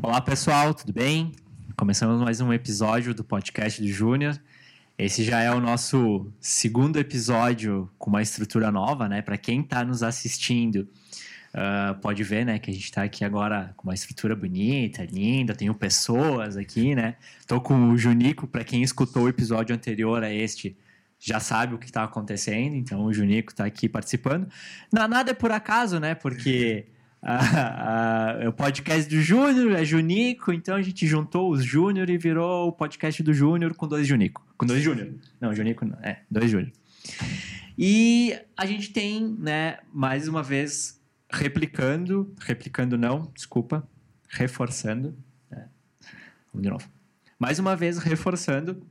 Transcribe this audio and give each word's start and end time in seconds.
Olá, 0.00 0.20
pessoal, 0.20 0.72
tudo 0.72 0.92
bem? 0.92 1.32
Começamos 1.76 2.22
mais 2.22 2.40
um 2.40 2.52
episódio 2.52 3.12
do 3.12 3.24
podcast 3.24 3.82
do 3.82 3.88
Júnior. 3.88 4.40
Esse 4.96 5.24
já 5.24 5.40
é 5.40 5.50
o 5.50 5.60
nosso 5.60 6.30
segundo 6.40 7.00
episódio 7.00 7.90
com 7.98 8.08
uma 8.08 8.22
estrutura 8.22 8.70
nova, 8.70 9.08
né? 9.08 9.22
Para 9.22 9.36
quem 9.36 9.60
está 9.60 9.84
nos 9.84 10.04
assistindo, 10.04 10.88
uh, 11.52 11.98
pode 12.00 12.22
ver, 12.22 12.46
né, 12.46 12.60
que 12.60 12.70
a 12.70 12.72
gente 12.72 12.84
está 12.84 13.02
aqui 13.02 13.24
agora 13.24 13.74
com 13.76 13.88
uma 13.88 13.94
estrutura 13.94 14.36
bonita, 14.36 15.04
linda. 15.04 15.52
Tenho 15.52 15.74
pessoas 15.74 16.56
aqui, 16.56 16.94
né? 16.94 17.16
Estou 17.40 17.60
com 17.60 17.90
o 17.90 17.98
Junico. 17.98 18.46
Para 18.46 18.62
quem 18.62 18.84
escutou 18.84 19.24
o 19.24 19.28
episódio 19.28 19.74
anterior 19.74 20.22
a 20.22 20.32
este, 20.32 20.76
já 21.18 21.40
sabe 21.40 21.74
o 21.74 21.78
que 21.78 21.86
está 21.86 22.04
acontecendo. 22.04 22.76
Então, 22.76 23.04
o 23.04 23.12
Junico 23.12 23.50
está 23.50 23.64
aqui 23.64 23.88
participando. 23.88 24.48
Não, 24.92 25.08
nada 25.08 25.32
é 25.32 25.34
por 25.34 25.50
acaso, 25.50 25.98
né? 25.98 26.14
Porque 26.14 26.86
o 28.48 28.52
podcast 28.52 29.08
do 29.08 29.20
Júnior 29.20 29.72
é 29.72 29.84
Junico, 29.84 30.52
então 30.52 30.76
a 30.76 30.82
gente 30.82 31.06
juntou 31.06 31.50
os 31.50 31.64
Júnior 31.64 32.08
e 32.08 32.16
virou 32.16 32.68
o 32.68 32.72
podcast 32.72 33.22
do 33.22 33.32
Júnior 33.32 33.74
com 33.74 33.88
dois 33.88 34.06
Junico. 34.06 34.46
Com 34.56 34.66
dois 34.66 34.82
Júnior. 34.82 35.14
Não, 35.40 35.54
Junico 35.54 35.84
não. 35.84 35.98
É, 36.00 36.22
dois 36.30 36.50
Júnior. 36.50 36.72
E 37.76 38.38
a 38.56 38.66
gente 38.66 38.92
tem, 38.92 39.36
né, 39.38 39.78
mais 39.92 40.28
uma 40.28 40.42
vez, 40.42 41.00
replicando, 41.30 42.32
replicando 42.40 42.96
não, 42.96 43.30
desculpa, 43.34 43.86
reforçando. 44.28 45.16
Né? 45.50 45.68
Vamos 46.52 46.62
de 46.62 46.70
novo. 46.70 46.88
Mais 47.38 47.58
uma 47.58 47.76
vez, 47.76 47.98
reforçando, 47.98 48.82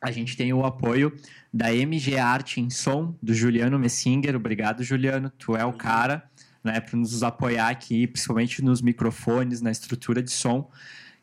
a 0.00 0.10
gente 0.10 0.36
tem 0.36 0.52
o 0.52 0.64
apoio 0.64 1.14
da 1.52 1.74
MG 1.74 2.18
Arte 2.18 2.60
em 2.60 2.70
Som, 2.70 3.16
do 3.22 3.34
Juliano 3.34 3.78
Messinger. 3.78 4.36
Obrigado, 4.36 4.82
Juliano, 4.82 5.30
tu 5.30 5.56
é 5.56 5.64
o 5.64 5.72
cara 5.72 6.27
né, 6.62 6.80
para 6.80 6.98
nos 6.98 7.22
apoiar 7.22 7.68
aqui, 7.68 8.06
principalmente 8.06 8.62
nos 8.62 8.82
microfones, 8.82 9.60
na 9.60 9.70
estrutura 9.70 10.22
de 10.22 10.30
som, 10.30 10.70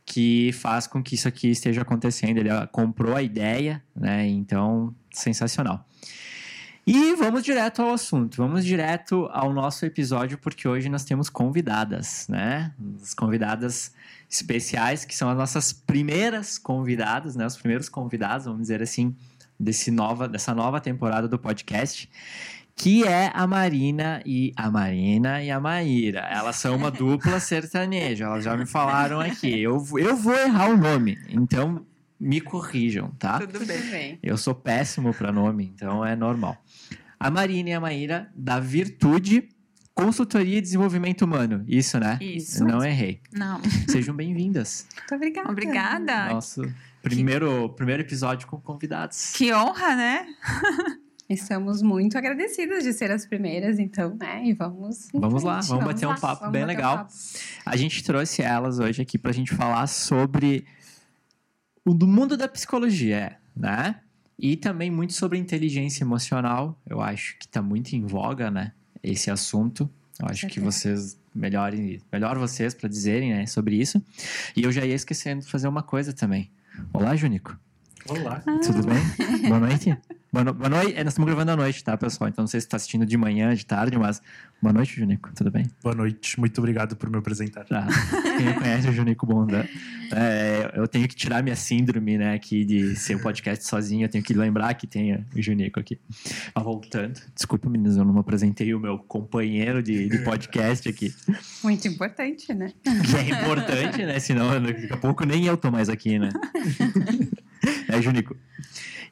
que 0.06 0.52
faz 0.54 0.86
com 0.88 1.02
que 1.02 1.16
isso 1.16 1.28
aqui 1.28 1.50
esteja 1.50 1.82
acontecendo. 1.82 2.38
Ele 2.38 2.50
comprou 2.72 3.16
a 3.16 3.22
ideia, 3.22 3.84
né? 3.96 4.28
Então, 4.28 4.94
sensacional. 5.12 5.86
E 6.88 7.16
vamos 7.16 7.44
direto 7.44 7.82
ao 7.82 7.94
assunto, 7.96 8.38
vamos 8.38 8.64
direto 8.64 9.28
ao 9.32 9.52
nosso 9.52 9.88
episódio, 9.88 10.38
porque 10.38 10.68
hoje 10.68 10.88
nós 10.88 11.04
temos 11.04 11.32
convidadas, 11.32 12.28
né? 12.30 12.72
As 13.02 13.16
convidadas 13.16 13.92
especiais, 14.30 15.04
que 15.04 15.16
são 15.16 15.28
as 15.28 15.36
nossas 15.36 15.74
primeiras 15.74 16.60
convidadas, 16.60 17.36
né? 17.36 17.44
Os 17.44 17.58
primeiros 17.58 17.90
convidados, 17.90 18.46
vamos 18.46 18.62
dizer 18.62 18.84
assim, 18.84 19.16
desse 19.60 19.90
nova, 19.90 20.28
dessa 20.28 20.54
nova 20.54 20.80
temporada 20.80 21.28
do 21.28 21.40
podcast 21.40 22.08
que 22.76 23.04
é 23.06 23.32
a 23.34 23.48
Marina 23.48 24.22
e 24.26 24.52
a 24.56 24.70
Marina 24.70 25.42
e 25.42 25.50
a 25.50 25.60
Maíra. 25.60 26.20
Elas 26.30 26.58
são 26.58 26.76
uma 26.76 26.92
dupla 26.92 27.40
sertaneja, 27.40 28.26
elas 28.26 28.44
já 28.44 28.58
me 28.58 28.66
falaram 28.66 29.20
aqui. 29.20 29.62
Eu, 29.62 29.84
eu 29.98 30.16
vou 30.16 30.36
errar 30.36 30.70
o 30.70 30.78
nome, 30.78 31.18
então 31.30 31.86
me 32.20 32.42
corrijam, 32.42 33.12
tá? 33.18 33.40
Tudo 33.40 33.66
bem. 33.66 34.20
Eu 34.22 34.38
sou 34.38 34.54
péssimo 34.54 35.14
para 35.14 35.32
nome, 35.32 35.72
então 35.74 36.06
é 36.06 36.16
normal. 36.16 36.58
A 37.18 37.32
Marina 37.32 37.70
e 37.70 37.74
a 37.74 37.80
Maíra 37.80 38.30
da 38.36 38.60
Virtude 38.60 39.50
Consultoria 39.94 40.58
e 40.58 40.62
Desenvolvimento 40.62 41.22
Humano. 41.22 41.64
Isso, 41.66 41.98
né? 41.98 42.20
Isso. 42.20 42.66
Não 42.66 42.84
errei. 42.84 43.22
Não. 43.32 43.62
Sejam 43.88 44.14
bem-vindas. 44.14 44.86
Muito 44.94 45.16
obrigada. 45.16 45.50
Obrigada. 45.50 46.34
Nosso 46.34 46.62
primeiro, 47.02 47.70
que... 47.70 47.76
primeiro 47.78 48.02
episódio 48.02 48.46
com 48.46 48.60
convidados. 48.60 49.32
Que 49.32 49.54
honra, 49.54 49.96
né? 49.96 50.28
Estamos 51.28 51.82
muito 51.82 52.18
agradecidas 52.18 52.84
de 52.84 52.94
ser 52.94 53.10
as 53.10 53.26
primeiras, 53.26 53.80
então, 53.80 54.16
né? 54.16 54.46
E 54.46 54.54
vamos. 54.54 55.08
Vamos 55.12 55.44
lá, 55.44 55.54
vamos, 55.54 55.68
vamos 55.68 55.86
bater 55.86 56.06
lá, 56.06 56.14
um 56.14 56.20
papo 56.20 56.50
bem 56.52 56.66
legal. 56.66 56.94
Um 56.94 56.98
papo. 56.98 57.14
A 57.66 57.76
gente 57.76 58.04
trouxe 58.04 58.44
elas 58.44 58.78
hoje 58.78 59.02
aqui 59.02 59.18
para 59.18 59.32
a 59.32 59.34
gente 59.34 59.54
falar 59.56 59.88
sobre 59.88 60.66
o 61.84 61.94
do 61.94 62.06
mundo 62.06 62.38
da 62.38 62.48
psicologia, 62.48 63.38
né? 63.56 64.02
E 64.38 64.56
também 64.56 64.92
muito 64.92 65.14
sobre 65.14 65.40
inteligência 65.40 66.04
emocional. 66.04 66.80
Eu 66.88 67.02
acho 67.02 67.38
que 67.40 67.46
está 67.46 67.62
muito 67.62 67.94
em 67.94 68.06
voga, 68.06 68.52
né? 68.52 68.72
Esse 69.02 69.32
assunto. 69.32 69.90
Eu 70.20 70.28
acho 70.30 70.48
que 70.48 70.60
vocês 70.60 71.18
melhorem, 71.34 72.00
melhor 72.12 72.38
vocês 72.38 72.74
para 72.74 72.88
dizerem, 72.88 73.34
né, 73.34 73.46
sobre 73.46 73.76
isso. 73.76 74.02
E 74.56 74.64
eu 74.64 74.72
já 74.72 74.86
ia 74.86 74.96
esquecendo 74.96 75.42
de 75.42 75.48
fazer 75.48 75.68
uma 75.68 75.84
coisa 75.84 76.14
também. 76.14 76.50
Olá, 76.94 77.16
Junico. 77.16 77.58
Olá. 78.08 78.42
Tudo 78.64 78.86
bem? 78.86 79.50
Boa 79.50 79.60
noite. 79.60 79.98
Boa, 80.36 80.44
no... 80.44 80.54
boa 80.54 80.70
noite. 80.70 80.94
É, 80.98 81.02
nós 81.02 81.14
estamos 81.14 81.28
gravando 81.28 81.52
à 81.52 81.56
noite, 81.56 81.82
tá, 81.82 81.96
pessoal? 81.96 82.28
Então 82.30 82.44
não 82.44 82.48
sei 82.48 82.60
se 82.60 82.68
está 82.68 82.76
assistindo 82.76 83.06
de 83.06 83.16
manhã, 83.16 83.56
de 83.56 83.66
tarde, 83.66 83.98
mas 83.98 84.22
boa 84.62 84.74
noite, 84.74 85.00
Junico. 85.00 85.32
Tudo 85.34 85.50
bem? 85.50 85.66
Boa 85.82 85.96
noite. 85.96 86.38
Muito 86.38 86.58
obrigado 86.58 86.94
por 86.98 87.10
me 87.10 87.18
apresentar. 87.18 87.66
Ah, 87.72 87.88
quem 88.38 88.54
conhece 88.54 88.90
o 88.90 88.92
Junico 88.92 89.26
Bonda, 89.26 89.66
é, 90.12 90.74
eu 90.76 90.90
tenho 90.90 91.08
que 91.08 91.16
tirar 91.16 91.42
minha 91.42 91.56
síndrome, 91.56 92.18
né, 92.18 92.34
aqui 92.34 92.66
de 92.66 92.98
ser 92.98 93.16
um 93.16 93.20
podcast 93.20 93.66
sozinho. 93.66 94.04
Eu 94.04 94.10
tenho 94.10 94.26
que 94.26 94.34
lembrar 94.34 94.74
que 94.74 94.86
tem 94.86 95.26
o 95.34 95.42
Junico 95.42 95.80
aqui. 95.80 95.98
Mas 96.54 96.64
voltando, 96.66 97.18
desculpa, 97.34 97.70
meninas, 97.70 97.96
eu 97.96 98.04
não 98.04 98.20
apresentei 98.20 98.74
o 98.74 98.80
meu 98.80 99.00
companheiro 99.00 99.82
de, 99.82 100.10
de 100.10 100.18
podcast 100.20 100.90
aqui. 100.90 101.16
Muito 101.64 101.88
importante, 101.88 102.54
né? 102.54 102.74
Que 102.84 103.16
é 103.16 103.40
importante, 103.40 104.06
né? 104.06 104.20
Senão 104.20 104.62
daqui 104.62 104.92
a 104.92 104.98
pouco 104.98 105.26
nem 105.26 105.46
eu 105.46 105.56
tô 105.56 105.72
mais 105.72 105.88
aqui, 105.88 106.20
né? 106.20 106.28
é, 107.88 108.02
Junico. 108.02 108.36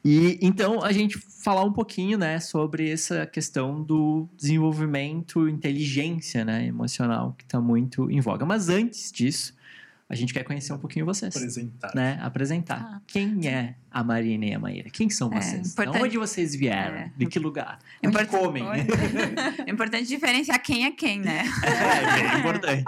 E 0.04 0.38
então 0.42 0.82
a 0.82 0.92
gente 0.92 1.18
falar 1.18 1.64
um 1.64 1.72
pouquinho, 1.72 2.18
né, 2.18 2.38
sobre 2.40 2.90
essa 2.90 3.26
questão 3.26 3.82
do 3.82 4.28
desenvolvimento, 4.36 5.48
inteligência, 5.48 6.44
né, 6.44 6.66
emocional 6.66 7.34
que 7.38 7.44
está 7.44 7.60
muito 7.60 8.10
em 8.10 8.20
voga. 8.20 8.44
Mas 8.44 8.68
antes 8.68 9.10
disso, 9.10 9.54
a 10.08 10.14
gente 10.14 10.34
quer 10.34 10.44
conhecer 10.44 10.72
um 10.72 10.78
pouquinho 10.78 11.06
vocês. 11.06 11.34
Apresentar. 11.34 11.92
Né? 11.94 12.18
Apresentar. 12.22 12.80
Ah. 12.82 13.00
Quem 13.06 13.48
é 13.48 13.74
a 13.90 14.04
Marina 14.04 14.44
e 14.44 14.52
a 14.54 14.58
Maíra? 14.58 14.90
Quem 14.90 15.08
são 15.08 15.32
é, 15.32 15.40
vocês? 15.40 15.72
Importante... 15.72 15.96
De 15.96 16.04
onde 16.04 16.18
vocês 16.18 16.54
vieram? 16.54 16.96
É. 16.96 17.12
De 17.16 17.26
que 17.26 17.38
lugar? 17.38 17.78
Onde 18.04 18.08
Import... 18.08 18.28
comem? 18.28 18.64
É 19.66 19.70
importante 19.70 20.06
diferenciar 20.06 20.62
quem 20.62 20.84
é 20.84 20.90
quem, 20.90 21.20
né? 21.20 21.44
É, 21.62 22.34
é 22.34 22.38
importante. 22.38 22.84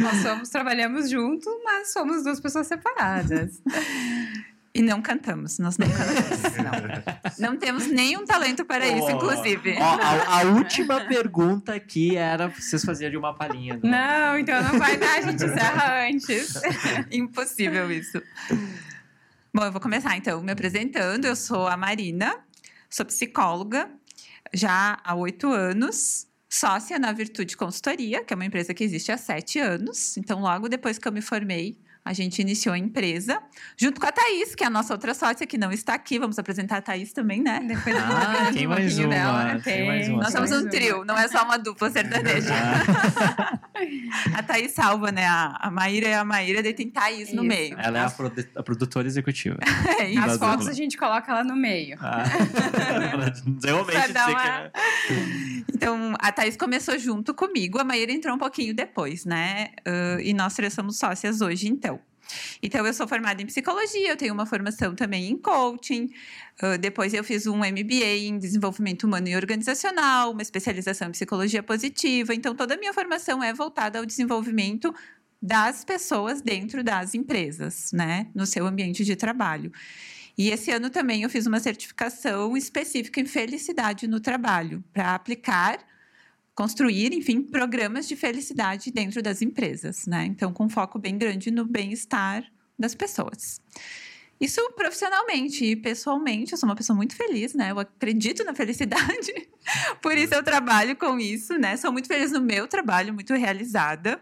Nós 0.00 0.16
somos, 0.18 0.48
trabalhamos 0.48 1.10
junto, 1.10 1.50
mas 1.64 1.92
somos 1.92 2.22
duas 2.22 2.38
pessoas 2.40 2.68
separadas. 2.68 3.60
E 4.74 4.80
não 4.80 5.02
cantamos, 5.02 5.58
nós 5.58 5.76
não 5.76 5.86
cantamos. 5.86 6.42
Não, 7.38 7.50
não 7.50 7.58
temos 7.58 7.86
nenhum 7.88 8.24
talento 8.24 8.64
para 8.64 8.84
oh, 8.86 8.98
isso, 8.98 9.10
inclusive. 9.10 9.74
Oh, 9.78 9.82
a, 9.82 10.40
a, 10.40 10.42
última 10.54 11.00
pergunta 11.00 11.74
aqui 11.74 12.16
era 12.16 12.48
vocês 12.48 12.84
fazerem 12.84 13.12
de 13.12 13.16
uma 13.18 13.34
palhinha. 13.34 13.78
Não, 13.82 13.90
não 13.90 14.38
então 14.38 14.62
não 14.62 14.78
vai 14.78 14.96
dar, 14.96 15.18
a 15.18 15.20
gente 15.20 15.44
encerra 15.44 16.06
antes. 16.08 16.54
Impossível 17.10 17.90
isso. 17.90 18.22
Bom, 19.52 19.64
eu 19.64 19.72
vou 19.72 19.80
começar 19.80 20.16
então 20.16 20.40
me 20.42 20.52
apresentando. 20.52 21.26
Eu 21.26 21.36
sou 21.36 21.66
a 21.66 21.76
Marina, 21.76 22.34
sou 22.88 23.04
psicóloga 23.04 23.90
já 24.54 24.98
há 25.04 25.14
oito 25.14 25.48
anos, 25.52 26.26
sócia 26.48 26.98
na 26.98 27.12
Virtude 27.12 27.56
Consultoria, 27.56 28.24
que 28.24 28.32
é 28.32 28.36
uma 28.36 28.44
empresa 28.44 28.72
que 28.72 28.84
existe 28.84 29.10
há 29.12 29.16
sete 29.18 29.58
anos. 29.58 30.16
Então, 30.16 30.40
logo 30.40 30.68
depois 30.68 30.98
que 30.98 31.06
eu 31.06 31.12
me 31.12 31.22
formei, 31.22 31.78
a 32.04 32.12
gente 32.12 32.42
iniciou 32.42 32.74
a 32.74 32.78
empresa, 32.78 33.40
junto 33.76 34.00
com 34.00 34.06
a 34.06 34.12
Thaís, 34.12 34.54
que 34.54 34.64
é 34.64 34.66
a 34.66 34.70
nossa 34.70 34.92
outra 34.92 35.14
sócia, 35.14 35.46
que 35.46 35.56
não 35.56 35.70
está 35.70 35.94
aqui. 35.94 36.18
Vamos 36.18 36.38
apresentar 36.38 36.78
a 36.78 36.82
Thaís 36.82 37.12
também, 37.12 37.40
né? 37.40 37.60
Depois 37.60 37.94
ah, 37.96 38.50
tem, 38.52 38.66
mais 38.66 38.98
uma, 38.98 39.08
dela. 39.08 39.60
tem 39.62 39.86
mais 39.86 40.08
uma. 40.08 40.22
Nós 40.22 40.32
somos 40.32 40.50
um 40.50 40.68
trio, 40.68 41.04
não 41.04 41.16
é 41.16 41.28
só 41.28 41.44
uma 41.44 41.58
dupla 41.58 41.90
sertaneja. 41.90 42.52
A 44.34 44.42
Thaís 44.42 44.72
salva, 44.72 45.10
né? 45.10 45.26
A, 45.26 45.70
Maíra 45.72 46.08
é 46.08 46.14
a 46.14 46.24
Maíra, 46.24 46.62
daí 46.62 46.74
tem 46.74 46.88
Thaís 46.88 47.28
isso. 47.28 47.36
no 47.36 47.42
meio. 47.42 47.76
Ela 47.78 47.98
é 47.98 48.04
a, 48.04 48.10
produ 48.10 48.44
a 48.54 48.62
produtora 48.62 49.06
executiva. 49.06 49.58
é 49.98 50.10
isso. 50.10 50.20
As 50.20 50.38
fotos 50.38 50.68
a 50.68 50.72
gente 50.72 50.96
coloca 50.96 51.30
ela 51.32 51.42
no 51.42 51.56
meio. 51.56 51.96
Ah. 52.00 52.22
Realmente, 53.62 54.12
uma... 54.12 54.70
Então, 55.72 56.14
a 56.18 56.30
Thaís 56.30 56.56
começou 56.56 56.98
junto 56.98 57.34
comigo, 57.34 57.78
a 57.78 57.84
Maíra 57.84 58.12
entrou 58.12 58.34
um 58.34 58.38
pouquinho 58.38 58.74
depois, 58.74 59.24
né? 59.24 59.68
Uh, 59.86 60.20
e 60.20 60.32
nós 60.32 60.54
três 60.54 60.72
somos 60.72 60.98
sócias 60.98 61.40
hoje, 61.40 61.68
então. 61.68 61.91
Então, 62.62 62.86
eu 62.86 62.94
sou 62.94 63.06
formada 63.08 63.42
em 63.42 63.46
psicologia, 63.46 64.10
eu 64.10 64.16
tenho 64.16 64.32
uma 64.32 64.46
formação 64.46 64.94
também 64.94 65.30
em 65.30 65.36
coaching. 65.36 66.10
Uh, 66.62 66.78
depois, 66.78 67.14
eu 67.14 67.24
fiz 67.24 67.46
um 67.46 67.58
MBA 67.58 68.16
em 68.26 68.38
desenvolvimento 68.38 69.04
humano 69.04 69.28
e 69.28 69.36
organizacional, 69.36 70.32
uma 70.32 70.42
especialização 70.42 71.08
em 71.08 71.12
psicologia 71.12 71.62
positiva. 71.62 72.34
Então, 72.34 72.54
toda 72.54 72.74
a 72.74 72.76
minha 72.76 72.92
formação 72.92 73.42
é 73.42 73.52
voltada 73.52 73.98
ao 73.98 74.06
desenvolvimento 74.06 74.94
das 75.42 75.84
pessoas 75.84 76.40
dentro 76.40 76.84
das 76.84 77.14
empresas, 77.14 77.90
né, 77.92 78.28
no 78.32 78.46
seu 78.46 78.64
ambiente 78.64 79.04
de 79.04 79.16
trabalho. 79.16 79.72
E 80.38 80.50
esse 80.50 80.70
ano 80.70 80.88
também 80.88 81.24
eu 81.24 81.30
fiz 81.30 81.46
uma 81.46 81.60
certificação 81.60 82.56
específica 82.56 83.20
em 83.20 83.26
felicidade 83.26 84.06
no 84.06 84.20
trabalho, 84.20 84.82
para 84.92 85.14
aplicar 85.14 85.78
construir, 86.54 87.12
enfim, 87.14 87.42
programas 87.42 88.06
de 88.06 88.14
felicidade 88.16 88.90
dentro 88.90 89.22
das 89.22 89.40
empresas, 89.42 90.06
né? 90.06 90.24
Então, 90.26 90.52
com 90.52 90.68
foco 90.68 90.98
bem 90.98 91.16
grande 91.16 91.50
no 91.50 91.64
bem-estar 91.64 92.44
das 92.78 92.94
pessoas. 92.94 93.60
Isso 94.40 94.60
profissionalmente 94.72 95.64
e 95.64 95.76
pessoalmente, 95.76 96.50
eu 96.52 96.58
sou 96.58 96.68
uma 96.68 96.74
pessoa 96.74 96.96
muito 96.96 97.14
feliz, 97.14 97.54
né? 97.54 97.70
Eu 97.70 97.78
acredito 97.78 98.42
na 98.44 98.52
felicidade. 98.54 99.32
Por 100.02 100.18
isso 100.18 100.34
eu 100.34 100.42
trabalho 100.42 100.96
com 100.96 101.16
isso, 101.18 101.56
né? 101.58 101.76
Sou 101.76 101.92
muito 101.92 102.08
feliz 102.08 102.32
no 102.32 102.40
meu 102.40 102.66
trabalho, 102.66 103.14
muito 103.14 103.32
realizada. 103.34 104.20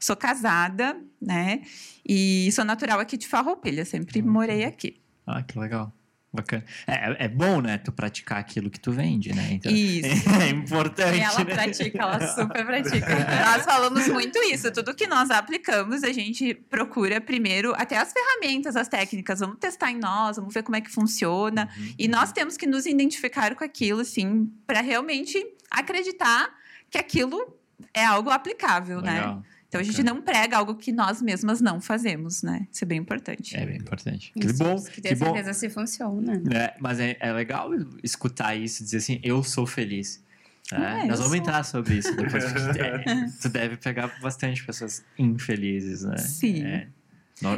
Sou 0.00 0.16
casada, 0.16 0.98
né? 1.20 1.60
E 2.08 2.50
sou 2.52 2.64
natural 2.64 2.98
aqui 2.98 3.18
de 3.18 3.28
Farroupilha, 3.28 3.84
sempre 3.84 4.22
Uhum. 4.22 4.30
morei 4.32 4.64
aqui. 4.64 4.98
Ah, 5.26 5.42
que 5.42 5.58
legal. 5.58 5.92
Bacana. 6.30 6.62
É, 6.86 7.24
é 7.24 7.28
bom, 7.28 7.60
né? 7.62 7.78
Tu 7.78 7.90
praticar 7.90 8.38
aquilo 8.38 8.68
que 8.68 8.78
tu 8.78 8.92
vende, 8.92 9.34
né? 9.34 9.48
Então, 9.52 9.72
Isso. 9.72 10.28
é 10.40 10.50
importante. 10.50 11.20
Ela 11.20 11.38
né? 11.38 11.54
pratica, 11.54 11.98
ela 12.02 12.26
super 12.34 12.66
pratica. 12.66 13.06
Nós 13.46 13.64
falamos 13.64 14.06
muito 14.08 14.38
isso. 14.44 14.70
Tudo 14.70 14.94
que 14.94 15.06
nós 15.06 15.30
aplicamos, 15.30 16.04
a 16.04 16.12
gente 16.12 16.52
procura 16.52 17.18
primeiro 17.18 17.72
até 17.74 17.96
as 17.96 18.12
ferramentas, 18.12 18.76
as 18.76 18.88
técnicas. 18.88 19.40
Vamos 19.40 19.56
testar 19.58 19.90
em 19.90 19.98
nós, 19.98 20.36
vamos 20.36 20.52
ver 20.52 20.62
como 20.62 20.76
é 20.76 20.82
que 20.82 20.90
funciona. 20.90 21.68
Uhum. 21.76 21.94
E 21.98 22.08
nós 22.08 22.30
temos 22.30 22.58
que 22.58 22.66
nos 22.66 22.84
identificar 22.84 23.54
com 23.54 23.64
aquilo, 23.64 24.00
assim, 24.02 24.52
para 24.66 24.82
realmente 24.82 25.42
acreditar 25.70 26.50
que 26.90 26.98
aquilo 26.98 27.56
é 27.94 28.04
algo 28.04 28.28
aplicável, 28.28 29.00
né? 29.00 29.40
Então 29.68 29.80
a 29.80 29.84
gente 29.84 30.02
não 30.02 30.22
prega 30.22 30.56
algo 30.56 30.74
que 30.76 30.90
nós 30.90 31.20
mesmas 31.20 31.60
não 31.60 31.78
fazemos, 31.80 32.42
né? 32.42 32.66
Isso 32.72 32.84
é 32.84 32.86
bem 32.86 32.98
importante. 32.98 33.54
É 33.54 33.66
bem 33.66 33.76
importante. 33.76 34.32
Que 34.32 34.46
Isso, 34.46 34.56
bom. 34.64 34.82
Que 34.82 35.00
Que 35.02 35.14
bom. 35.14 35.26
certeza 35.26 35.52
se 35.52 35.68
funciona. 35.68 36.42
É, 36.54 36.74
mas 36.80 36.98
é, 36.98 37.16
é 37.20 37.30
legal 37.32 37.70
escutar 38.02 38.54
isso, 38.56 38.82
dizer 38.82 38.96
assim, 38.96 39.20
eu 39.22 39.42
sou 39.42 39.66
feliz. 39.66 40.24
É, 40.72 40.76
É, 40.76 41.04
nós 41.04 41.18
vamos 41.18 41.26
sou. 41.28 41.36
entrar 41.36 41.62
sobre 41.64 41.94
isso 41.98 42.14
depois. 42.16 42.44
é, 42.44 43.26
tu 43.42 43.48
deve 43.50 43.76
pegar 43.76 44.08
bastante 44.22 44.64
pessoas 44.64 45.04
infelizes, 45.18 46.02
né? 46.02 46.16
Sim. 46.16 46.64
É, 46.64 46.88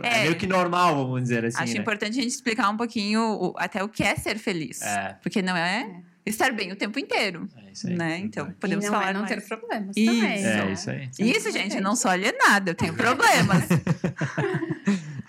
é 0.02 0.18
É. 0.18 0.22
meio 0.24 0.36
que 0.36 0.46
normal, 0.48 0.96
vamos 0.96 1.22
dizer 1.22 1.44
assim. 1.44 1.62
Acho 1.62 1.74
né? 1.74 1.80
importante 1.80 2.18
a 2.18 2.22
gente 2.22 2.32
explicar 2.32 2.68
um 2.70 2.76
pouquinho 2.76 3.20
o- 3.22 3.54
até 3.56 3.82
o 3.84 3.88
que 3.88 4.02
é 4.02 4.14
ser 4.16 4.36
feliz. 4.36 4.82
É. 4.82 5.16
Porque 5.22 5.40
não 5.42 5.56
é 5.56 6.02
estar 6.26 6.52
bem 6.52 6.70
o 6.72 6.76
tempo 6.76 6.98
inteiro, 6.98 7.48
É 7.56 7.72
isso 7.72 7.86
aí. 7.88 7.96
né? 7.96 8.18
Então, 8.18 8.50
podemos 8.52 8.84
não 8.84 8.92
falar 8.92 9.10
é 9.10 9.12
não 9.12 9.20
mais. 9.22 9.34
ter 9.34 9.46
problemas 9.48 9.96
Isso. 9.96 10.12
também. 10.12 10.44
É, 10.44 10.64
né? 10.64 10.72
isso 10.72 10.90
aí. 10.90 11.10
Isso, 11.18 11.50
gente, 11.50 11.76
eu 11.76 11.82
não 11.82 11.96
sou 11.96 12.10
alienada, 12.10 12.70
eu 12.70 12.74
tenho 12.74 12.94
problemas. 12.94 13.68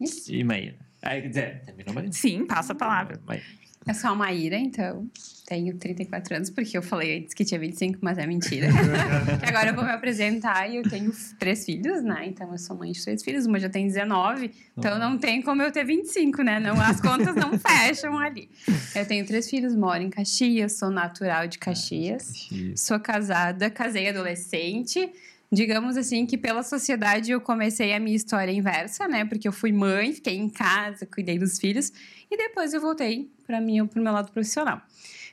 Isso. 0.00 0.32
E 0.34 0.42
Maíra? 0.44 0.76
É, 1.02 1.20
quer 1.20 1.28
dizer, 1.28 1.62
terminou 1.64 1.94
Maíra? 1.94 2.12
Sim, 2.12 2.46
passo 2.46 2.72
a 2.72 2.74
palavra. 2.74 3.20
Maíra. 3.26 3.44
Eu 3.86 3.94
sou 3.94 4.10
a 4.10 4.14
Maíra, 4.14 4.56
então 4.56 5.06
tenho 5.46 5.76
34 5.76 6.36
anos, 6.36 6.50
porque 6.50 6.76
eu 6.76 6.82
falei 6.82 7.18
antes 7.18 7.34
que 7.34 7.44
tinha 7.44 7.60
25, 7.60 7.98
mas 8.00 8.16
é 8.16 8.26
mentira. 8.26 8.68
Agora 9.46 9.68
eu 9.68 9.74
vou 9.74 9.84
me 9.84 9.90
apresentar 9.90 10.70
e 10.70 10.76
eu 10.76 10.82
tenho 10.82 11.12
três 11.38 11.66
filhos, 11.66 12.02
né? 12.02 12.26
Então 12.26 12.50
eu 12.50 12.56
sou 12.56 12.76
mãe 12.76 12.92
de 12.92 13.04
três 13.04 13.22
filhos, 13.22 13.44
uma 13.44 13.60
já 13.60 13.68
tem 13.68 13.86
19, 13.86 14.50
então 14.76 14.98
não 14.98 15.18
tem 15.18 15.42
como 15.42 15.62
eu 15.62 15.70
ter 15.70 15.84
25, 15.84 16.42
né? 16.42 16.58
Não, 16.58 16.80
as 16.80 16.98
contas 16.98 17.34
não 17.34 17.52
fecham 17.60 18.18
ali. 18.18 18.48
Eu 18.94 19.04
tenho 19.06 19.26
três 19.26 19.50
filhos, 19.50 19.76
moro 19.76 20.02
em 20.02 20.08
Caxias, 20.08 20.78
sou 20.78 20.90
natural 20.90 21.46
de 21.46 21.58
Caxias. 21.58 22.48
Sou 22.76 22.98
casada, 22.98 23.68
casei 23.68 24.08
adolescente. 24.08 25.12
Digamos 25.54 25.96
assim 25.96 26.26
que 26.26 26.36
pela 26.36 26.64
sociedade 26.64 27.30
eu 27.30 27.40
comecei 27.40 27.94
a 27.94 28.00
minha 28.00 28.16
história 28.16 28.50
inversa, 28.50 29.06
né? 29.06 29.24
Porque 29.24 29.46
eu 29.46 29.52
fui 29.52 29.70
mãe, 29.70 30.12
fiquei 30.12 30.36
em 30.36 30.48
casa, 30.48 31.06
cuidei 31.06 31.38
dos 31.38 31.60
filhos 31.60 31.92
e 32.28 32.36
depois 32.36 32.74
eu 32.74 32.80
voltei 32.80 33.30
para 33.46 33.60
mim, 33.60 33.86
para 33.86 34.00
o 34.00 34.02
meu 34.02 34.12
lado 34.12 34.32
profissional. 34.32 34.82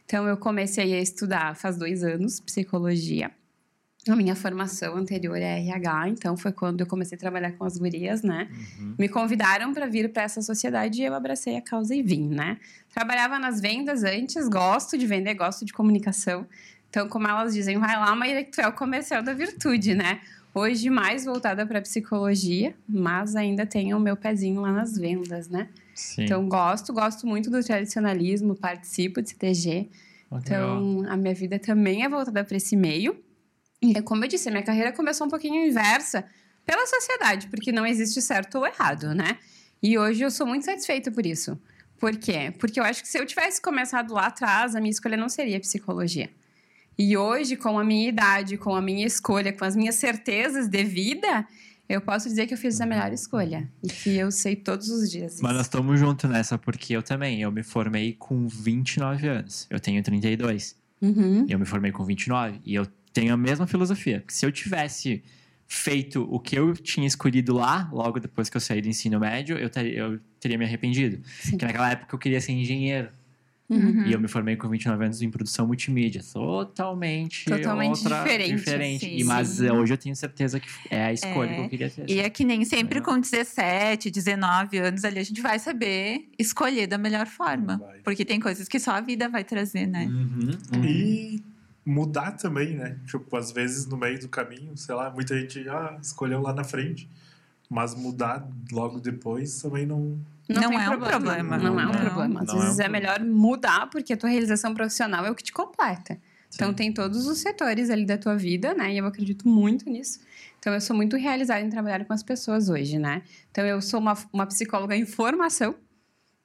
Então 0.06 0.27
eu 0.27 0.38
comecei 0.38 0.94
a 0.94 1.01
estudar 1.01 1.56
faz 1.56 1.75
dois 1.75 2.03
anos 2.03 2.39
psicologia. 2.39 3.31
A 4.07 4.15
minha 4.15 4.35
formação 4.35 4.95
anterior 4.95 5.38
é 5.38 5.59
RH, 5.59 6.09
então 6.09 6.35
foi 6.35 6.51
quando 6.51 6.81
eu 6.81 6.88
comecei 6.88 7.15
a 7.15 7.19
trabalhar 7.19 7.51
com 7.51 7.63
as 7.63 7.77
gurias, 7.77 8.23
né? 8.23 8.50
Uhum. 8.79 8.95
Me 8.97 9.07
convidaram 9.07 9.73
para 9.73 9.85
vir 9.85 10.12
para 10.12 10.23
essa 10.23 10.41
sociedade 10.41 11.01
e 11.01 11.06
eu 11.06 11.13
abracei 11.13 11.56
a 11.56 11.62
causa 11.62 11.95
e 11.95 12.01
vim, 12.01 12.27
né? 12.27 12.57
Trabalhava 12.91 13.38
nas 13.38 13.62
vendas 13.62 14.03
antes, 14.03 14.47
gosto 14.47 14.97
de 14.97 15.06
vender, 15.06 15.35
gosto 15.35 15.65
de 15.65 15.71
comunicação. 15.71 16.47
Então, 16.92 17.08
como 17.08 17.26
elas 17.26 17.54
dizem, 17.54 17.80
vai 17.80 17.96
lá, 17.96 18.14
Maíra, 18.14 18.44
que 18.44 18.52
tu 18.52 18.60
é 18.60 18.68
o 18.68 18.74
comercial 18.74 19.24
da 19.24 19.34
virtude, 19.34 19.96
né? 19.96 20.20
Hoje 20.54 20.90
mais 20.90 21.24
voltada 21.24 21.66
para 21.66 21.82
psicologia, 21.82 22.76
mas 22.86 23.34
ainda 23.34 23.66
tenho 23.66 23.96
o 23.96 24.00
meu 24.00 24.18
pezinho 24.18 24.60
lá 24.60 24.74
nas 24.74 24.98
vendas, 24.98 25.48
né? 25.48 25.70
Sim. 25.96 26.26
Então, 26.26 26.46
gosto, 26.50 26.92
gosto 26.92 27.26
muito 27.26 27.50
do 27.50 27.64
tradicionalismo, 27.64 28.56
participo 28.56 29.22
de 29.22 29.30
CTG. 29.30 29.90
Então, 30.30 31.06
a 31.08 31.16
minha 31.16 31.34
vida 31.34 31.58
também 31.58 32.04
é 32.04 32.10
voltada 32.10 32.44
para 32.44 32.58
esse 32.58 32.76
meio. 32.76 33.18
E, 33.82 34.02
como 34.02 34.26
eu 34.26 34.28
disse, 34.28 34.50
a 34.50 34.52
minha 34.52 34.64
carreira 34.64 34.92
começou 34.92 35.28
um 35.28 35.30
pouquinho 35.30 35.66
inversa 35.66 36.26
pela 36.66 36.86
sociedade, 36.86 37.48
porque 37.48 37.72
não 37.72 37.86
existe 37.86 38.22
certo 38.22 38.58
ou 38.58 38.68
errado, 38.68 39.16
né? 39.16 39.38
E 39.82 39.98
hoje 39.98 40.24
eu 40.24 40.30
sou 40.30 40.46
muito 40.46 40.66
satisfeita 40.66 41.10
por 41.10 41.26
isso. 41.26 41.58
Por 41.98 42.18
quê? 42.18 42.54
Porque 42.60 42.82
eu 42.82 42.84
acho 42.84 43.02
que 43.02 43.08
se 43.08 43.18
eu 43.18 43.26
tivesse 43.26 43.62
começado 43.62 44.14
lá 44.14 44.26
atrás, 44.26 44.76
a 44.76 44.82
minha 44.82 44.92
escolha 44.92 45.16
não 45.16 45.30
seria 45.30 45.58
psicologia. 45.58 46.30
E 47.03 47.18
hoje, 47.18 47.56
com 47.56 47.80
a 47.80 47.83
minha 47.83 48.09
idade, 48.09 48.57
com 48.57 48.75
a 48.75 48.81
minha 48.81 49.06
escolha, 49.07 49.51
com 49.51 49.65
as 49.65 49.75
minhas 49.75 49.95
certezas 49.95 50.68
de 50.68 50.83
vida, 50.83 51.48
eu 51.89 52.00
posso 52.00 52.30
dizer 52.30 52.45
que 52.48 52.53
eu 52.53 52.57
fiz 52.57 52.80
a 52.80 52.86
melhor 52.86 53.12
escolha. 53.12 53.68
E 53.83 53.88
que 53.88 54.15
eu 54.15 54.30
sei 54.31 54.56
todos 54.56 54.89
os 54.89 55.09
dias. 55.09 55.33
isso. 55.33 55.44
Mas 55.44 55.53
nós 55.53 55.62
estamos 55.65 56.00
juntos 56.00 56.30
nessa, 56.30 56.57
porque 56.57 56.95
eu 56.95 57.01
também. 57.01 57.42
Eu 57.42 57.51
me 57.51 57.63
formei 57.63 58.13
com 58.13 58.48
29 58.48 59.27
anos. 59.27 59.68
Eu 59.69 59.80
tenho 59.80 60.01
32. 60.03 60.75
Uhum. 61.01 61.45
E 61.50 61.51
eu 61.51 61.57
me 61.59 61.65
formei 61.65 61.92
com 61.92 62.03
29. 62.06 62.59
E 62.65 62.75
eu 62.75 62.86
tenho 63.12 63.33
a 63.33 63.38
mesma 63.38 63.65
filosofia. 63.65 64.24
Se 64.27 64.45
eu 64.45 64.51
tivesse 64.51 65.24
feito 65.68 66.27
o 66.30 66.39
que 66.39 66.57
eu 66.59 66.74
tinha 66.74 67.07
escolhido 67.07 67.54
lá, 67.54 67.89
logo 67.92 68.19
depois 68.19 68.50
que 68.50 68.57
eu 68.57 68.62
saí 68.62 68.81
do 68.81 68.88
ensino 68.89 69.19
médio, 69.19 69.57
eu, 69.57 69.69
ter- 69.69 69.94
eu 69.94 70.19
teria 70.39 70.57
me 70.57 70.65
arrependido. 70.65 71.19
Sim. 71.42 71.51
Porque 71.51 71.65
naquela 71.65 71.92
época 71.92 72.13
eu 72.13 72.19
queria 72.19 72.39
ser 72.42 72.51
engenheiro. 72.51 73.09
Uhum. 73.71 74.06
E 74.06 74.12
eu 74.12 74.19
me 74.19 74.27
formei 74.27 74.57
com 74.57 74.68
29 74.68 75.06
anos 75.06 75.21
em 75.21 75.31
produção 75.31 75.65
multimídia. 75.65 76.21
Totalmente, 76.33 77.45
Totalmente 77.45 78.00
outra, 78.00 78.18
diferente, 78.21 78.56
diferente. 78.56 79.06
sim, 79.06 79.18
E, 79.18 79.23
mas 79.23 79.47
sim. 79.47 79.68
eh, 79.68 79.71
hoje 79.71 79.94
eu 79.94 79.97
tenho 79.97 80.13
certeza 80.15 80.59
que 80.59 80.68
é 80.89 81.06
a 81.06 81.13
escolha 81.13 81.50
É, 81.51 81.56
que 81.56 81.62
eu 81.62 81.69
queria 81.69 81.89
ter. 81.89 82.09
E 82.09 82.19
é 82.19 82.29
que 82.29 82.44
nem 82.44 82.65
sempre 82.65 83.00
Legal. 83.00 83.15
com 83.15 83.21
17, 83.21 84.12
19 84.12 84.77
anos 84.77 85.06
ali 85.06 85.19
a 85.19 85.23
gente 85.23 85.41
vai 85.41 85.57
saber 85.57 86.27
escolher 86.38 86.85
da 86.85 86.97
melhor 86.97 87.25
forma. 87.27 87.77
Vai. 87.77 88.00
Porque 88.00 88.25
tem 88.25 88.41
coisas 88.41 88.68
que 88.68 88.77
só 88.79 88.91
a 88.91 89.01
vida 89.01 89.29
vai 89.29 89.45
trazer, 89.45 89.88
né? 89.88 90.06
Uhum, 90.06 90.50
uhum. 90.75 90.83
E 90.85 91.41
mudar 91.85 92.31
também, 92.33 92.75
né? 92.75 92.97
Tipo, 93.07 93.38
às 93.38 93.51
vezes 93.53 93.85
no 93.85 93.95
meio 93.95 94.19
do 94.19 94.27
caminho, 94.27 94.75
sei 94.75 94.95
lá, 94.95 95.09
muita 95.09 95.39
gente 95.39 95.68
ah, 95.69 95.97
escolheu 96.01 96.41
lá 96.41 96.53
na 96.53 96.65
frente. 96.65 97.09
Mas 97.69 97.95
mudar 97.95 98.45
logo 98.69 99.00
depois 99.00 99.62
também 99.62 99.85
não. 99.85 100.19
Não 100.53 100.69
tem 100.69 100.81
é 100.81 100.89
um 100.89 101.00
problema. 101.00 101.57
Não 101.57 101.80
é 101.80 101.86
um 101.86 101.92
Não, 101.92 102.00
problema. 102.00 102.42
Às 102.42 102.48
não 102.48 102.56
é 102.56 102.57
um 102.57 102.62
vezes 102.62 102.80
é, 102.80 102.83
problema. 102.83 103.15
melhor 103.15 103.19
mudar, 103.25 103.89
porque 103.89 104.13
a 104.13 104.18
tua 104.18 104.30
realização 104.30 104.74
profissional 104.74 105.25
é 105.25 105.31
o 105.31 105.36
que 105.36 105.44
te 105.44 105.51
completa. 105.51 106.18
Então, 106.53 106.69
Sim. 106.69 106.75
tem 106.75 106.94
todos 106.94 107.27
os 107.27 107.38
setores 107.38 107.89
ali 107.89 108.06
da 108.06 108.18
tua 108.18 108.36
vida, 108.36 108.74
né? 108.74 108.94
E 108.94 108.98
eu 108.98 109.06
acredito 109.06 109.48
muito 109.48 109.90
nisso. 109.90 110.19
Então, 110.59 110.73
eu 110.73 110.81
sou 110.81 110.95
muito 110.95 111.16
realizada 111.16 111.61
em 111.61 111.69
trabalhar 111.69 112.04
com 112.06 112.14
as 112.14 112.21
pessoas 112.21 112.69
hoje, 112.69 112.99
né? 112.99 113.21
Então, 113.49 113.66
eu 113.66 113.81
sou 113.81 113.99
uma, 113.99 114.18
uma 114.33 114.45
psicóloga 114.45 114.95
em 114.95 115.06
formação, 115.06 115.76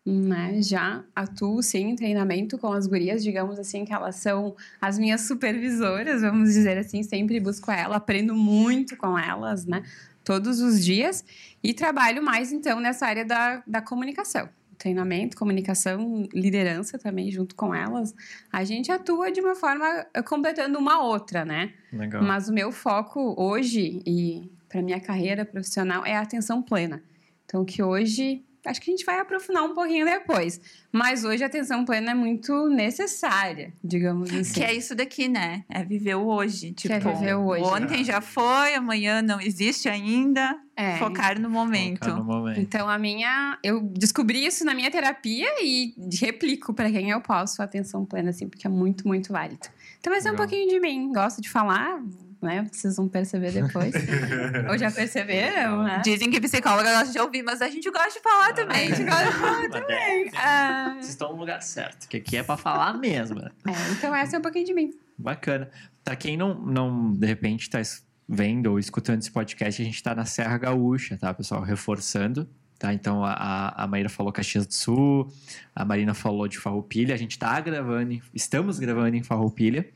né? 0.06 0.62
Já 0.62 1.02
atuo, 1.14 1.60
sim, 1.60 1.88
em 1.90 1.96
treinamento 1.96 2.56
com 2.56 2.72
as 2.72 2.86
gurias, 2.86 3.24
digamos 3.24 3.58
assim, 3.58 3.84
que 3.84 3.92
elas 3.92 4.14
são 4.14 4.54
as 4.80 4.96
minhas 4.96 5.22
supervisoras, 5.22 6.22
vamos 6.22 6.50
dizer 6.50 6.78
assim. 6.78 7.02
Sempre 7.02 7.40
busco 7.40 7.72
ela, 7.72 7.96
aprendo 7.96 8.32
muito 8.32 8.96
com 8.96 9.18
elas, 9.18 9.66
né? 9.66 9.82
Todos 10.26 10.60
os 10.60 10.84
dias. 10.84 11.24
E 11.62 11.72
trabalho 11.72 12.20
mais, 12.20 12.50
então, 12.50 12.80
nessa 12.80 13.06
área 13.06 13.24
da, 13.24 13.62
da 13.64 13.80
comunicação. 13.80 14.48
Treinamento, 14.76 15.36
comunicação, 15.36 16.28
liderança 16.34 16.98
também, 16.98 17.30
junto 17.30 17.54
com 17.54 17.72
elas. 17.72 18.12
A 18.52 18.64
gente 18.64 18.90
atua 18.90 19.30
de 19.30 19.40
uma 19.40 19.54
forma 19.54 19.86
eh, 20.12 20.22
completando 20.22 20.80
uma 20.80 21.00
outra, 21.00 21.44
né? 21.44 21.72
Legal. 21.92 22.24
Mas 22.24 22.48
o 22.48 22.52
meu 22.52 22.72
foco 22.72 23.40
hoje 23.40 24.02
e 24.04 24.50
para 24.68 24.82
minha 24.82 25.00
carreira 25.00 25.44
profissional 25.44 26.04
é 26.04 26.16
a 26.16 26.22
atenção 26.22 26.60
plena. 26.60 27.00
Então, 27.44 27.64
que 27.64 27.80
hoje, 27.80 28.44
acho 28.66 28.80
que 28.80 28.90
a 28.90 28.94
gente 28.94 29.04
vai 29.04 29.18
aprofundar 29.18 29.62
um 29.64 29.74
pouquinho 29.74 30.04
depois. 30.04 30.60
Mas 30.92 31.24
hoje 31.24 31.42
a 31.42 31.46
atenção 31.46 31.84
plena 31.84 32.12
é 32.12 32.14
muito 32.14 32.68
necessária, 32.68 33.72
digamos 33.82 34.32
assim. 34.32 34.54
Que 34.54 34.64
é 34.64 34.74
isso 34.74 34.94
daqui, 34.94 35.28
né? 35.28 35.64
É 35.68 35.84
viver 35.84 36.14
o 36.16 36.26
hoje. 36.26 36.72
Tipo, 36.72 36.94
é 36.94 36.98
viver 36.98 37.36
o 37.36 37.46
hoje. 37.46 37.62
Ontem 37.62 38.04
já 38.04 38.20
foi, 38.20 38.74
amanhã 38.74 39.22
não 39.22 39.40
existe 39.40 39.88
ainda. 39.88 40.58
É. 40.74 40.96
Focar 40.98 41.40
no 41.40 41.48
momento. 41.48 42.04
Focar 42.04 42.18
no 42.18 42.24
momento. 42.24 42.60
Então, 42.60 42.88
a 42.88 42.98
minha. 42.98 43.58
Eu 43.62 43.80
descobri 43.80 44.44
isso 44.44 44.64
na 44.64 44.74
minha 44.74 44.90
terapia 44.90 45.48
e 45.62 45.94
replico 46.20 46.74
para 46.74 46.90
quem 46.90 47.10
eu 47.10 47.20
posso 47.20 47.62
a 47.62 47.64
atenção 47.64 48.04
plena, 48.04 48.30
assim, 48.30 48.48
porque 48.48 48.66
é 48.66 48.70
muito, 48.70 49.06
muito 49.08 49.32
válido. 49.32 49.68
Então, 50.00 50.12
é 50.12 50.16
um 50.16 50.18
Legal. 50.18 50.36
pouquinho 50.36 50.68
de 50.68 50.80
mim. 50.80 51.12
Gosto 51.12 51.40
de 51.40 51.48
falar, 51.48 52.02
né? 52.40 52.66
Vocês 52.72 52.96
vão 52.96 53.08
perceber 53.08 53.50
depois. 53.52 53.94
Ou 54.70 54.78
já 54.78 54.90
perceberam, 54.90 55.82
né? 55.82 56.02
Dizem 56.04 56.30
que 56.30 56.40
psicóloga 56.40 56.92
gosta 56.92 57.12
de 57.12 57.18
ouvir, 57.18 57.42
mas 57.42 57.62
a 57.62 57.68
gente 57.68 57.90
gosta 57.90 58.10
de 58.10 58.20
falar 58.20 58.52
também. 58.52 58.92
A 58.92 58.94
gente 58.94 59.04
gosta 59.04 59.26
de 59.26 59.32
falar 59.32 59.68
também. 59.70 60.30
Ah, 60.36 60.92
Vocês 60.94 61.08
estão 61.10 61.32
no 61.32 61.38
lugar 61.40 61.62
certo, 61.62 62.08
que 62.08 62.16
aqui 62.18 62.36
é 62.36 62.42
pra 62.42 62.56
falar 62.56 62.94
mesmo. 62.98 63.40
né? 63.40 63.50
É, 63.66 63.92
então, 63.92 64.14
essa 64.14 64.36
é 64.36 64.38
um 64.38 64.42
pouquinho 64.42 64.64
de 64.66 64.74
mim. 64.74 64.90
Bacana. 65.18 65.70
Pra 66.04 66.14
quem 66.16 66.36
não, 66.36 66.54
não 66.54 67.12
de 67.12 67.26
repente, 67.26 67.68
tá 67.70 67.80
vendo 68.28 68.72
ou 68.72 68.78
escutando 68.78 69.20
esse 69.20 69.30
podcast, 69.30 69.80
a 69.80 69.84
gente 69.84 70.02
tá 70.02 70.14
na 70.14 70.24
Serra 70.24 70.58
Gaúcha, 70.58 71.16
tá, 71.16 71.32
pessoal? 71.32 71.62
Reforçando, 71.62 72.48
Tá, 72.78 72.92
então 72.92 73.24
a, 73.24 73.72
a 73.74 73.86
Maíra 73.86 74.10
falou 74.10 74.30
Caxias 74.30 74.66
do 74.66 74.74
Sul, 74.74 75.32
a 75.74 75.82
Marina 75.82 76.12
falou 76.12 76.46
de 76.46 76.58
Farroupilha, 76.58 77.14
a 77.14 77.16
gente 77.16 77.38
tá 77.38 77.58
gravando, 77.58 78.20
estamos 78.34 78.78
gravando 78.78 79.16
em 79.16 79.22
Farroupilha. 79.22 79.88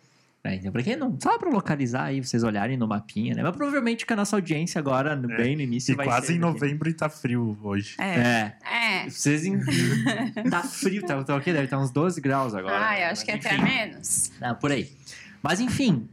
Né? 0.43 0.55
Então, 0.57 0.73
pra 0.73 0.83
quem 0.83 0.97
não, 0.97 1.19
só 1.21 1.39
pra 1.39 1.51
localizar 1.51 2.05
aí, 2.05 2.23
vocês 2.25 2.43
olharem 2.43 2.75
no 2.77 2.89
mapinha, 2.89 3.35
né? 3.35 3.43
Mas 3.43 3.55
provavelmente 3.55 4.07
que 4.07 4.13
a 4.13 4.17
nossa 4.17 4.37
audiência 4.37 4.79
agora, 4.79 5.15
no- 5.15 5.31
É, 5.31 5.37
bem 5.37 5.55
no 5.55 5.61
início, 5.63 5.93
E 5.93 5.97
vai 5.97 6.07
quase 6.07 6.29
ser 6.29 6.33
em 6.37 6.41
daqui. 6.41 6.53
novembro 6.55 6.89
e 6.89 6.95
tá 6.95 7.11
frio 7.11 7.59
hoje. 7.63 7.95
É. 7.99 8.05
É. 8.05 8.57
É. 9.05 9.11
Vocês. 9.11 9.45
Em... 9.45 9.61
tá 10.51 10.63
frio, 10.63 11.05
tá, 11.05 11.23
tá 11.23 11.37
o 11.37 11.41
quê? 11.43 11.53
Deve 11.53 11.65
estar 11.65 11.79
uns 11.79 11.91
12 11.91 12.21
graus 12.23 12.55
agora. 12.55 12.89
Ah, 12.89 13.01
eu 13.01 13.07
acho 13.09 13.25
que 13.25 13.33
Mas, 13.33 13.45
até 13.45 13.59
menos. 13.59 14.33
Não, 14.41 14.55
por 14.55 14.73
aí. 14.73 14.91
Mas 15.43 15.61
enfim, 15.61 16.09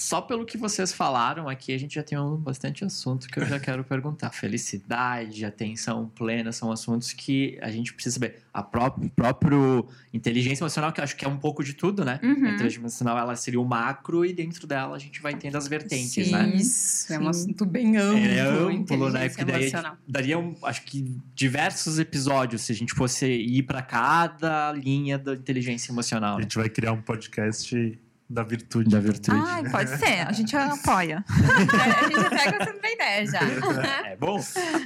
só 0.00 0.22
pelo 0.22 0.46
que 0.46 0.56
vocês 0.56 0.94
falaram 0.94 1.46
aqui, 1.46 1.74
a 1.74 1.78
gente 1.78 1.96
já 1.96 2.02
tem 2.02 2.18
um 2.18 2.34
bastante 2.34 2.82
assunto 2.82 3.28
que 3.28 3.38
eu 3.38 3.44
já 3.44 3.60
quero 3.60 3.84
perguntar. 3.84 4.30
Felicidade, 4.30 5.44
atenção 5.44 6.10
plena, 6.16 6.52
são 6.52 6.72
assuntos 6.72 7.12
que 7.12 7.58
a 7.60 7.70
gente 7.70 7.92
precisa 7.92 8.14
saber. 8.14 8.38
A 8.52 8.62
própria 8.62 9.10
próprio 9.14 9.86
inteligência 10.12 10.62
emocional, 10.62 10.90
que 10.90 11.00
eu 11.00 11.04
acho 11.04 11.14
que 11.14 11.24
é 11.26 11.28
um 11.28 11.36
pouco 11.36 11.62
de 11.62 11.74
tudo, 11.74 12.02
né? 12.02 12.18
Uhum. 12.22 12.46
A 12.46 12.50
inteligência 12.52 12.78
emocional, 12.78 13.18
ela 13.18 13.36
seria 13.36 13.60
o 13.60 13.64
macro 13.64 14.24
e 14.24 14.32
dentro 14.32 14.66
dela 14.66 14.96
a 14.96 14.98
gente 14.98 15.20
vai 15.20 15.34
tendo 15.34 15.58
as 15.58 15.68
vertentes, 15.68 16.28
Sim. 16.28 16.32
né? 16.32 16.50
Isso, 16.54 17.12
é 17.12 17.18
um 17.18 17.28
assunto 17.28 17.66
bem 17.66 17.98
amplo. 17.98 18.24
É 18.24 18.40
amplo, 18.40 19.10
né? 19.10 19.26
inteligência 19.26 19.28
Porque 19.28 19.44
daí 19.44 19.62
emocional. 19.64 19.98
daria, 20.08 20.38
um, 20.38 20.56
acho 20.62 20.82
que, 20.82 21.20
diversos 21.34 21.98
episódios 21.98 22.62
se 22.62 22.72
a 22.72 22.74
gente 22.74 22.94
fosse 22.94 23.26
ir 23.26 23.64
para 23.64 23.82
cada 23.82 24.72
linha 24.72 25.18
da 25.18 25.34
inteligência 25.34 25.92
emocional. 25.92 26.36
A 26.36 26.36
né? 26.38 26.42
gente 26.44 26.56
vai 26.56 26.70
criar 26.70 26.92
um 26.92 27.02
podcast 27.02 27.98
da 28.30 28.44
virtude. 28.44 28.88
Da 28.88 29.00
virtude. 29.00 29.42
Ai, 29.44 29.68
pode 29.68 29.90
ser. 29.98 30.26
A 30.26 30.30
gente 30.30 30.56
apoia. 30.56 31.24
a 31.28 32.08
gente 32.08 32.26
até 32.26 32.52
gostando 32.52 32.80
da 32.80 32.90
ideia 32.90 33.26
já. 33.26 33.40
É 34.06 34.16
bom. 34.16 34.40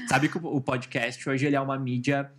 Sabe 0.09 0.31
que 0.31 0.39
o 0.39 0.55
o 0.55 0.61
podcast 0.63 1.29
hoje 1.29 1.45
ele 1.45 1.55
é 1.55 1.61
uma 1.61 1.79
mídia 1.79 2.31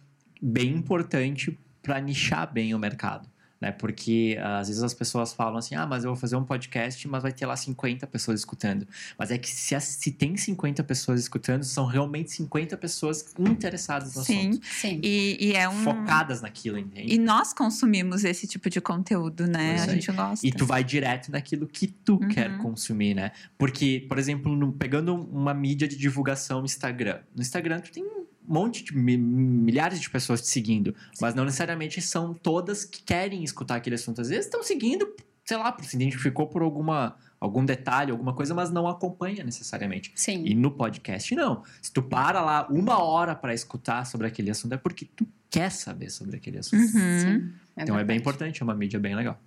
bem 0.41 0.71
importante 0.71 1.57
para 1.83 1.99
nichar 1.99 2.51
bem 2.51 2.73
o 2.73 2.79
mercado. 2.79 3.29
Né? 3.65 3.71
Porque 3.71 4.37
às 4.41 4.67
vezes 4.67 4.83
as 4.83 4.93
pessoas 4.93 5.33
falam 5.33 5.57
assim: 5.57 5.73
ah, 5.73 5.87
mas 5.87 6.03
eu 6.03 6.11
vou 6.11 6.15
fazer 6.15 6.35
um 6.35 6.43
podcast, 6.43 7.07
mas 7.07 7.23
vai 7.23 7.31
ter 7.31 7.47
lá 7.47 7.57
50 7.57 8.05
pessoas 8.05 8.39
escutando. 8.41 8.87
Mas 9.17 9.31
é 9.31 9.39
que 9.39 9.49
se, 9.49 9.79
se 9.81 10.11
tem 10.11 10.37
50 10.37 10.83
pessoas 10.83 11.19
escutando, 11.19 11.63
são 11.63 11.85
realmente 11.87 12.31
50 12.31 12.77
pessoas 12.77 13.33
interessadas 13.39 14.15
no 14.15 14.23
Sim. 14.23 14.49
assunto. 14.49 14.65
Sim. 14.67 14.99
E, 15.03 15.37
e 15.47 15.53
é 15.53 15.67
um. 15.67 15.83
Focadas 15.83 16.41
naquilo, 16.41 16.77
entende? 16.77 17.11
E 17.13 17.17
nós 17.17 17.53
consumimos 17.53 18.23
esse 18.23 18.45
tipo 18.47 18.69
de 18.69 18.79
conteúdo, 18.79 19.47
né? 19.47 19.69
Pois 19.77 19.81
a 19.81 19.91
é. 19.91 19.95
gente 19.95 20.11
gosta. 20.11 20.45
E 20.45 20.51
tu 20.51 20.65
vai 20.65 20.83
direto 20.83 21.31
naquilo 21.31 21.65
que 21.67 21.87
tu 21.87 22.19
Uhum. 22.21 22.27
quer 22.29 22.57
consumir, 22.59 23.15
né? 23.15 23.31
Porque, 23.57 24.05
por 24.07 24.19
exemplo, 24.19 24.55
no- 24.55 24.71
pegando 24.73 25.15
uma 25.15 25.53
mídia 25.55 25.87
de 25.87 25.97
divulgação 25.97 26.59
no 26.59 26.65
Instagram. 26.65 27.19
No 27.35 27.41
Instagram, 27.41 27.79
tu 27.79 27.91
tem 27.91 28.05
monte 28.47 28.83
de 28.83 28.95
mi- 28.97 29.17
milhares 29.17 29.99
de 29.99 30.09
pessoas 30.09 30.41
te 30.41 30.47
seguindo, 30.47 30.95
mas 31.21 31.33
não 31.35 31.45
necessariamente 31.45 32.01
são 32.01 32.33
todas 32.33 32.83
que 32.85 33.01
querem 33.03 33.43
escutar 33.43 33.75
aquele 33.75 33.95
assunto. 33.95 34.21
Às 34.21 34.29
vezes 34.29 34.45
estão 34.45 34.63
seguindo, 34.63 35.07
sei 35.43 35.57
lá, 35.57 35.75
se 35.81 35.95
identificou 35.95 36.47
por 36.47 36.61
alguma, 36.61 37.15
algum 37.39 37.63
detalhe, 37.65 38.11
alguma 38.11 38.33
coisa, 38.33 38.53
mas 38.53 38.71
não 38.71 38.87
acompanha 38.87 39.43
necessariamente. 39.43 40.11
Sim. 40.15 40.43
E 40.45 40.53
no 40.53 40.71
podcast, 40.71 41.33
não. 41.35 41.63
Se 41.81 41.91
tu 41.91 42.01
para 42.03 42.41
lá 42.41 42.67
uma 42.69 43.01
hora 43.03 43.33
para 43.35 43.53
escutar 43.53 44.05
sobre 44.05 44.27
aquele 44.27 44.49
assunto, 44.51 44.73
é 44.73 44.77
porque 44.77 45.05
tu 45.15 45.27
quer 45.49 45.71
saber 45.71 46.09
sobre 46.09 46.35
aquele 46.37 46.57
assunto. 46.57 46.81
Uhum. 46.81 46.89
Sim, 47.19 47.51
Então 47.77 47.95
é 47.95 48.03
bem 48.03 48.17
verdade. 48.17 48.19
importante, 48.19 48.61
é 48.61 48.63
uma 48.63 48.75
mídia 48.75 48.99
bem 48.99 49.15
legal. 49.15 49.39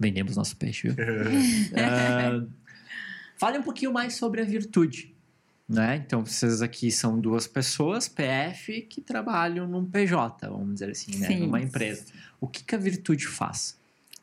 Vendemos 0.00 0.36
nosso 0.36 0.56
peixe, 0.56 0.88
viu? 0.90 0.96
Ah, 1.76 2.44
fale 3.36 3.58
um 3.58 3.62
pouquinho 3.62 3.92
mais 3.92 4.14
sobre 4.14 4.40
a 4.40 4.44
virtude. 4.44 5.14
Né? 5.68 5.96
Então, 5.96 6.24
vocês 6.24 6.62
aqui 6.62 6.90
são 6.90 7.20
duas 7.20 7.46
pessoas, 7.46 8.08
PF, 8.08 8.80
que 8.82 9.02
trabalham 9.02 9.66
num 9.66 9.84
PJ, 9.84 10.48
vamos 10.48 10.74
dizer 10.74 10.90
assim, 10.90 11.16
né? 11.18 11.26
Sim. 11.26 11.40
numa 11.40 11.60
empresa. 11.60 12.04
O 12.40 12.46
que, 12.48 12.64
que 12.64 12.74
a 12.74 12.78
virtude 12.78 13.26
faz? 13.26 13.76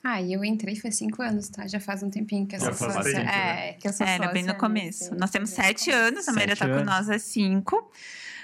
Ah, 0.04 0.20
e 0.22 0.34
eu 0.34 0.44
entrei 0.44 0.76
faz 0.76 0.96
cinco 0.96 1.22
anos, 1.22 1.50
tá? 1.50 1.68
Já 1.68 1.80
faz 1.80 2.02
um 2.02 2.10
tempinho 2.10 2.48
que 2.48 2.56
eu 2.56 2.60
Já 2.60 2.74
sou 2.74 2.90
sócia. 2.90 3.12
tempo, 3.14 3.30
É, 3.30 3.74
que 3.74 3.88
eu 3.88 3.94
sou 3.94 4.06
Era 4.08 4.28
bem 4.32 4.42
no 4.44 4.50
sócia 4.50 4.60
começo. 4.60 5.04
nesse- 5.06 5.16
Nós 5.20 5.30
temos 5.30 5.50
sete 5.52 5.92
anos, 5.92 6.28
a 6.28 6.34
Maíra 6.34 6.56
Sete 6.56 6.68
tá 6.70 6.78
com 6.80 6.84
nós 6.84 7.10
há 7.10 7.20
cinco. 7.20 7.92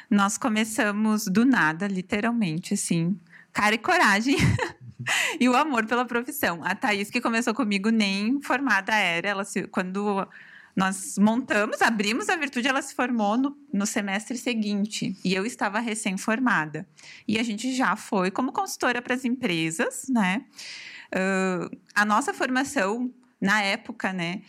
Nós 0.09 0.37
começamos 0.37 1.25
do 1.25 1.43
nada, 1.45 1.87
literalmente, 1.87 2.73
assim. 2.75 3.17
Cara 3.53 3.73
e 3.75 3.77
coragem. 3.79 4.35
e 5.39 5.49
o 5.49 5.55
amor 5.55 5.85
pela 5.87 6.05
profissão. 6.05 6.61
A 6.63 6.75
Thaís, 6.75 7.09
que 7.09 7.21
começou 7.21 7.53
comigo, 7.53 7.89
nem 7.89 8.39
formada 8.41 8.93
era. 8.95 9.27
Ela 9.29 9.43
se, 9.45 9.63
quando 9.67 10.27
nós 10.75 11.17
montamos, 11.17 11.81
abrimos 11.81 12.29
a 12.29 12.35
Virtude, 12.35 12.67
ela 12.67 12.81
se 12.81 12.95
formou 12.95 13.37
no, 13.37 13.57
no 13.73 13.85
semestre 13.85 14.37
seguinte. 14.37 15.17
E 15.23 15.33
eu 15.33 15.45
estava 15.45 15.79
recém-formada. 15.79 16.87
E 17.27 17.37
a 17.37 17.43
gente 17.43 17.73
já 17.73 17.95
foi 17.95 18.31
como 18.31 18.51
consultora 18.51 19.01
para 19.01 19.13
as 19.13 19.25
empresas, 19.25 20.05
né? 20.09 20.45
Ah, 21.11 21.69
a 21.93 22.05
nossa 22.05 22.33
formação, 22.33 23.13
na 23.39 23.61
época, 23.61 24.13
né? 24.13 24.41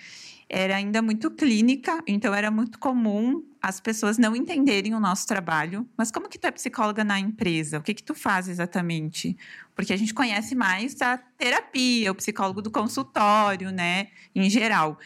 Era 0.48 0.76
ainda 0.76 1.00
muito 1.00 1.30
clínica, 1.30 2.02
então 2.06 2.34
era 2.34 2.50
muito 2.50 2.78
comum 2.78 3.42
as 3.60 3.80
pessoas 3.80 4.18
não 4.18 4.36
entenderem 4.36 4.94
o 4.94 5.00
nosso 5.00 5.26
trabalho. 5.26 5.88
Mas 5.96 6.10
como 6.10 6.28
que 6.28 6.38
tu 6.38 6.46
é 6.46 6.50
psicóloga 6.50 7.02
na 7.02 7.18
empresa? 7.18 7.78
O 7.78 7.82
que 7.82 7.94
que 7.94 8.02
tu 8.02 8.14
faz 8.14 8.48
exatamente? 8.48 9.34
Porque 9.74 9.94
a 9.94 9.96
gente 9.96 10.12
conhece 10.12 10.54
mais 10.54 11.00
a 11.00 11.16
terapia, 11.16 12.12
o 12.12 12.14
psicólogo 12.14 12.60
do 12.60 12.70
consultório, 12.70 13.70
né? 13.70 14.08
Em 14.34 14.50
geral. 14.50 14.98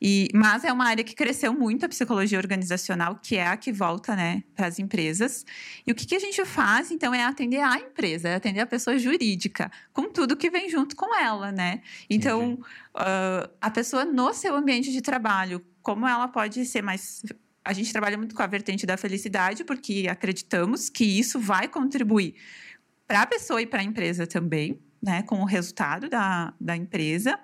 E, 0.00 0.28
mas 0.32 0.62
é 0.62 0.72
uma 0.72 0.86
área 0.86 1.02
que 1.02 1.14
cresceu 1.14 1.52
muito 1.52 1.84
a 1.84 1.88
psicologia 1.88 2.38
organizacional, 2.38 3.18
que 3.20 3.36
é 3.36 3.46
a 3.46 3.56
que 3.56 3.72
volta 3.72 4.14
né, 4.14 4.44
para 4.54 4.66
as 4.66 4.78
empresas. 4.78 5.44
E 5.86 5.90
o 5.90 5.94
que, 5.94 6.06
que 6.06 6.14
a 6.14 6.20
gente 6.20 6.44
faz, 6.44 6.90
então, 6.90 7.12
é 7.12 7.24
atender 7.24 7.60
a 7.60 7.76
empresa, 7.76 8.28
é 8.28 8.34
atender 8.36 8.60
a 8.60 8.66
pessoa 8.66 8.96
jurídica, 8.96 9.70
com 9.92 10.08
tudo 10.10 10.36
que 10.36 10.50
vem 10.50 10.70
junto 10.70 10.94
com 10.94 11.14
ela, 11.18 11.50
né? 11.50 11.80
Então, 12.08 12.58
ah, 12.94 13.50
a 13.60 13.70
pessoa 13.70 14.04
no 14.04 14.32
seu 14.32 14.54
ambiente 14.54 14.92
de 14.92 15.00
trabalho, 15.00 15.64
como 15.82 16.06
ela 16.06 16.28
pode 16.28 16.64
ser 16.64 16.82
mais. 16.82 17.22
A 17.64 17.72
gente 17.72 17.92
trabalha 17.92 18.16
muito 18.16 18.34
com 18.34 18.42
a 18.42 18.46
vertente 18.46 18.86
da 18.86 18.96
felicidade, 18.96 19.64
porque 19.64 20.06
acreditamos 20.08 20.88
que 20.88 21.04
isso 21.04 21.38
vai 21.38 21.68
contribuir 21.68 22.34
para 23.06 23.22
a 23.22 23.26
pessoa 23.26 23.60
e 23.60 23.66
para 23.66 23.80
a 23.80 23.84
empresa 23.84 24.26
também, 24.26 24.78
né, 25.02 25.22
com 25.22 25.40
o 25.40 25.44
resultado 25.44 26.08
da, 26.08 26.52
da 26.60 26.76
empresa. 26.76 27.38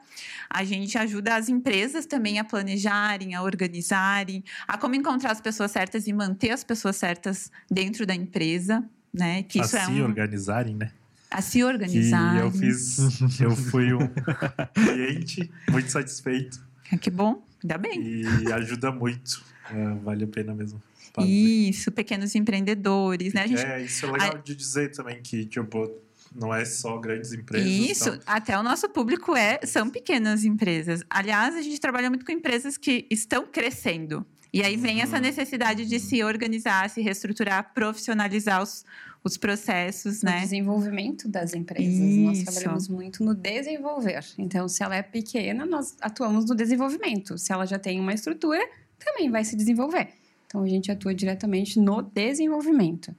A 0.51 0.65
gente 0.65 0.99
ajuda 0.99 1.37
as 1.37 1.49
empresas 1.49 2.07
também 2.07 2.39
a 2.39 2.45
planejarem, 2.45 3.35
a 3.35 3.43
organizarem, 3.43 4.43
a 4.67 4.77
como 4.77 4.95
encontrar 4.95 5.31
as 5.33 5.41
pessoas 5.41 5.71
certas 5.71 6.07
e 6.07 6.13
manter 6.13 6.51
as 6.51 6.65
pessoas 6.65 6.97
certas 6.97 7.51
dentro 7.71 8.05
da 8.07 8.15
empresa, 8.15 8.85
né? 9.13 9.43
Que 9.45 9.61
isso 9.61 9.77
a 9.77 9.81
é 9.81 9.85
se 9.87 9.93
um, 9.93 10.05
organizarem, 10.05 10.75
né? 10.75 10.91
a 11.31 11.43
se 11.43 11.59
Que 11.59 11.65
organizar. 11.65 12.37
eu 12.41 12.51
fiz, 12.51 12.99
eu 13.41 13.51
fui 13.57 13.93
um 13.93 14.09
cliente 14.75 15.51
muito 15.69 15.91
satisfeito 15.91 16.65
Que 17.01 17.11
bom, 17.11 17.45
ainda 17.63 17.77
bem. 17.79 18.01
e 18.43 18.53
ajuda 18.53 18.93
muito. 18.93 19.43
É, 19.71 19.95
vale 20.03 20.25
a 20.25 20.29
pena 20.29 20.55
mesmo. 20.55 20.81
fazer. 21.13 21.29
Isso, 21.29 21.91
pequenos 21.91 22.35
empreendedores, 22.35 23.33
né? 23.33 23.43
A 23.43 23.47
gente 23.47 23.63
É, 23.63 23.83
isso 23.83 24.07
é 24.07 24.13
legal 24.13 24.39
de 24.39 24.55
dizer 24.55 24.93
também 24.93 25.21
que, 25.23 25.45
tipo, 25.47 25.91
não 26.35 26.53
é 26.55 26.65
só 26.65 26.99
grandes 26.99 27.33
empresas. 27.33 27.69
Isso, 27.69 28.09
então, 28.09 28.21
até 28.27 28.59
o 28.59 28.63
nosso 28.63 28.89
público 28.89 29.37
é 29.37 29.61
são 29.65 29.89
pequenas 29.89 30.45
empresas. 30.45 31.03
Aliás, 31.09 31.55
a 31.55 31.63
gente 31.63 31.81
trabalha 31.81 32.09
muito 32.11 32.25
com 32.27 32.33
empresas 32.33 32.77
que 32.77 33.07
estão 33.11 33.47
crescendo. 33.47 34.27
E 34.53 34.63
aí 34.63 34.77
vem 34.77 35.01
essa 35.03 35.17
Uhum. 35.17 35.23
necessidade 35.23 35.85
de 35.87 35.99
se 35.99 36.23
organizar, 36.23 36.89
se 36.91 37.01
reestruturar, 37.01 37.73
profissionalizar 37.75 38.63
os, 38.63 38.85
os 39.25 39.37
processos, 39.37 40.23
No 40.23 40.31
né? 40.31 40.41
desenvolvimento 40.41 41.29
das 41.29 41.55
empresas. 41.55 41.99
Nós 42.19 42.39
Isso. 42.39 42.45
trabalhamos 42.53 42.89
muito 42.89 43.25
no 43.25 43.35
desenvolver. 43.35 44.25
Então, 44.39 44.69
se 44.69 44.83
ela 44.85 44.95
é 44.95 45.03
pequena, 45.03 45.67
nós 45.67 45.97
atuamos 46.01 46.45
no 46.49 46.55
desenvolvimento. 46.55 47.37
Se 47.37 47.53
ela 47.53 47.67
já 47.67 47.79
tem 47.81 47.99
uma 47.99 48.13
estrutura, 48.15 48.61
também 48.99 49.29
vai 49.31 49.45
se 49.45 49.57
desenvolver. 49.57 50.09
Então, 50.55 50.63
a 50.63 50.69
gente 50.69 50.89
atua 50.93 51.13
diretamente 51.13 51.81
no 51.81 52.01
desenvolvimento. 52.01 53.13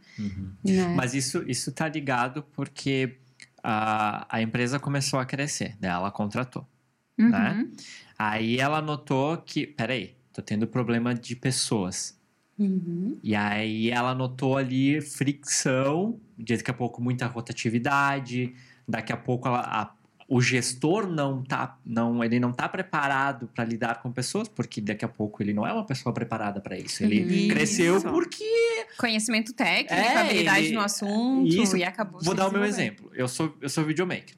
Né? 0.63 0.94
Mas 0.96 1.13
isso, 1.13 1.44
isso 1.46 1.70
tá 1.74 1.89
ligado 1.89 2.42
porque 2.54 3.18
a, 3.62 4.25
a 4.38 4.42
empresa 4.42 4.80
começou 4.80 5.20
a 5.20 5.25
crescer, 5.25 5.75
né? 5.82 5.89
Ela 5.89 6.10
contratou. 6.12 6.65
Uhum. 7.20 7.30
né? 7.30 7.68
Aí 8.18 8.58
ela 8.58 8.82
notou 8.82 9.36
que, 9.38 9.68
peraí, 9.68 10.15
tô 10.32 10.42
tendo 10.42 10.65
problema 10.65 11.13
de 11.13 11.36
pessoas. 11.36 12.18
Uhum. 12.58 13.20
E 13.22 13.36
aí 13.36 13.89
ela 13.89 14.15
notou 14.15 14.58
ali 14.58 15.01
fricção, 15.01 16.18
daqui 16.38 16.72
a 16.72 16.74
pouco 16.74 17.01
muita 17.04 17.25
rotatividade, 17.27 18.56
daqui 18.88 19.12
a 19.12 19.18
pouco 19.18 19.46
ela- 19.50 19.60
a- 19.60 19.94
o 20.27 20.41
gestor 20.41 21.08
não 21.08 21.44
tá, 21.44 21.77
não, 21.86 22.24
ele 22.24 22.39
não 22.39 22.51
tá 22.51 22.67
preparado 22.67 23.48
para 23.53 23.63
lidar 23.63 24.01
com 24.01 24.12
pessoas, 24.12 24.48
porque 24.48 24.82
daqui 24.82 25.05
a 25.05 25.08
pouco 25.08 25.44
ele 25.44 25.53
não 25.53 25.65
é 25.67 25.72
uma 25.72 25.86
pessoa 25.86 26.12
preparada 26.13 26.60
para 26.60 26.77
isso. 26.77 27.03
Ele 27.03 27.44
Uhum. 27.44 27.48
cresceu 27.50 27.98
Isso. 27.98 28.08
porque 28.10 28.44
Conhecimento 28.98 29.53
técnico, 29.53 29.94
É, 29.94 30.15
habilidade 30.17 30.65
ele- 30.67 30.74
no 30.75 30.79
assunto 30.82 31.48
Isso. 31.48 31.75
e 31.77 31.84
acabou 31.84 32.22
Vou 32.24 32.34
dar 32.34 32.48
o 32.48 32.51
meu 32.51 32.63
exemplo. 32.63 33.12
Eu 33.13 33.27
sou, 33.27 33.55
eu 33.62 33.67
sou 33.70 33.84
videomaker. 33.84 34.36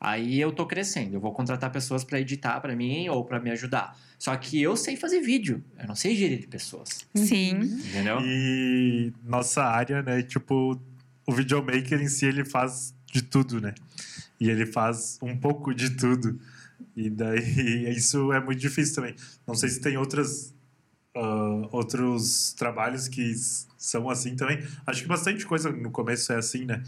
Aí 0.00 0.40
eu 0.40 0.50
tô 0.50 0.66
crescendo, 0.66 1.14
eu 1.14 1.20
vou 1.20 1.32
contratar 1.32 1.70
pessoas 1.70 2.02
para 2.02 2.18
editar 2.18 2.58
para 2.60 2.74
mim 2.74 3.06
ou 3.10 3.22
para 3.24 3.38
me 3.38 3.50
ajudar. 3.50 3.94
Só 4.18 4.34
que 4.36 4.60
eu 4.60 4.74
sei 4.74 4.96
fazer 4.96 5.20
vídeo, 5.20 5.62
eu 5.78 5.86
não 5.86 5.94
sei 5.94 6.16
gerir 6.16 6.48
pessoas, 6.48 7.06
Sim. 7.14 7.50
entendeu? 7.60 8.18
E 8.22 9.12
nossa 9.22 9.62
área, 9.62 10.02
né? 10.02 10.22
Tipo, 10.22 10.80
o 11.26 11.32
videomaker 11.32 12.00
em 12.00 12.08
si, 12.08 12.24
ele 12.26 12.44
faz 12.44 12.94
de 13.12 13.22
tudo, 13.22 13.60
né? 13.60 13.74
E 14.38 14.48
ele 14.48 14.66
faz 14.66 15.18
um 15.22 15.36
pouco 15.36 15.74
de 15.74 15.90
tudo. 15.90 16.40
E 16.96 17.10
daí, 17.10 17.90
isso 17.96 18.32
é 18.32 18.40
muito 18.40 18.60
difícil 18.60 18.94
também. 18.94 19.14
Não 19.46 19.54
sei 19.54 19.68
se 19.68 19.80
tem 19.80 19.96
outras, 19.96 20.54
ah, 21.14 21.68
outros 21.70 22.52
trabalhos 22.54 23.08
que 23.08 23.34
são 23.76 24.08
assim 24.08 24.36
também. 24.36 24.64
Acho 24.86 25.02
que 25.02 25.08
bastante 25.08 25.46
coisa 25.46 25.70
no 25.70 25.90
começo 25.90 26.32
é 26.32 26.36
assim, 26.36 26.64
né? 26.64 26.82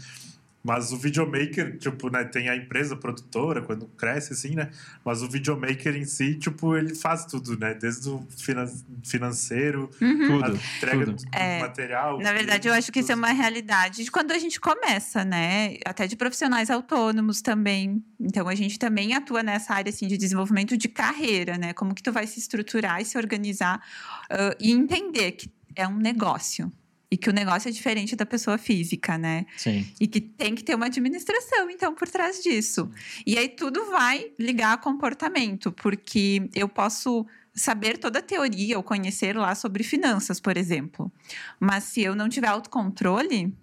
Mas 0.63 0.93
o 0.93 0.97
videomaker, 0.97 1.77
tipo, 1.77 2.09
né, 2.09 2.23
tem 2.23 2.47
a 2.47 2.55
empresa 2.55 2.95
produtora 2.95 3.61
quando 3.61 3.85
cresce, 3.97 4.31
assim, 4.31 4.55
né? 4.55 4.69
Mas 5.03 5.21
o 5.21 5.27
videomaker 5.29 5.93
em 5.95 6.05
si, 6.05 6.35
tipo, 6.35 6.77
ele 6.77 6.95
faz 6.95 7.25
tudo, 7.25 7.59
né? 7.59 7.73
Desde 7.73 8.07
o 8.09 8.25
finan 8.37 8.65
financeiro, 9.03 9.89
Uhum. 10.01 10.39
a 10.41 10.45
Tudo, 10.47 10.59
entrega 10.77 11.05
tudo. 11.05 11.15
do 11.17 11.23
É, 11.37 11.59
material. 11.59 12.17
Na 12.19 12.31
verdade, 12.31 12.67
eu 12.69 12.73
acho 12.73 12.91
que 12.93 12.99
isso 13.01 13.11
é 13.11 13.15
uma 13.15 13.31
realidade 13.33 14.05
de 14.05 14.09
quando 14.11 14.31
a 14.31 14.39
gente 14.39 14.59
começa, 14.59 15.25
né? 15.25 15.75
Até 15.85 16.07
de 16.07 16.15
profissionais 16.15 16.69
autônomos 16.69 17.41
também. 17.41 18.01
Então, 18.19 18.47
a 18.47 18.55
gente 18.55 18.79
também 18.79 19.13
atua 19.13 19.43
nessa 19.43 19.73
área 19.73 19.89
assim, 19.89 20.07
de 20.07 20.17
desenvolvimento 20.17 20.77
de 20.77 20.87
carreira, 20.87 21.57
né? 21.57 21.73
Como 21.73 21.93
que 21.93 22.01
tu 22.01 22.11
vai 22.11 22.25
se 22.25 22.39
estruturar 22.39 23.01
e 23.01 23.05
se 23.05 23.17
organizar 23.17 23.81
ah, 24.29 24.55
e 24.59 24.71
entender 24.71 25.33
que 25.33 25.51
é 25.75 25.85
um 25.87 25.97
negócio. 25.97 26.71
E 27.13 27.17
que 27.17 27.29
o 27.29 27.33
negócio 27.33 27.69
é 27.69 27.71
diferente 27.71 28.15
da 28.15 28.25
pessoa 28.25 28.57
física, 28.57 29.19
né? 29.19 29.45
Sim. 29.55 29.85
E 30.01 30.07
que 30.07 30.19
tem 30.19 30.55
que 30.55 30.63
ter 30.63 30.73
uma 30.73 30.87
administração, 30.87 31.69
então, 31.69 31.93
por 31.93 32.07
trás 32.07 32.41
disso. 32.41 32.89
E 33.23 33.37
aí 33.37 33.49
tudo 33.49 33.85
vai 33.91 34.31
ligar 34.39 34.73
a 34.73 34.77
comportamento, 34.77 35.71
porque 35.71 36.49
eu 36.55 36.67
posso 36.67 37.23
saber 37.53 37.99
toda 37.99 38.17
a 38.17 38.21
teoria 38.23 38.77
ou 38.77 38.83
conhecer 38.83 39.37
lá 39.37 39.53
sobre 39.53 39.83
finanças, 39.83 40.39
por 40.39 40.57
exemplo. 40.57 41.11
Mas 41.59 41.83
se 41.83 42.01
eu 42.01 42.15
não 42.15 42.27
tiver 42.27 42.47
autocontrole, 42.47 43.55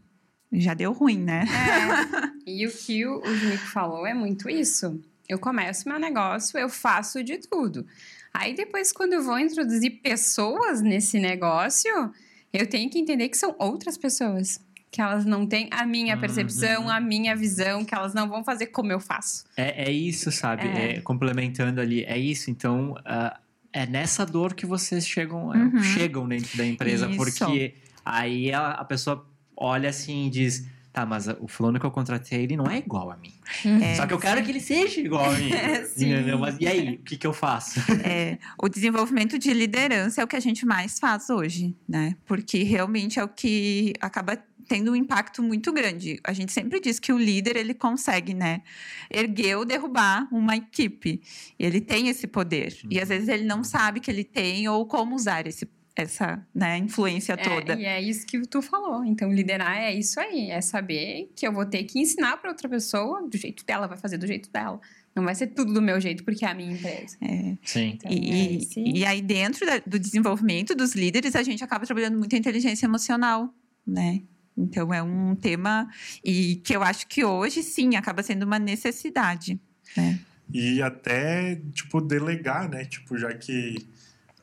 já 0.53 0.73
deu 0.73 0.93
ruim, 0.93 1.19
né? 1.19 1.45
É. 1.45 2.31
E 2.47 2.69
o 2.69 2.71
que 2.71 3.05
o, 3.05 3.19
o 3.19 3.35
Junico 3.35 3.67
falou 3.67 4.07
é 4.07 4.15
muito 4.15 4.49
isso. 4.49 5.01
Eu 5.29 5.41
começo 5.41 5.89
meu 5.89 5.99
negócio, 5.99 6.57
eu 6.57 6.69
faço 6.69 7.25
de 7.25 7.39
tudo. 7.39 7.85
Aí 8.33 8.55
depois, 8.55 8.93
quando 8.93 9.15
eu 9.15 9.25
vou 9.25 9.41
introduzir 9.41 10.01
pessoas 10.03 10.81
nesse 10.81 11.19
negócio, 11.19 12.13
eu 12.53 12.67
tenho 12.69 12.89
que 12.91 12.99
entender 12.99 13.29
que 13.29 13.37
são 13.37 13.55
outras 13.59 13.97
pessoas. 13.97 14.61
Que 14.93 15.01
elas 15.01 15.25
não 15.25 15.47
têm 15.47 15.69
a 15.71 15.87
minha 15.87 16.15
Uhum. 16.17 16.21
percepção, 16.21 16.91
a 16.91 16.99
minha 17.01 17.37
visão, 17.37 17.85
que 17.85 17.95
elas 17.95 18.13
não 18.13 18.29
vão 18.29 18.43
fazer 18.43 18.67
como 18.67 18.91
eu 18.91 18.99
faço. 18.99 19.45
É, 19.57 19.85
é 19.89 19.93
isso, 19.93 20.33
sabe? 20.33 20.67
É. 20.67 20.97
É, 20.97 21.01
complementando 21.01 21.81
ali, 21.81 22.03
é 22.05 22.19
isso. 22.19 22.51
Então, 22.51 22.97
ah, 23.05 23.39
é 23.73 23.87
nessa 23.87 24.27
dor 24.27 24.53
que 24.53 24.67
vocês 24.67 25.07
chegam, 25.07 25.55
é, 25.55 25.59
Uhum. 25.59 25.79
chegam 25.81 26.27
dentro 26.29 26.57
da 26.59 26.67
empresa, 26.67 27.07
Isso. 27.07 27.17
porque 27.17 27.75
aí 28.05 28.53
a, 28.53 28.71
a 28.71 28.85
pessoa 28.85 29.25
olha 29.57 29.89
assim 29.91 30.27
e 30.27 30.31
diz. 30.31 30.67
Tá, 30.93 31.07
mas 31.07 31.29
o 31.41 31.47
fulano 31.47 31.79
que 31.79 31.87
eu 31.87 31.91
contratei, 31.91 32.43
ele 32.43 32.57
não 32.57 32.67
é 32.67 32.79
igual 32.79 33.13
a 33.13 33.17
mim. 33.17 33.33
É, 33.81 33.95
Só 33.95 34.07
que 34.09 34.13
eu 34.13 34.19
quero 34.19 34.43
que 34.43 34.51
ele 34.51 34.61
seja 34.61 35.01
igual 35.01 35.31
a 35.31 35.35
mim. 35.35 35.51
É, 35.61 35.85
sim. 35.85 36.13
Mas 36.39 36.57
e 36.59 36.67
aí, 36.67 36.95
o 36.95 36.99
que, 36.99 37.17
que 37.17 37.27
eu 37.27 37.33
faço? 37.33 37.81
É, 38.05 38.39
o 38.61 38.69
desenvolvimento 38.69 39.39
de 39.39 39.53
liderança 39.53 40.21
é 40.21 40.25
o 40.25 40.27
que 40.27 40.37
a 40.37 40.41
gente 40.41 40.67
mais 40.67 40.99
faz 40.99 41.31
hoje, 41.31 41.77
né? 41.89 42.17
Porque 42.25 42.63
realmente 42.63 43.21
é 43.21 43.25
o 43.25 43.29
que 43.29 43.93
acaba 44.01 44.37
tendo 44.71 44.93
um 44.93 44.97
impacto 44.97 45.43
muito 45.43 45.73
grande. 45.73 46.21
A 46.23 46.33
gente 46.33 46.53
sempre 46.53 46.81
diz 46.81 47.01
que 47.01 47.13
o 47.13 47.19
líder 47.19 47.57
ele 47.57 47.75
consegue, 47.75 48.33
né, 48.33 48.63
erguer 49.11 49.57
ou 49.57 49.65
derrubar 49.65 50.29
uma 50.31 50.57
equipe. 50.57 51.21
Ele 51.59 51.81
tem 51.81 52.07
esse 52.09 52.29
poder 52.29 52.77
e 52.89 53.01
às 53.01 53.09
vezes 53.09 53.29
ele 53.29 53.45
não 53.45 53.65
sabe 53.65 53.99
que 53.99 54.09
ele 54.09 54.23
tem 54.23 54.69
ou 54.69 54.87
como 54.87 55.17
usar 55.17 55.45
esse 55.47 55.67
essa 56.03 56.47
né, 56.55 56.79
influência 56.79 57.37
toda. 57.37 57.75
É, 57.75 57.81
e 57.81 57.85
é 57.85 58.01
isso 58.03 58.27
que 58.27 58.41
tu 58.47 58.61
falou. 58.63 59.05
Então, 59.05 59.33
liderar 59.33 59.77
é 59.79 59.95
isso 59.95 60.19
aí. 60.21 60.51
É 60.51 60.61
saber 60.61 61.31
que 61.37 61.47
eu 61.47 61.53
vou 61.53 61.65
ter 61.67 61.85
que 61.85 61.99
ensinar 61.99 62.37
para 62.39 62.51
outra 62.51 62.69
pessoa 62.69 63.27
do 63.29 63.37
jeito 63.37 63.65
dela, 63.65 63.87
vai 63.87 63.97
fazer 63.99 64.19
do 64.19 64.27
jeito 64.27 64.51
dela. 64.51 64.81
Não 65.15 65.25
vai 65.25 65.35
ser 65.35 65.49
tudo 65.49 65.73
do 65.73 65.83
meu 65.83 66.01
jeito, 66.01 66.23
porque 66.25 66.45
é 66.45 66.49
a 66.49 66.55
minha 66.55 66.73
empresa. 66.73 67.17
É. 67.21 67.57
Sim. 67.65 67.93
Então, 67.95 68.13
E, 68.13 68.31
é 68.31 68.53
esse- 68.55 68.81
e 68.85 69.05
aí, 69.05 69.21
dentro 69.21 69.67
da- 69.67 69.83
do 69.85 69.99
desenvolvimento 69.99 70.75
dos 70.75 70.95
líderes, 70.95 71.35
a 71.35 71.43
gente 71.43 71.65
acaba 71.65 71.85
trabalhando 71.85 72.17
muito 72.19 72.35
a 72.35 72.39
inteligência 72.39 72.87
emocional, 72.87 73.53
né? 73.87 74.23
Então, 74.57 74.93
é 74.95 75.03
um 75.03 75.35
tema 75.35 75.89
e 76.25 76.57
que 76.57 76.77
eu 76.77 76.83
acho 76.83 77.07
que 77.09 77.25
hoje, 77.25 77.63
sim, 77.63 77.97
acaba 77.97 78.23
sendo 78.23 78.45
uma 78.45 78.59
necessidade. 78.59 79.59
Né? 79.97 80.21
E 80.53 80.83
até, 80.83 81.57
tipo, 81.73 82.01
delegar, 82.01 82.69
né? 82.69 82.85
Tipo, 82.85 83.17
já 83.17 83.33
que 83.35 83.77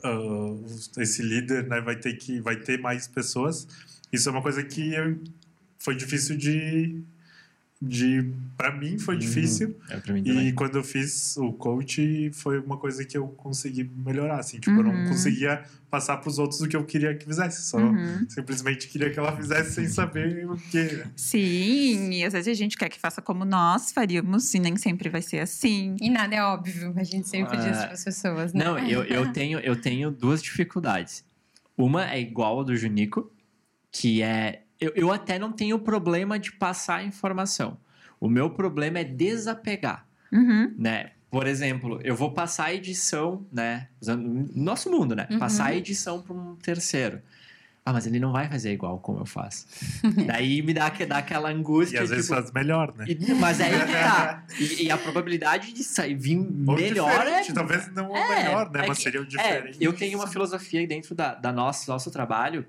ah, 0.04 1.02
esse 1.02 1.22
líder 1.22 1.68
né, 1.68 1.82
vai 1.82 1.96
ter 1.96 2.14
que 2.18 2.40
vai 2.42 2.56
ter 2.58 2.80
mais 2.80 3.08
pessoas. 3.08 3.68
Isso 4.12 4.30
é 4.30 4.32
uma 4.32 4.42
coisa 4.42 4.64
que 4.64 4.94
eu- 4.94 5.20
foi 5.80 5.96
difícil 5.96 6.38
de. 6.38 7.02
De 7.80 8.34
para 8.58 8.76
mim 8.76 8.98
foi 8.98 9.14
Uhum. 9.16 9.20
difícil. 9.22 9.78
É 9.90 9.98
pra 10.00 10.12
mim 10.14 10.24
E 10.26 10.52
quando 10.54 10.78
eu 10.80 10.84
fiz 10.84 11.38
o 11.38 11.54
coach, 11.54 12.32
foi 12.34 12.58
uma 12.60 12.76
coisa 12.78 13.06
que 13.06 13.16
eu 13.16 13.28
consegui 13.28 13.84
melhorar. 13.96 14.40
Assim, 14.40 14.60
tipo, 14.60 14.76
eu 14.78 14.84
não 14.84 14.96
Uhum. 14.96 15.06
conseguia 15.10 15.64
passar 15.90 16.18
para 16.18 16.28
os 16.30 16.40
outros 16.40 16.60
o 16.62 16.68
que 16.68 16.76
eu 16.76 16.84
queria 16.84 17.14
que 17.16 17.26
fizesse. 17.26 17.70
Só 17.70 17.78
Uhum. 17.78 18.26
simplesmente 18.28 18.88
queria 18.88 19.12
que 19.12 19.20
ela 19.20 19.36
fizesse 19.38 19.74
sem 19.74 19.88
saber 19.88 20.50
o 20.50 20.58
que. 20.58 21.04
Sim, 21.16 22.14
e 22.14 22.26
às 22.26 22.34
vezes 22.34 22.48
a 22.48 22.54
gente 22.56 22.76
quer 22.76 22.90
que 22.90 23.00
faça 23.00 23.22
como 23.22 23.46
nós 23.46 23.92
faríamos, 23.92 24.52
e 24.56 24.60
nem 24.60 24.76
sempre 24.76 25.08
vai 25.10 25.22
ser 25.22 25.40
assim. 25.40 25.96
E 26.02 26.10
nada 26.10 26.36
é 26.36 26.42
óbvio, 26.44 26.94
a 26.98 27.04
gente 27.04 27.28
sempre 27.30 27.58
diz 27.58 27.78
Ah, 27.78 27.84
para 27.86 27.94
as 27.94 28.04
pessoas, 28.04 28.54
né? 28.54 28.64
Não, 28.66 28.80
eu, 28.80 29.04
eu, 29.04 29.32
tenho, 29.32 29.60
eu 29.60 29.76
tenho 29.80 30.10
duas 30.10 30.42
dificuldades. 30.42 31.24
Uma 31.78 32.10
é 32.12 32.20
igual 32.20 32.60
a 32.62 32.64
do 32.64 32.76
Junico, 32.76 33.32
que 33.92 34.24
é. 34.24 34.64
Eu, 34.80 34.92
eu 34.96 35.12
até 35.12 35.40
não 35.40 35.52
tenho 35.52 35.80
problema 35.80 36.38
de 36.38 36.52
passar 36.52 36.98
a 36.98 37.04
informação. 37.04 37.78
O 38.20 38.30
meu 38.30 38.50
problema 38.50 39.00
é 39.00 39.04
desapegar, 39.04 40.06
Uhum. 40.32 40.74
né? 40.78 41.12
Por 41.30 41.46
exemplo, 41.46 42.00
eu 42.04 42.16
vou 42.16 42.32
passar 42.32 42.66
a 42.66 42.74
edição, 42.74 43.46
né? 43.52 43.88
Usando 44.02 44.24
no 44.24 44.64
nosso 44.64 44.90
mundo, 44.90 45.16
né? 45.16 45.28
Uhum. 45.30 45.40
Passar 45.40 45.66
a 45.68 45.76
edição 45.76 46.22
para 46.22 46.34
um 46.34 46.56
terceiro. 46.56 47.22
Ah, 47.86 47.94
mas 47.94 48.06
ele 48.06 48.20
não 48.20 48.32
vai 48.34 48.50
fazer 48.50 48.72
igual 48.74 48.98
como 49.00 49.20
eu 49.20 49.26
faço. 49.26 49.66
Daí 50.26 50.62
me 50.62 50.74
dá, 50.74 50.90
dá 50.90 51.18
aquela 51.20 51.50
E 51.52 51.56
angústia. 51.56 52.02
às 52.02 52.10
vezes 52.10 52.26
tipo, 52.26 52.36
faz 52.40 52.52
melhor, 52.52 52.94
né? 52.98 53.06
e- 53.08 53.34
mas 53.36 53.62
aí 53.62 53.72
que 53.72 53.92
tá. 53.94 54.44
E, 54.60 54.84
e 54.86 54.92
a 54.92 54.98
probabilidade 54.98 55.72
de 55.74 55.84
sair 55.84 56.16
vir 56.16 56.38
Ou 56.38 56.76
melhor 56.76 57.26
é 57.28 57.44
talvez 57.54 57.92
não 57.94 58.10
o 58.12 58.16
É, 58.18 58.36
melhor, 58.44 58.70
né? 58.72 58.84
é 58.84 58.88
Mas 58.88 58.98
que- 58.98 59.04
seria 59.04 59.22
o 59.22 59.24
É, 59.24 59.28
diferente. 59.28 59.78
eu 59.82 59.94
tenho 59.94 60.18
uma 60.18 60.28
filosofia 60.28 60.86
dentro 60.88 61.14
da, 61.16 61.34
da 61.36 61.52
nosso, 61.54 61.90
nosso 61.90 62.10
trabalho, 62.12 62.66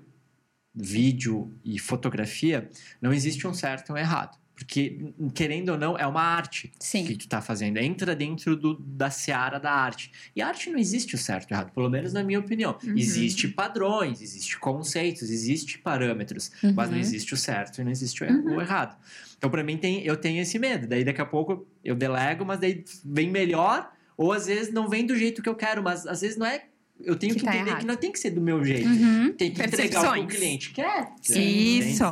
vídeo 0.83 1.51
e 1.63 1.77
fotografia, 1.77 2.69
não 3.01 3.11
existe 3.13 3.45
um 3.45 3.53
certo 3.53 3.89
e 3.89 3.93
um 3.93 3.97
errado. 3.97 4.37
Porque, 4.55 5.13
querendo 5.33 5.69
ou 5.69 5.77
não, 5.77 5.97
é 5.97 6.05
uma 6.05 6.21
arte 6.21 6.67
que 6.67 6.85
Sim. 6.85 7.15
tu 7.15 7.29
tá 7.29 7.41
fazendo. 7.41 7.77
Entra 7.77 8.13
dentro 8.13 8.57
do, 8.57 8.73
da 8.77 9.09
seara 9.09 9.57
da 9.57 9.71
arte. 9.71 10.11
E 10.35 10.41
a 10.41 10.47
arte 10.49 10.69
não 10.69 10.77
existe 10.77 11.15
o 11.15 11.17
certo 11.17 11.49
e 11.49 11.53
o 11.53 11.55
errado, 11.55 11.71
pelo 11.71 11.89
menos 11.89 12.11
na 12.11 12.21
minha 12.23 12.39
opinião. 12.39 12.77
Uhum. 12.83 12.93
Existe 12.97 13.47
padrões, 13.47 14.21
existe 14.21 14.59
conceitos, 14.59 15.29
existe 15.29 15.77
parâmetros, 15.77 16.51
mas 16.75 16.89
não 16.89 16.97
Uhum. 16.97 17.01
existe 17.01 17.33
o 17.33 17.37
certo 17.37 17.79
e 17.79 17.85
não 17.85 17.91
existe 17.91 18.21
o, 18.21 18.25
er- 18.25 18.45
o 18.47 18.59
errado. 18.59 18.97
Então, 19.37 19.49
para 19.49 19.63
mim, 19.63 19.77
tem, 19.77 20.03
eu 20.03 20.17
tenho 20.17 20.41
esse 20.41 20.59
medo. 20.59 20.87
Daí, 20.87 21.05
daqui 21.05 21.21
a 21.21 21.25
pouco, 21.25 21.65
eu 21.81 21.95
delego, 21.95 22.43
mas 22.43 22.59
daí 22.59 22.83
vem 23.05 23.29
melhor, 23.31 23.89
ou 24.17 24.33
às 24.33 24.47
vezes 24.47 24.73
não 24.73 24.89
vem 24.89 25.05
do 25.05 25.15
jeito 25.15 25.41
que 25.41 25.47
eu 25.47 25.55
quero, 25.55 25.81
mas 25.81 26.05
às 26.05 26.19
vezes 26.19 26.35
não 26.35 26.45
é. 26.45 26.65
Eu 27.01 27.15
tenho 27.15 27.33
Que 27.33 27.39
que, 27.39 27.45
tá 27.45 27.51
entender 27.55 27.69
errado. 27.69 27.81
que 27.81 27.87
não 27.87 27.95
tem 27.95 28.11
que 28.11 28.19
ser 28.19 28.31
do 28.31 28.41
meu 28.41 28.63
jeito. 28.63 28.87
Uhum. 28.87 29.33
Tem 29.33 29.51
que 29.53 29.61
entregar 29.61 30.09
o 30.09 30.13
que 30.13 30.19
o 30.19 30.27
cliente 30.27 30.71
quer. 30.71 31.13
Isso. 31.29 32.03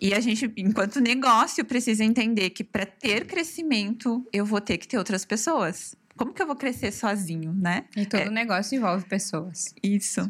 E 0.00 0.12
a 0.12 0.20
gente, 0.20 0.52
enquanto 0.56 1.00
negócio, 1.00 1.64
precisa 1.64 2.04
entender 2.04 2.50
que 2.50 2.62
para 2.62 2.84
ter 2.84 3.26
crescimento, 3.26 4.26
eu 4.32 4.44
vou 4.44 4.60
ter 4.60 4.76
que 4.78 4.86
ter 4.86 4.98
outras 4.98 5.24
pessoas. 5.24 5.94
Como 6.16 6.32
que 6.32 6.40
eu 6.42 6.46
vou 6.46 6.56
crescer 6.56 6.92
sozinho, 6.92 7.52
né? 7.54 7.84
E 7.96 8.06
todo 8.06 8.20
É. 8.20 8.30
negócio 8.30 8.76
envolve 8.76 9.04
pessoas. 9.06 9.74
Isso. 9.82 10.20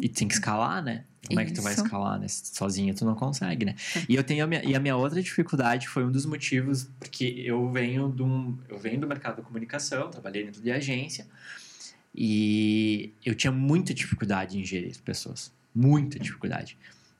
E 0.00 0.08
tem 0.08 0.26
que 0.26 0.34
escalar, 0.34 0.82
né? 0.82 1.04
Como 1.26 1.38
é 1.40 1.44
que 1.44 1.52
tu 1.52 1.60
vai 1.60 1.74
Isso. 1.74 1.84
escalar, 1.84 2.18
né? 2.18 2.26
Sozinho 2.28 2.94
tu 2.94 3.04
não 3.04 3.14
consegue, 3.14 3.64
né? 3.66 3.74
E 4.08 4.14
eu 4.14 4.24
tenho 4.24 4.44
a 4.44 4.46
minha, 4.46 4.64
e 4.64 4.74
a 4.74 4.80
minha 4.80 4.96
outra 4.96 5.20
dificuldade 5.20 5.86
foi 5.88 6.04
um 6.04 6.10
dos 6.10 6.24
motivos 6.24 6.88
porque 6.98 7.42
eu 7.44 7.70
venho 7.70 8.10
de 8.10 8.22
um, 8.22 8.56
eu 8.68 8.78
venho 8.78 8.98
do 9.00 9.06
mercado 9.06 9.36
da 9.36 9.42
comunicação, 9.42 10.08
trabalhei 10.10 10.44
dentro 10.44 10.62
de 10.62 10.70
agência 10.70 11.26
e 12.14 13.12
eu 13.24 13.34
tinha 13.34 13.52
muita 13.52 13.94
dificuldade 13.94 14.58
em 14.58 14.64
gerir 14.64 14.96
pessoas, 15.02 15.52
muita 15.74 16.18
dificuldade. 16.18 16.76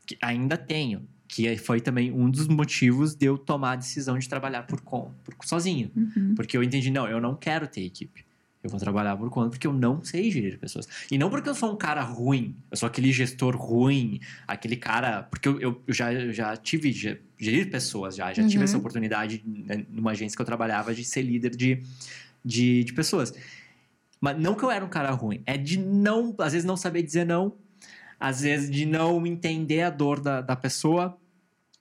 Que 0.06 0.16
ainda 0.20 0.56
tenho, 0.56 1.02
que 1.26 1.56
foi 1.58 1.80
também 1.80 2.10
um 2.10 2.30
dos 2.30 2.48
motivos 2.48 3.14
de 3.14 3.26
eu 3.26 3.36
tomar 3.38 3.72
a 3.72 3.76
decisão 3.76 4.18
de 4.18 4.28
trabalhar 4.28 4.62
por 4.64 4.80
conta, 4.80 5.14
por, 5.24 5.34
sozinho. 5.46 5.90
Uhum. 5.94 6.34
Porque 6.34 6.56
eu 6.56 6.62
entendi, 6.62 6.90
não, 6.90 7.06
eu 7.06 7.20
não 7.20 7.34
quero 7.34 7.66
ter 7.66 7.82
equipe. 7.82 8.24
Eu 8.60 8.68
vou 8.70 8.80
trabalhar 8.80 9.16
por 9.16 9.30
conta 9.30 9.50
porque 9.50 9.66
eu 9.68 9.72
não 9.72 10.02
sei 10.02 10.30
gerir 10.32 10.58
pessoas. 10.58 10.88
E 11.12 11.16
não 11.16 11.30
porque 11.30 11.48
eu 11.48 11.54
sou 11.54 11.72
um 11.72 11.76
cara 11.76 12.02
ruim, 12.02 12.56
eu 12.70 12.76
sou 12.76 12.88
aquele 12.88 13.12
gestor 13.12 13.54
ruim, 13.56 14.18
aquele 14.48 14.76
cara. 14.76 15.22
Porque 15.22 15.46
eu, 15.48 15.60
eu, 15.60 15.82
eu 15.86 15.94
já, 15.94 16.12
eu 16.12 16.32
já 16.32 16.56
tive 16.56 16.90
ge- 16.92 17.20
gerir 17.38 17.70
pessoas 17.70 18.16
já. 18.16 18.32
Já 18.32 18.42
tive 18.42 18.58
Uhum. 18.58 18.64
essa 18.64 18.76
oportunidade 18.76 19.42
né, 19.46 19.86
numa 19.88 20.10
agência 20.10 20.34
que 20.34 20.42
eu 20.42 20.46
trabalhava 20.46 20.92
de 20.92 21.04
ser 21.04 21.22
líder 21.22 21.50
de, 21.54 21.80
de, 22.44 22.82
de 22.82 22.92
pessoas. 22.94 23.32
Mas 24.20 24.38
não 24.38 24.54
que 24.54 24.64
eu 24.64 24.70
era 24.70 24.84
um 24.84 24.88
cara 24.88 25.10
ruim, 25.12 25.42
é 25.46 25.56
de 25.56 25.78
não, 25.78 26.34
às 26.38 26.52
vezes 26.52 26.66
não 26.66 26.76
saber 26.76 27.02
dizer 27.02 27.24
não, 27.24 27.54
às 28.18 28.40
vezes 28.40 28.70
de 28.70 28.84
não 28.84 29.24
entender 29.26 29.82
a 29.82 29.90
dor 29.90 30.20
da, 30.20 30.40
da 30.40 30.56
pessoa 30.56 31.16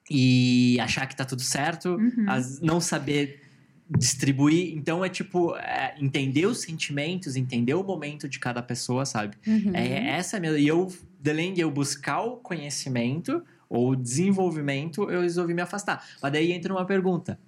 e 0.09 0.77
achar 0.79 1.05
que 1.07 1.15
tá 1.15 1.25
tudo 1.25 1.41
certo, 1.41 1.95
Uhum. 1.95 2.25
as- 2.27 2.61
não 2.61 2.79
saber 2.79 3.41
distribuir. 3.89 4.73
Então 4.75 5.03
é 5.03 5.09
tipo, 5.09 5.55
é, 5.57 5.95
entender 5.99 6.45
os 6.45 6.61
sentimentos, 6.61 7.35
entender 7.35 7.73
o 7.73 7.83
momento 7.83 8.27
de 8.27 8.37
cada 8.39 8.61
pessoa, 8.61 9.05
sabe? 9.05 9.35
Uhum. 9.47 9.71
É 9.73 10.09
essa 10.11 10.39
mesmo. 10.39 10.57
E 10.57 10.67
eu, 10.67 10.91
além 11.25 11.53
de 11.53 11.61
eu 11.61 11.71
buscar 11.71 12.21
o 12.21 12.37
conhecimento 12.37 13.43
ou 13.69 13.91
o 13.91 13.95
desenvolvimento, 13.95 15.09
eu 15.09 15.21
resolvi 15.21 15.53
me 15.53 15.61
afastar. 15.61 16.05
Mas 16.21 16.31
daí 16.31 16.51
entra 16.51 16.71
uma 16.73 16.85
pergunta. 16.85 17.39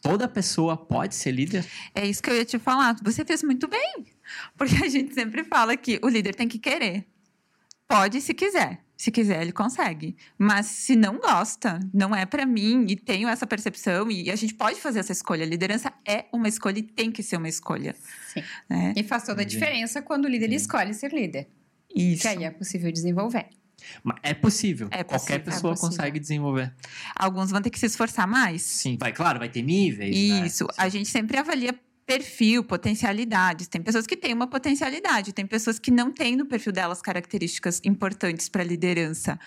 Toda 0.00 0.26
pessoa 0.26 0.76
pode 0.76 1.14
ser 1.14 1.30
líder? 1.30 1.64
É 1.94 2.04
isso 2.04 2.20
que 2.20 2.28
eu 2.28 2.34
ia 2.34 2.44
te 2.44 2.58
falar. 2.58 2.96
Você 3.04 3.24
fez 3.24 3.42
muito 3.44 3.68
bem. 3.68 4.04
Porque 4.56 4.76
a 4.84 4.88
gente 4.88 5.14
sempre 5.14 5.44
fala 5.44 5.76
que 5.76 5.98
o 6.02 6.08
líder 6.08 6.34
tem 6.34 6.48
que 6.48 6.58
querer. 6.58 7.06
Pode 7.88 8.20
se 8.20 8.32
quiser. 8.32 8.80
Se 8.96 9.10
quiser, 9.10 9.42
ele 9.42 9.50
consegue. 9.52 10.16
Mas 10.38 10.66
se 10.66 10.94
não 10.94 11.18
gosta, 11.18 11.80
não 11.92 12.14
é 12.14 12.24
para 12.24 12.46
mim 12.46 12.86
e 12.88 12.94
tenho 12.94 13.28
essa 13.28 13.44
percepção 13.46 14.08
e 14.10 14.30
a 14.30 14.36
gente 14.36 14.54
pode 14.54 14.80
fazer 14.80 15.00
essa 15.00 15.10
escolha. 15.10 15.44
A 15.44 15.48
liderança 15.48 15.92
é 16.06 16.26
uma 16.32 16.46
escolha 16.46 16.78
e 16.78 16.82
tem 16.82 17.10
que 17.10 17.20
ser 17.22 17.36
uma 17.36 17.48
escolha. 17.48 17.96
Sim. 18.32 18.44
Né? 18.70 18.94
E 18.96 19.02
faz 19.02 19.24
toda 19.24 19.42
a 19.42 19.44
diferença 19.44 20.00
quando 20.00 20.26
o 20.26 20.28
líder 20.28 20.48
Sim. 20.50 20.54
escolhe 20.54 20.94
ser 20.94 21.12
líder. 21.12 21.48
Isso. 21.94 22.22
Que 22.22 22.28
aí 22.28 22.44
é 22.44 22.50
possível 22.50 22.92
desenvolver. 22.92 23.46
Mas 24.04 24.18
É 24.22 24.32
possível. 24.34 24.86
É 24.92 25.02
Qualquer 25.02 25.18
possível, 25.18 25.36
é 25.36 25.38
pessoa 25.40 25.72
possível. 25.72 25.90
consegue 25.90 26.20
desenvolver. 26.20 26.72
Alguns 27.16 27.50
vão 27.50 27.60
ter 27.60 27.70
que 27.70 27.80
se 27.80 27.86
esforçar 27.86 28.28
mais. 28.28 28.62
Sim, 28.62 28.96
vai, 28.98 29.12
claro, 29.12 29.40
vai 29.40 29.48
ter 29.48 29.62
níveis. 29.62 30.14
né? 30.14 30.46
Isso. 30.46 30.64
A 30.78 30.88
gente 30.88 31.08
sempre 31.08 31.36
avalia 31.38 31.74
perfil, 32.18 32.62
potencialidades. 32.64 33.66
Tem 33.68 33.80
pessoas 33.82 34.06
que 34.06 34.16
têm 34.16 34.34
uma 34.34 34.46
potencialidade, 34.46 35.32
tem 35.32 35.46
pessoas 35.46 35.78
que 35.78 35.90
não 35.90 36.12
têm 36.12 36.36
no 36.36 36.46
perfil 36.46 36.72
delas 36.72 37.00
características 37.00 37.80
importantes 37.84 38.48
para 38.48 38.62
liderança. 38.62 39.38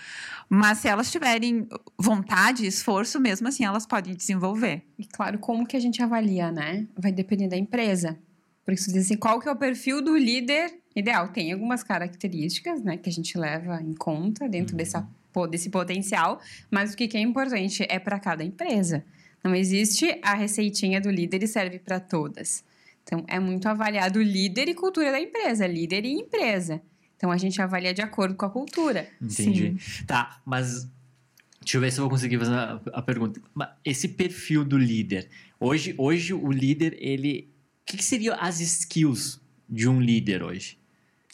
Mas 0.49 0.79
se 0.79 0.87
elas 0.87 1.11
tiverem 1.11 1.67
vontade, 1.97 2.65
esforço, 2.65 3.19
mesmo 3.19 3.47
assim, 3.47 3.65
elas 3.65 3.85
podem 3.85 4.15
desenvolver. 4.15 4.83
E 4.97 5.05
claro, 5.05 5.37
como 5.39 5.65
que 5.65 5.77
a 5.77 5.79
gente 5.79 6.01
avalia, 6.01 6.51
né? 6.51 6.87
Vai 6.97 7.11
depender 7.11 7.47
da 7.47 7.57
empresa. 7.57 8.17
Por 8.63 8.73
isso 8.73 8.91
diz 8.91 9.05
assim, 9.05 9.17
qual 9.17 9.39
que 9.39 9.47
é 9.47 9.51
o 9.51 9.55
perfil 9.55 10.01
do 10.01 10.17
líder 10.17 10.73
ideal? 10.95 11.27
Tem 11.27 11.51
algumas 11.53 11.83
características, 11.83 12.81
né, 12.81 12.97
que 12.97 13.09
a 13.09 13.13
gente 13.13 13.37
leva 13.37 13.79
em 13.81 13.93
conta 13.93 14.49
dentro 14.49 14.73
Uhum. 14.73 14.77
dessa, 14.77 15.07
desse 15.51 15.69
potencial, 15.69 16.39
mas 16.71 16.93
o 16.93 16.97
que 16.97 17.15
é 17.15 17.19
importante 17.19 17.85
é 17.87 17.99
para 17.99 18.19
cada 18.19 18.43
empresa. 18.43 19.05
Não 19.45 19.53
existe 19.53 20.19
a 20.23 20.33
receitinha 20.33 20.99
do 20.99 21.11
líder 21.11 21.43
e 21.43 21.47
serve 21.47 21.77
para 21.77 21.99
todas. 21.99 22.63
Então, 23.03 23.23
é 23.27 23.39
muito 23.39 23.69
avaliado 23.69 24.19
líder 24.19 24.67
e 24.67 24.73
cultura 24.73 25.11
da 25.11 25.19
empresa, 25.19 25.67
líder 25.67 26.03
e 26.03 26.13
empresa. 26.13 26.81
Então, 27.15 27.31
a 27.31 27.37
gente 27.37 27.61
avalia 27.61 27.93
de 27.93 28.01
acordo 28.01 28.33
com 28.33 28.43
a 28.43 28.49
cultura. 28.49 29.07
Entendi. 29.21 29.75
Tá, 30.07 30.41
mas 30.43 30.89
deixa 31.61 31.77
eu 31.77 31.81
ver 31.81 31.91
se 31.91 31.99
eu 31.99 32.05
vou 32.05 32.09
conseguir 32.09 32.39
fazer 32.39 32.55
a, 32.55 32.81
a 32.91 33.01
pergunta. 33.03 33.39
Esse 33.85 34.07
perfil 34.07 34.65
do 34.65 34.79
líder. 34.79 35.29
Hoje, 35.59 35.93
hoje 35.95 36.33
o 36.33 36.51
líder, 36.51 36.97
ele. 36.99 37.47
O 37.83 37.85
que, 37.85 37.97
que 37.97 38.03
seriam 38.03 38.35
as 38.39 38.59
skills 38.59 39.39
de 39.69 39.87
um 39.87 40.01
líder 40.01 40.41
hoje? 40.41 40.79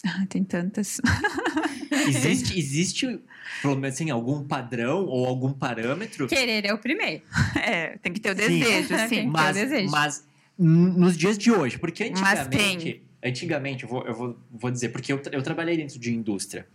Ah, 0.06 0.26
tem 0.28 0.44
tantas. 0.44 1.00
Existe, 2.08 2.58
existe 2.58 3.20
pelo 3.62 3.76
menos 3.76 3.96
assim, 3.96 4.10
algum 4.10 4.44
padrão 4.44 5.06
ou 5.06 5.26
algum 5.26 5.52
parâmetro? 5.52 6.26
Querer 6.28 6.66
é 6.66 6.74
o 6.74 6.78
primeiro. 6.78 7.22
É, 7.62 7.98
tem 7.98 8.12
que 8.14 8.20
ter 8.20 8.32
o 8.32 8.36
Sim. 8.36 8.60
desejo, 8.60 8.88
Tem 8.88 9.08
sim. 9.10 9.16
que- 9.22 9.26
mas, 9.28 9.56
desejo. 9.56 9.92
mas 9.92 10.26
nos 10.58 11.16
dias 11.18 11.38
de 11.38 11.52
hoje, 11.52 11.78
porque 11.78 12.10
Mas 12.10 12.40
antigamente, 12.40 13.04
antigamente 13.24 13.84
eu, 13.84 13.90
vou, 13.90 14.06
eu 14.08 14.14
vou, 14.14 14.40
vou 14.52 14.72
dizer, 14.72 14.90
porque 14.90 15.12
eu, 15.14 15.22
eu 15.32 15.44
trabalhei 15.44 15.78
dentro 15.78 16.00
de 16.00 16.14
indústria. 16.14 16.66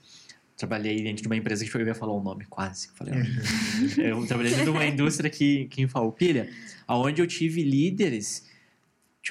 Trabalhei 0.56 1.02
dentro 1.02 1.22
de 1.22 1.28
uma 1.28 1.36
empresa 1.36 1.64
que 1.64 1.70
foi, 1.70 1.82
eu 1.82 1.86
ia 1.86 1.94
falar 1.94 2.12
o 2.12 2.22
nome, 2.22 2.44
quase. 2.46 2.88
que 2.88 2.96
Falei, 2.98 3.14
eu 3.98 4.24
trabalhei 4.26 4.52
dentro 4.52 4.66
de 4.66 4.70
uma 4.70 4.86
indústria 4.86 5.28
aqui, 5.28 5.66
aqui 5.70 5.82
em 5.82 5.88
Farroupilha, 5.88 6.48
onde 6.88 7.20
eu 7.20 7.26
tive 7.26 7.62
líderes, 7.64 8.46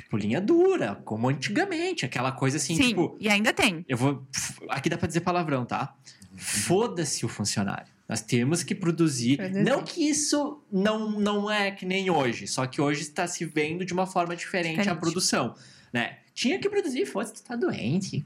tipo, 0.02 0.18
linha 0.18 0.42
dura, 0.42 1.02
como 1.06 1.30
antigamente. 1.30 2.06
Aquela 2.06 2.32
coisa 2.34 2.58
assim, 2.58 2.76
Sim, 2.76 2.90
tipo, 2.90 3.16
e 3.20 3.30
ainda 3.30 3.54
tem. 3.54 3.86
eu 3.88 3.96
vou. 3.98 4.26
Aqui 4.70 4.90
dá 4.90 4.98
pra 4.98 5.08
dizer 5.08 5.22
palavrão, 5.22 5.66
tá? 5.66 5.96
Foda-se 6.36 7.26
o 7.26 7.30
funcionário. 7.30 7.88
Nós 8.08 8.22
temos 8.22 8.62
que 8.62 8.76
produzir. 8.76 9.40
Não 9.54 9.84
que 9.84 10.08
isso 10.08 10.62
não, 10.72 11.10
não 11.12 11.50
é 11.50 11.72
que 11.72 11.86
nem 11.86 12.10
hoje, 12.10 12.46
só 12.46 12.68
que 12.68 12.82
hoje 12.82 13.02
está 13.02 13.26
se 13.26 13.46
vendo 13.46 13.86
de 13.86 13.94
uma 13.94 14.06
forma 14.06 14.36
diferente, 14.36 14.80
a 14.80 14.84
Diferente. 14.84 15.00
produção. 15.00 15.56
Né? 15.94 16.18
Tinha 16.34 16.60
que 16.60 16.70
produzir, 16.70 17.06
foda-se, 17.06 17.36
tu 17.36 17.44
tá 17.44 17.56
doente. 17.56 18.24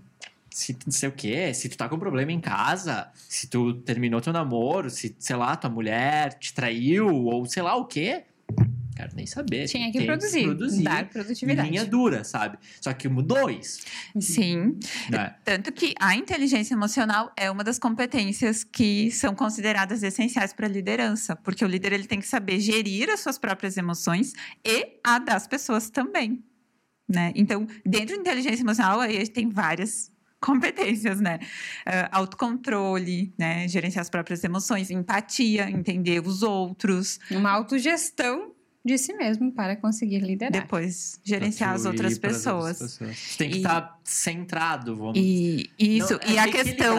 Se 0.50 0.74
tu 0.74 0.88
não 0.88 0.92
sei 0.92 1.08
o 1.08 1.12
quê, 1.12 1.54
se 1.54 1.70
tu 1.70 1.78
tá 1.78 1.88
com 1.88 2.00
problema 2.00 2.32
em 2.32 2.42
casa, 2.42 3.10
se 3.16 3.48
tu 3.48 3.76
terminou 3.76 4.20
teu 4.20 4.34
namoro, 4.34 4.90
se, 4.90 5.16
sei 5.20 5.36
lá, 5.36 5.56
tua 5.56 5.70
mulher 5.70 6.34
te 6.40 6.52
traiu, 6.52 7.08
ou 7.26 7.46
sei 7.46 7.62
lá 7.62 7.76
o 7.76 7.86
quê. 7.86 8.24
Quero 9.00 9.16
nem 9.16 9.26
saber. 9.26 9.66
Tinha 9.66 9.90
que 9.94 10.00
Tem 10.00 10.08
produzir, 10.08 10.44
produzir 10.44 10.84
dar 10.84 11.08
produtividade. 11.08 11.70
linha 11.70 11.86
dura, 11.86 12.26
sabe? 12.26 12.58
Só 12.82 12.92
que 12.92 13.08
mudou 13.08 13.50
isso. 13.50 13.80
Sim. 14.20 14.78
Né? 15.10 15.36
Tanto 15.46 15.72
que 15.72 15.94
a 15.98 16.18
inteligência 16.18 16.74
emocional 16.74 17.32
é 17.38 17.50
uma 17.50 17.64
das 17.64 17.80
competências 17.80 18.62
que 18.62 19.10
são 19.12 19.34
consideradas 19.34 20.04
essenciais 20.04 20.52
para 20.52 20.66
a 20.66 20.70
liderança, 20.70 21.34
porque 21.34 21.64
o 21.64 21.68
líder 21.70 21.94
ele 21.94 22.08
tem 22.08 22.20
que 22.20 22.28
saber 22.28 22.60
gerir 22.60 23.10
as 23.10 23.22
suas 23.22 23.38
próprias 23.38 23.78
emoções 23.78 24.34
e 24.66 25.00
a 25.02 25.18
das 25.18 25.48
pessoas 25.48 25.90
também, 25.90 26.44
né? 27.08 27.32
Então, 27.36 27.66
dentro 27.86 28.18
da 28.18 28.22
inteligência 28.22 28.62
emocional, 28.62 29.00
aí 29.00 29.16
a 29.16 29.20
gente 29.20 29.32
tem 29.32 29.48
várias 29.48 30.12
competências, 30.42 31.22
né? 31.22 31.40
Ah, 31.86 32.10
autocontrole, 32.18 33.34
né? 33.38 33.66
Gerenciar 33.70 34.02
as 34.02 34.10
próprias 34.10 34.44
emoções, 34.44 34.92
empatia, 34.92 35.70
entender 35.72 36.22
os 36.28 36.44
outros, 36.44 37.18
Uma 37.32 37.52
autogestão 37.52 38.59
de 38.84 38.98
si 38.98 39.14
mesmo 39.14 39.52
para 39.52 39.76
conseguir 39.76 40.20
liderar. 40.20 40.52
depois 40.62 41.20
gerenciar 41.24 41.74
as 41.74 41.86
outras 41.86 42.18
pessoas. 42.18 42.80
outras 42.82 42.98
pessoas. 42.98 43.32
Tu 43.34 43.38
tem 43.38 43.50
que 43.50 43.58
E- 43.58 43.60
estar 43.60 44.00
centrado, 44.06 44.96
vamos 44.96 45.18
E 45.18 45.70
isso, 45.78 46.14
Não, 46.14 46.20
e 46.34 46.38
é 46.38 46.40
a 46.40 46.48
questão 46.50 46.96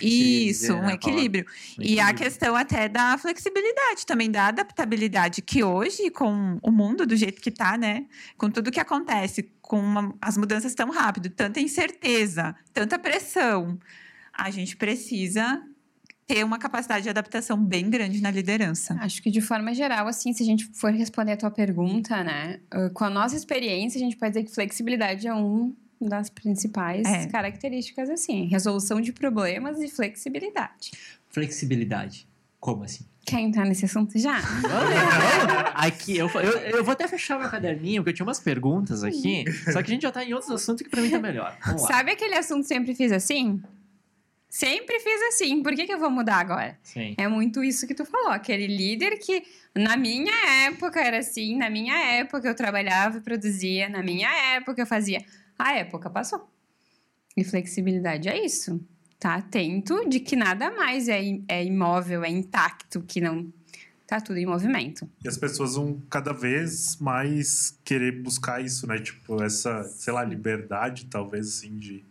Isso, 0.00 0.60
dizer, 0.60 0.72
um 0.72 0.82
né, 0.82 0.92
equilíbrio. 0.94 1.44
Um 1.78 1.82
E 1.82 1.98
a 2.00 2.04
equilíbrio. 2.10 2.16
questão 2.16 2.54
até 2.56 2.88
da 2.88 3.18
flexibilidade, 3.18 4.06
também 4.06 4.30
da 4.30 4.46
adaptabilidade, 4.46 5.42
que 5.42 5.64
hoje, 5.64 6.10
com 6.10 6.58
o 6.62 6.70
mundo 6.70 7.04
do 7.04 7.16
jeito 7.16 7.42
que 7.42 7.50
tá, 7.50 7.76
né? 7.76 8.06
Com 8.38 8.48
tudo 8.48 8.70
que 8.70 8.80
acontece, 8.80 9.50
com 9.60 9.80
uma- 9.80 10.14
as 10.22 10.36
mudanças 10.38 10.74
tão 10.76 10.90
rápido, 10.90 11.28
tanta 11.28 11.58
incerteza, 11.60 12.54
tanta 12.72 12.98
pressão, 13.00 13.78
a 14.32 14.48
gente 14.50 14.76
precisa 14.76 15.60
ter 16.26 16.44
uma 16.44 16.58
capacidade 16.58 17.04
de 17.04 17.08
adaptação 17.08 17.56
bem 17.56 17.88
grande 17.88 18.20
na 18.20 18.30
liderança. 18.30 18.96
Acho 19.00 19.22
que 19.22 19.30
de 19.30 19.40
forma 19.40 19.72
geral, 19.72 20.08
assim, 20.08 20.32
se 20.32 20.42
a 20.42 20.46
gente 20.46 20.64
for 20.74 20.90
responder 20.92 21.32
a 21.32 21.36
tua 21.36 21.50
pergunta, 21.50 22.24
né? 22.24 22.58
Com 22.94 23.04
a 23.04 23.10
nossa 23.10 23.36
experiência, 23.36 23.98
a 23.98 24.02
gente 24.02 24.16
pode 24.16 24.32
dizer 24.32 24.44
que 24.44 24.52
flexibilidade 24.52 25.28
é 25.28 25.34
um 25.34 25.74
das 26.00 26.28
principais 26.28 27.06
É. 27.06 27.26
características, 27.28 28.10
assim. 28.10 28.46
Resolução 28.46 29.00
de 29.00 29.12
problemas 29.12 29.80
e 29.80 29.88
flexibilidade. 29.88 30.90
Flexibilidade. 31.30 32.26
Como 32.58 32.82
assim? 32.82 33.04
Quer 33.24 33.40
entrar 33.40 33.64
nesse 33.64 33.84
assunto 33.84 34.18
já? 34.18 34.38
aqui, 35.74 36.16
eu, 36.16 36.28
eu, 36.28 36.58
eu 36.76 36.84
vou 36.84 36.92
até 36.92 37.06
fechar 37.08 37.38
meu 37.38 37.48
caderninho, 37.48 38.02
porque 38.02 38.10
eu 38.10 38.14
tinha 38.14 38.26
umas 38.26 38.38
perguntas 38.40 39.02
aqui, 39.04 39.44
só 39.72 39.82
que 39.82 39.90
a 39.90 39.94
gente 39.94 40.02
já 40.02 40.12
tá 40.12 40.24
em 40.24 40.32
outros 40.32 40.50
assuntos 40.50 40.82
que 40.82 40.88
pra 40.88 41.00
mim 41.00 41.10
tá 41.10 41.18
melhor. 41.18 41.56
Vamos 41.64 41.82
lá. 41.82 41.88
Sabe 41.88 42.12
aquele 42.12 42.34
assunto 42.36 42.66
sempre 42.66 42.94
fiz 42.94 43.10
assim? 43.12 43.60
Sempre 44.48 45.00
fiz 45.00 45.22
assim. 45.28 45.62
Por 45.62 45.74
que, 45.74 45.86
que 45.86 45.92
eu 45.92 45.98
vou 45.98 46.10
mudar 46.10 46.36
agora? 46.36 46.78
Sim. 46.82 47.14
É 47.18 47.28
muito 47.28 47.62
isso 47.62 47.86
que 47.86 47.94
tu 47.94 48.04
falou. 48.04 48.30
Aquele 48.30 48.66
líder 48.66 49.18
que, 49.18 49.42
na 49.74 49.96
minha 49.96 50.34
época, 50.66 51.00
era 51.00 51.18
assim. 51.18 51.56
Na 51.56 51.68
minha 51.68 51.96
época, 51.96 52.48
eu 52.48 52.54
trabalhava 52.54 53.18
e 53.18 53.20
produzia. 53.20 53.88
Na 53.88 54.02
minha 54.02 54.30
época, 54.54 54.80
eu 54.80 54.86
fazia. 54.86 55.24
A 55.58 55.74
época 55.74 56.08
passou. 56.08 56.48
E 57.36 57.44
flexibilidade 57.44 58.28
é 58.28 58.44
isso. 58.44 58.80
Tá 59.18 59.34
atento 59.34 60.08
de 60.08 60.20
que 60.20 60.36
nada 60.36 60.70
mais 60.70 61.08
é, 61.08 61.20
é 61.48 61.64
imóvel, 61.64 62.24
é 62.24 62.30
intacto, 62.30 63.02
que 63.02 63.20
não... 63.20 63.52
Tá 64.06 64.20
tudo 64.20 64.38
em 64.38 64.46
movimento. 64.46 65.10
E 65.24 65.26
as 65.26 65.36
pessoas 65.36 65.74
vão 65.74 66.00
cada 66.08 66.32
vez 66.32 66.96
mais 67.00 67.76
querer 67.84 68.22
buscar 68.22 68.64
isso, 68.64 68.86
né? 68.86 68.98
Tipo, 69.00 69.42
essa, 69.42 69.82
sei 69.82 70.12
lá, 70.12 70.22
liberdade, 70.22 71.06
talvez, 71.06 71.48
assim, 71.48 71.76
de... 71.76 72.04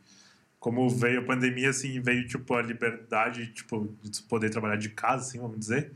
Como 0.65 0.89
veio 0.89 1.19
a 1.19 1.23
pandemia, 1.23 1.69
assim, 1.69 1.99
veio, 1.99 2.28
tipo, 2.28 2.56
a 2.56 2.62
liberdade, 2.63 3.45
tipo, 3.54 3.88
de 4.01 4.23
poder 4.23 4.49
trabalhar 4.49 4.78
de 4.78 4.89
casa, 4.89 5.21
assim, 5.21 5.38
vamos 5.38 5.60
dizer. 5.60 5.91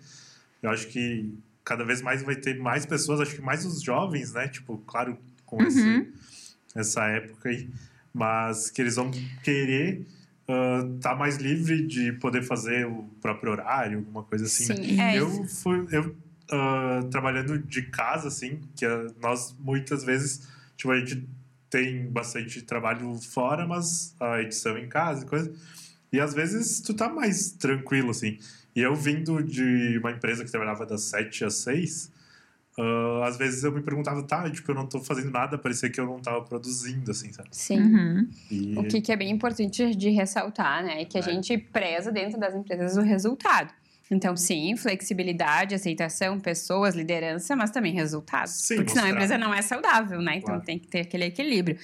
Eu 0.62 0.70
acho 0.70 0.86
que 0.90 1.34
cada 1.66 1.84
vez 1.84 2.04
mais 2.04 2.22
vai 2.22 2.36
ter 2.36 2.56
mais 2.56 2.86
pessoas, 2.86 3.20
acho 3.20 3.34
que 3.36 3.42
mais 3.42 3.66
os 3.66 3.82
jovens, 3.82 4.32
né? 4.32 4.48
Tipo, 4.48 4.78
claro, 4.86 5.18
com 5.44 5.60
esse, 5.64 5.82
Uhum. 5.82 6.12
essa 6.76 7.04
época 7.08 7.50
aí. 7.50 7.68
Mas 8.14 8.70
que 8.70 8.80
eles 8.80 8.96
vão 8.96 9.10
querer 9.42 10.06
estar 10.98 11.16
mais 11.16 11.38
livre 11.38 11.88
de 11.88 12.12
poder 12.14 12.44
fazer 12.44 12.86
o 12.86 13.10
próprio 13.20 13.54
horário, 13.54 13.98
alguma 13.98 14.22
coisa 14.22 14.46
assim, 14.46 14.68
né? 14.68 14.76
Sim, 14.76 15.02
é 15.02 15.18
Eu 15.18 15.46
fui, 15.46 15.88
eu 15.92 16.16
ah, 16.52 17.00
trabalhando 17.10 17.58
de 17.58 17.82
casa, 17.88 18.28
assim, 18.28 18.62
que 18.76 18.86
ah, 18.86 19.08
nós 19.20 19.56
muitas 19.60 20.04
vezes, 20.04 20.48
tipo, 20.78 20.92
a 20.92 21.00
gente 21.00 21.28
tem 21.70 22.08
bastante 22.08 22.62
trabalho 22.62 23.16
fora, 23.22 23.66
mas 23.68 24.16
a 24.20 24.42
edição 24.42 24.78
em 24.78 24.88
casa 24.90 25.26
e 25.26 25.28
coisa. 25.28 25.54
E 26.12 26.20
às 26.20 26.34
vezes 26.34 26.80
tu 26.82 26.94
tá 26.94 27.08
mais 27.10 27.52
tranquilo, 27.52 28.10
assim. 28.12 28.38
E 28.76 28.82
eu 28.82 28.96
vindo 28.96 29.44
de 29.44 29.98
uma 30.00 30.12
empresa 30.12 30.44
que 30.44 30.50
trabalhava 30.52 30.86
das 30.86 31.02
7 31.04 31.46
às 31.46 31.56
6, 31.56 32.12
ah, 32.80 33.26
às 33.28 33.38
vezes 33.38 33.64
eu 33.64 33.72
me 33.72 33.82
perguntava, 33.82 34.24
tá, 34.24 34.50
tipo, 34.50 34.72
eu 34.72 34.76
não 34.76 34.88
tô 34.88 35.00
fazendo 35.02 35.30
nada, 35.32 35.58
parecia 35.58 35.90
que 35.90 36.00
eu 36.00 36.06
não 36.06 36.20
tava 36.20 36.42
produzindo, 36.44 37.12
assim, 37.12 37.32
sabe? 37.34 37.50
Sim. 37.52 37.82
Uhum. 37.82 38.30
E 38.50 38.78
O 38.78 38.84
que, 38.84 39.02
que 39.02 39.12
é 39.12 39.16
bem 39.18 39.30
importante 39.30 39.94
de 39.96 40.10
ressaltar, 40.10 40.84
né? 40.84 41.02
É 41.02 41.06
que 41.06 41.18
a 41.18 41.22
É. 41.22 41.24
gente 41.24 41.58
preza 41.58 42.12
dentro 42.12 42.40
das 42.40 42.56
empresas 42.56 42.96
o 42.98 43.02
resultado. 43.02 43.74
Então, 44.12 44.36
sim, 44.36 44.76
flexibilidade, 44.76 45.76
aceitação, 45.76 46.39
pessoas, 46.39 46.95
liderança, 46.95 47.56
mas 47.56 47.69
também 47.69 47.93
resultado. 47.93 48.48
Sim, 48.48 48.78
Porque 48.78 48.91
senão 48.91 49.06
a 49.06 49.10
empresa 49.10 49.38
não 49.38 49.54
é 49.54 49.62
saudável, 49.62 50.19
né? 50.22 50.38
Então 50.38 50.50
Claro. 50.56 50.63
tem 50.65 50.80
que 50.80 50.88
ter 50.88 51.02
aquele 51.02 51.26
equilíbrio. 51.26 51.78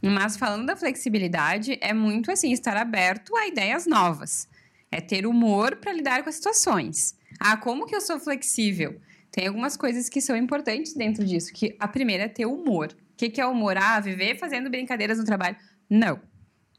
Mas 0.00 0.36
falando 0.36 0.66
da 0.66 0.76
flexibilidade, 0.76 1.78
é 1.80 1.92
muito 1.92 2.30
assim, 2.30 2.52
estar 2.52 2.76
aberto 2.76 3.36
a 3.36 3.46
ideias 3.48 3.86
novas. 3.86 4.48
É 4.90 5.00
ter 5.00 5.26
humor 5.26 5.76
para 5.76 5.92
lidar 5.92 6.22
com 6.22 6.28
as 6.28 6.36
situações. 6.36 7.16
Ah, 7.40 7.56
como 7.56 7.86
que 7.86 7.96
eu 7.96 8.00
sou 8.00 8.20
flexível? 8.20 9.00
Tem 9.32 9.46
algumas 9.48 9.76
coisas 9.76 10.08
que 10.08 10.20
são 10.20 10.36
importantes 10.36 10.94
dentro 10.94 11.24
disso. 11.24 11.52
Que 11.52 11.74
a 11.80 11.88
primeira 11.88 12.24
é 12.24 12.28
ter 12.28 12.46
humor. 12.46 12.92
O 12.92 13.16
que, 13.16 13.30
que 13.30 13.40
é 13.40 13.46
humor? 13.46 13.76
Ah, 13.76 13.98
viver 13.98 14.38
fazendo 14.38 14.68
brincadeiras 14.70 15.18
no 15.18 15.24
trabalho. 15.24 15.56
Não. 15.88 16.20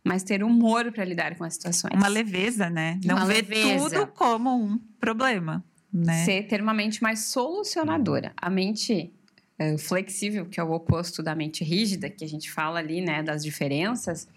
Mas 0.04 0.24
ter 0.24 0.44
humor 0.44 0.92
para 0.92 1.06
lidar 1.06 1.36
com 1.36 1.44
as 1.44 1.54
situações. 1.54 1.94
Uma 1.96 2.08
leveza, 2.08 2.70
né? 2.70 3.00
Não 3.06 3.16
Uma 3.16 3.26
ver 3.26 3.48
leveza. 3.48 3.90
tudo 3.90 4.08
como 4.08 4.54
um 4.54 4.78
problema, 5.00 5.64
né? 5.92 6.26
Ser, 6.26 6.44
ter 6.44 6.62
uma 6.62 6.74
mente 6.74 7.02
mais 7.02 7.26
solucionadora. 7.26 8.34
A 8.36 8.50
mente 8.50 9.14
eh, 9.58 9.78
flexível, 9.78 10.46
que 10.46 10.60
é 10.60 10.64
o 10.64 10.72
oposto 10.72 11.24
da 11.24 11.34
mente 11.36 11.64
rígida, 11.64 12.10
que 12.10 12.26
a 12.26 12.28
gente 12.28 12.52
fala 12.52 12.80
ali, 12.80 13.00
né, 13.00 13.24
das 13.24 13.44
diferenças, 13.44 14.28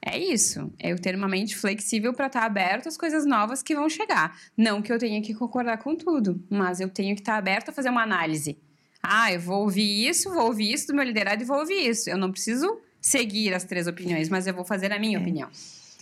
é 0.00 0.18
isso. 0.18 0.72
É 0.78 0.92
eu 0.92 0.98
ter 0.98 1.14
uma 1.14 1.28
mente 1.28 1.56
flexível 1.56 2.14
para 2.14 2.26
estar 2.26 2.44
aberto 2.44 2.88
às 2.88 2.96
coisas 2.96 3.26
novas 3.26 3.62
que 3.62 3.74
vão 3.74 3.88
chegar. 3.88 4.38
Não 4.56 4.80
que 4.80 4.92
eu 4.92 4.98
tenha 4.98 5.20
que 5.20 5.34
concordar 5.34 5.78
com 5.78 5.94
tudo, 5.94 6.42
mas 6.48 6.80
eu 6.80 6.88
tenho 6.88 7.14
que 7.14 7.20
estar 7.20 7.36
aberto 7.36 7.68
a 7.68 7.72
fazer 7.72 7.90
uma 7.90 8.02
análise. 8.02 8.58
Ah, 9.02 9.32
eu 9.32 9.40
vou 9.40 9.62
ouvir 9.62 10.08
isso, 10.08 10.32
vou 10.32 10.46
ouvir 10.46 10.72
isso 10.72 10.86
do 10.86 10.94
meu 10.94 11.04
liderado 11.04 11.42
e 11.42 11.46
vou 11.46 11.58
ouvir 11.58 11.88
isso. 11.88 12.08
Eu 12.08 12.16
não 12.16 12.30
preciso 12.30 12.80
seguir 13.00 13.54
as 13.54 13.64
três 13.64 13.86
opiniões, 13.86 14.28
mas 14.28 14.46
eu 14.46 14.54
vou 14.54 14.64
fazer 14.64 14.92
a 14.92 14.98
minha 14.98 15.18
É. 15.18 15.20
opinião. 15.20 15.48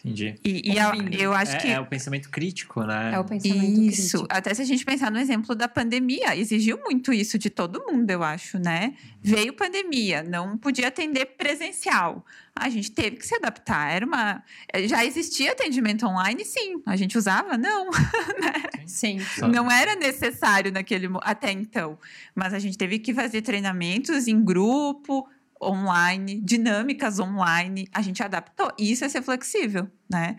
Entendi. 0.01 0.37
E, 0.45 0.73
e 0.75 0.79
a- 0.79 0.93
eu 1.19 1.33
acho 1.33 1.57
é, 1.57 1.59
que 1.59 1.67
é 1.67 1.81
o 1.81 1.85
pensamento 1.85 2.31
crítico, 2.31 2.85
né? 2.85 3.11
É 3.15 3.19
o 3.19 3.25
pensamento 3.25 3.65
Isso, 3.81 4.19
crítico. 4.19 4.27
até 4.31 4.55
se 4.55 4.63
a 4.63 4.65
gente 4.65 4.85
pensar 4.85 5.11
no 5.11 5.19
exemplo 5.19 5.57
da 5.57 5.67
pandemia, 5.69 6.37
exigiu 6.37 6.79
muito 6.85 7.13
isso 7.13 7.37
de 7.37 7.51
todo 7.51 7.85
mundo, 7.85 8.09
eu 8.09 8.23
acho, 8.23 8.61
né? 8.61 8.95
Veio 9.21 9.53
pandemia, 9.53 10.23
não 10.23 10.57
podia 10.57 10.87
atender 10.87 11.27
presencial. 11.37 12.25
A 12.55 12.69
gente 12.69 12.93
teve 12.93 13.17
que 13.17 13.27
se 13.27 13.35
adaptar. 13.35 13.93
Era 13.93 14.07
uma. 14.07 14.41
Já 14.87 15.05
existia 15.05 15.51
atendimento 15.51 16.07
online, 16.07 16.45
sim. 16.45 16.81
A 16.87 16.95
gente 16.95 17.19
usava? 17.19 17.59
Não. 17.59 17.91
Sim. 18.87 19.19
Só- 19.21 19.47
Não 19.49 19.71
era 19.71 19.95
necessário 19.97 20.73
naquele 20.73 21.09
até 21.23 21.53
então. 21.53 21.99
Mas 22.35 22.55
a 22.55 22.59
gente 22.59 22.79
teve 22.79 22.99
que 22.99 23.13
fazer 23.13 23.43
treinamentos 23.43 24.27
em 24.27 24.43
grupo, 24.43 25.29
online, 25.63 26.41
dinâmicas 26.41 27.19
online. 27.19 27.89
A 27.93 28.03
gente 28.03 28.23
adaptou. 28.23 28.73
E 28.79 28.91
isso 28.91 29.05
é 29.05 29.09
ser 29.09 29.23
flexível, 29.23 29.91
né? 30.11 30.37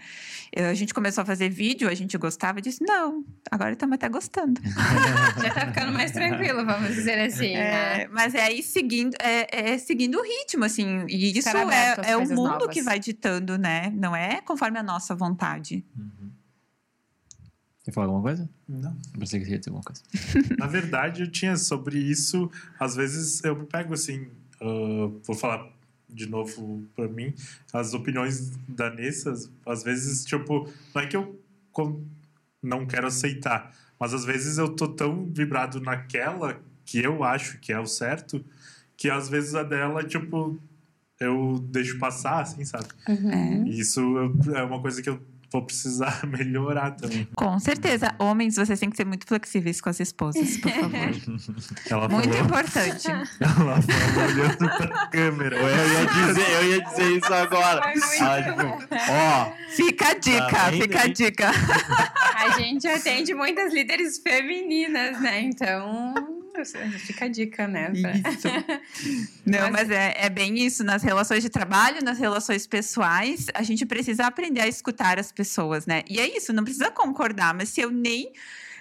A 0.55 0.73
gente 0.73 0.93
começou 0.93 1.21
a 1.21 1.25
fazer 1.25 1.49
vídeo, 1.49 1.89
a 1.89 1.93
gente 1.93 2.17
gostava 2.17 2.61
disso. 2.61 2.79
Não, 2.81 3.23
agora 3.51 3.73
estamos 3.73 3.95
até 3.95 4.09
gostando. 4.09 4.61
Já 5.41 5.53
tá 5.53 5.67
ficando 5.67 5.91
mais 5.91 6.11
tranquilo, 6.11 6.65
vamos 6.65 6.95
dizer 6.95 7.19
assim, 7.19 7.53
né? 7.53 8.03
É, 8.03 8.07
mas 8.07 8.33
é 8.33 8.43
aí 8.43 8.63
seguindo, 8.63 9.15
é, 9.19 9.73
é 9.73 9.77
seguindo 9.77 10.17
o 10.17 10.23
ritmo, 10.23 10.65
assim. 10.65 11.05
E 11.07 11.37
isso 11.37 11.49
é, 11.49 12.11
é 12.11 12.17
o 12.17 12.21
mundo 12.21 12.59
novas. 12.59 12.73
que 12.73 12.81
vai 12.81 12.99
ditando, 12.99 13.57
né? 13.57 13.91
Não 13.95 14.15
é 14.15 14.41
conforme 14.41 14.79
a 14.79 14.83
nossa 14.83 15.15
vontade. 15.15 15.85
Uhum. 15.95 16.29
Quer 17.89 17.93
falar 17.93 18.07
alguma 18.07 18.21
coisa? 18.21 18.47
Não. 18.67 18.95
Eu 19.13 19.19
pensei 19.19 19.39
que 19.39 19.45
você 19.45 19.51
ia 19.53 19.57
dizer 19.57 19.71
alguma 19.71 19.83
coisa. 19.83 20.03
Na 20.59 20.67
verdade, 20.67 21.23
eu 21.23 21.31
tinha 21.31 21.55
sobre 21.57 21.97
isso. 21.97 22.49
Às 22.79 22.95
vezes 22.95 23.43
eu 23.43 23.55
me 23.55 23.65
pego 23.65 23.95
assim. 23.95 24.29
Ah, 24.61 25.09
vou 25.23 25.35
falar 25.35 25.67
de 26.09 26.25
novo 26.27 26.83
pra 26.95 27.07
mim. 27.07 27.33
As 27.71 27.93
opiniões 27.93 28.51
da 28.67 28.89
Nessa, 28.89 29.33
às 29.65 29.83
vezes, 29.83 30.25
tipo, 30.25 30.67
não 30.93 31.01
é 31.01 31.07
que 31.07 31.15
eu 31.15 31.39
não 32.61 32.85
quero 32.85 33.07
aceitar, 33.07 33.73
mas 33.99 34.13
às 34.13 34.25
vezes 34.25 34.57
eu 34.57 34.69
tô 34.75 34.87
tão 34.87 35.25
vibrado 35.25 35.79
naquela 35.79 36.59
que 36.85 36.99
eu 36.99 37.23
acho 37.23 37.59
que 37.59 37.71
é 37.71 37.79
o 37.79 37.85
certo, 37.85 38.43
que 38.97 39.09
às 39.09 39.29
vezes 39.29 39.55
a 39.55 39.63
dela, 39.63 40.03
tipo, 40.03 40.59
eu 41.19 41.59
deixo 41.69 41.97
passar, 41.99 42.41
assim, 42.41 42.65
sabe? 42.65 42.87
Uhum. 43.07 43.65
Isso 43.67 43.99
eu- 44.01 44.55
é 44.55 44.63
uma 44.63 44.81
coisa 44.81 45.01
que 45.01 45.09
eu 45.09 45.21
vou 45.51 45.65
precisar 45.65 46.21
melhorar 46.27 46.91
também. 46.91 47.27
Com 47.35 47.59
certeza. 47.59 48.13
Homens, 48.19 48.55
vocês 48.55 48.79
têm 48.79 48.89
que 48.89 48.97
ser 48.97 49.05
muito 49.05 49.25
flexíveis 49.25 49.81
com 49.81 49.89
as 49.89 49.99
esposas, 49.99 50.57
por 50.57 50.71
favor. 50.71 50.89
Ela 51.89 52.07
Muito 52.09 52.29
falou, 52.29 52.45
importante. 52.45 53.07
ela 53.39 53.81
falou 53.81 54.25
olhando 54.27 54.57
pra 54.77 55.07
câmera. 55.07 55.55
Eu 55.57 55.67
ia 55.67 56.05
dizer, 56.05 56.49
eu 56.51 56.69
ia 56.71 56.81
dizer 56.83 57.17
isso 57.17 57.33
agora. 57.33 57.93
Ela, 58.19 58.43
tipo, 58.43 58.95
ó, 59.09 59.51
Fica 59.75 60.09
a 60.09 60.13
dica, 60.13 60.47
Tá 60.49 60.71
fica 60.71 60.99
a 61.01 61.05
hein? 61.07 61.13
dica. 61.13 61.51
A 62.35 62.49
gente 62.59 62.87
atende 62.87 63.33
muitas 63.33 63.73
líderes 63.73 64.19
femininas, 64.19 65.19
né? 65.21 65.41
Então, 65.41 66.13
fica 66.65 67.25
a 67.25 67.27
dica, 67.27 67.67
né? 67.67 67.91
pra- 68.01 68.13
Não, 69.45 69.59
Mas- 69.71 69.71
mas 69.71 69.89
é, 69.91 70.13
é 70.17 70.29
bem 70.29 70.57
isso. 70.65 70.83
Nas 70.83 71.03
relações 71.03 71.41
de 71.43 71.49
trabalho, 71.49 72.03
nas 72.03 72.17
relações 72.19 72.67
pessoais, 72.67 73.47
a 73.53 73.63
gente 73.63 73.85
precisa 73.85 74.25
aprender 74.25 74.61
a 74.61 74.67
escutar 74.67 75.19
as 75.19 75.31
pessoas, 75.31 75.85
né? 75.85 76.03
E 76.09 76.19
é 76.19 76.37
isso, 76.37 76.53
não 76.53 76.63
precisa 76.63 76.91
concordar, 76.91 77.53
mas 77.53 77.69
se 77.69 77.81
eu 77.81 77.91
nem 77.91 78.31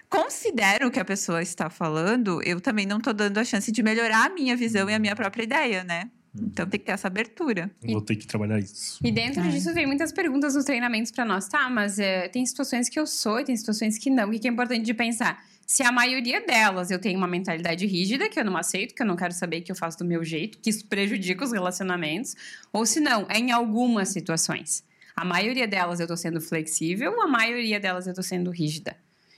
considero 0.08 0.88
o 0.88 0.90
que 0.90 0.98
a 1.00 1.04
pessoa 1.04 1.42
está 1.42 1.68
falando, 1.68 2.42
eu 2.42 2.60
também 2.60 2.86
não 2.86 2.98
estou 2.98 3.12
dando 3.12 3.38
a 3.38 3.44
chance 3.44 3.70
de 3.70 3.82
melhorar 3.82 4.26
a 4.26 4.28
minha 4.34 4.56
visão 4.56 4.88
e 4.88 4.94
a 4.94 4.98
minha 4.98 5.14
própria 5.14 5.42
ideia, 5.42 5.84
né? 5.84 6.10
Então 6.40 6.66
tem 6.66 6.78
que 6.78 6.86
ter 6.86 6.92
essa 6.92 7.08
abertura. 7.08 7.70
Vou 7.82 8.00
ter 8.00 8.14
que 8.14 8.26
trabalhar 8.26 8.58
isso. 8.58 8.98
E 9.02 9.10
dentro 9.10 9.42
É. 9.42 9.48
disso 9.48 9.72
vem 9.74 9.86
muitas 9.86 10.12
perguntas 10.12 10.54
nos 10.54 10.64
treinamentos 10.64 11.10
para 11.10 11.24
nós, 11.24 11.48
tá? 11.48 11.68
Mas 11.68 11.98
é, 11.98 12.28
tem 12.28 12.44
situações 12.46 12.88
que 12.88 12.98
eu 13.00 13.06
sou 13.06 13.40
e 13.40 13.44
tem 13.44 13.56
situações 13.56 13.98
que 13.98 14.08
não. 14.10 14.28
O 14.28 14.30
que 14.30 14.38
que 14.38 14.48
é 14.48 14.50
importante 14.50 14.84
de 14.84 14.94
pensar? 14.94 15.42
Se 15.70 15.82
a 15.82 15.92
maioria 15.92 16.40
delas 16.40 16.90
eu 16.90 16.98
tenho 16.98 17.18
uma 17.18 17.26
mentalidade 17.28 17.84
rígida, 17.86 18.26
que 18.26 18.40
eu 18.40 18.44
não 18.44 18.56
aceito, 18.56 18.94
que 18.94 19.02
eu 19.02 19.06
não 19.06 19.14
quero 19.16 19.34
saber 19.34 19.60
que 19.60 19.70
eu 19.70 19.76
faço 19.76 19.98
do 19.98 20.04
meu 20.06 20.24
jeito, 20.24 20.56
que 20.62 20.70
isso 20.70 20.86
prejudica 20.86 21.44
os 21.44 21.52
relacionamentos, 21.52 22.34
ou 22.72 22.86
se 22.86 23.00
não, 23.00 23.26
é 23.28 23.36
em 23.38 23.52
algumas 23.52 24.08
situações. 24.08 24.82
A 25.14 25.26
maioria 25.26 25.68
delas 25.68 26.00
eu 26.00 26.06
tô 26.06 26.16
sendo 26.16 26.40
flexível, 26.40 27.20
a 27.20 27.26
maioria 27.28 27.78
delas 27.78 28.06
eu 28.06 28.14
tô 28.14 28.22
sendo 28.22 28.50
rígida. 28.50 28.96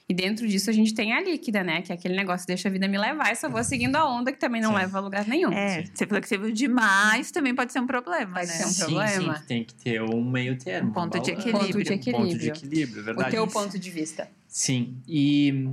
E 0.09 0.15
dentro 0.15 0.47
disso 0.47 0.71
a 0.71 0.73
gente 0.73 0.95
tem 0.95 1.13
a 1.13 1.21
líquida, 1.21 1.65
né? 1.65 1.83
Que 1.83 1.91
é 1.91 1.97
aquele 1.97 2.15
negócio, 2.15 2.47
deixa 2.47 2.69
a 2.69 2.71
vida 2.71 2.87
me 2.87 2.97
levar 2.97 3.33
e 3.33 3.35
só 3.35 3.49
vou 3.49 3.65
seguindo 3.65 3.97
a 3.97 4.09
onda, 4.09 4.31
que 4.31 4.39
também 4.39 4.61
não 4.61 4.71
Sim. 4.71 4.77
leva 4.77 4.99
a 4.99 5.01
lugar 5.01 5.27
nenhum. 5.27 5.53
É, 5.53 5.85
ser 5.95 6.07
flexível 6.07 6.53
demais 6.53 7.33
também 7.33 7.57
pode 7.57 7.73
ser 7.73 7.81
um 7.81 7.87
problema, 7.89 8.35
Pode 8.35 8.47
né? 8.47 8.53
ser 8.53 8.67
um 8.67 8.69
sim, 8.69 8.85
problema. 8.85 9.37
sim, 9.39 9.45
tem 9.49 9.65
que 9.65 9.75
ter 9.75 10.01
um 10.01 10.25
meio 10.25 10.57
termo. 10.57 10.91
Um 10.91 10.93
ponto 10.93 11.19
de 11.21 11.33
balanço. 11.33 11.49
equilíbrio. 11.49 11.85
Ponto 11.85 12.01
de 12.03 12.11
Um 12.11 12.13
ponto 12.13 12.27
de 12.29 12.35
equilíbrio. 12.35 12.49
equilíbrio, 12.51 13.03
verdade. 13.05 13.29
O 13.29 13.31
teu 13.33 13.47
ponto 13.49 13.77
de 13.79 13.91
vista. 13.91 14.29
Sim, 14.49 14.97
e, 15.07 15.69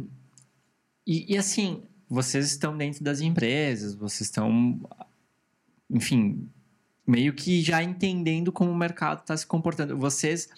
e, 1.07 1.33
e 1.33 1.37
assim, 1.37 1.83
vocês 2.09 2.45
estão 2.47 2.77
dentro 2.77 3.03
das 3.03 3.21
empresas, 3.21 3.95
vocês 3.95 4.27
estão, 4.27 4.79
enfim, 5.89 6.49
meio 7.05 7.33
que 7.33 7.61
já 7.61 7.81
entendendo 7.81 8.51
como 8.51 8.71
o 8.71 8.75
mercado 8.75 9.21
está 9.21 9.35
se 9.35 9.45
comportando. 9.47 9.97
Vocês 9.97 10.49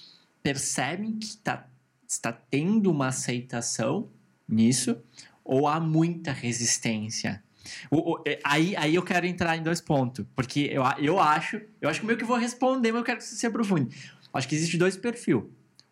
percebem 0.41 1.17
que 1.17 1.37
tá, 1.37 1.67
está 2.07 2.31
tendo 2.31 2.89
uma 2.91 3.07
aceitação 3.07 4.09
nisso 4.47 4.97
ou 5.43 5.67
há 5.67 5.79
muita 5.79 6.31
resistência? 6.31 7.43
O- 7.91 8.13
o- 8.15 8.23
é, 8.25 8.39
aí, 8.43 8.75
aí 8.75 8.95
eu 8.95 9.03
quero 9.03 9.27
entrar 9.27 9.55
em 9.57 9.61
dois 9.61 9.79
pontos, 9.81 10.25
porque 10.35 10.69
eu, 10.71 10.81
eu 10.97 11.19
acho, 11.19 11.61
eu 11.79 11.89
acho 11.89 11.99
que 11.99 12.05
meio 12.05 12.17
que 12.17 12.25
vou 12.25 12.37
responder, 12.37 12.91
mas 12.91 12.99
eu 12.99 13.05
quero 13.05 13.17
que 13.19 13.25
você 13.25 13.35
se 13.35 13.45
aprofunde. 13.45 13.95
Acho 14.33 14.47
que 14.47 14.55
existe 14.55 14.77
dois 14.77 14.97
perfis. 14.97 15.35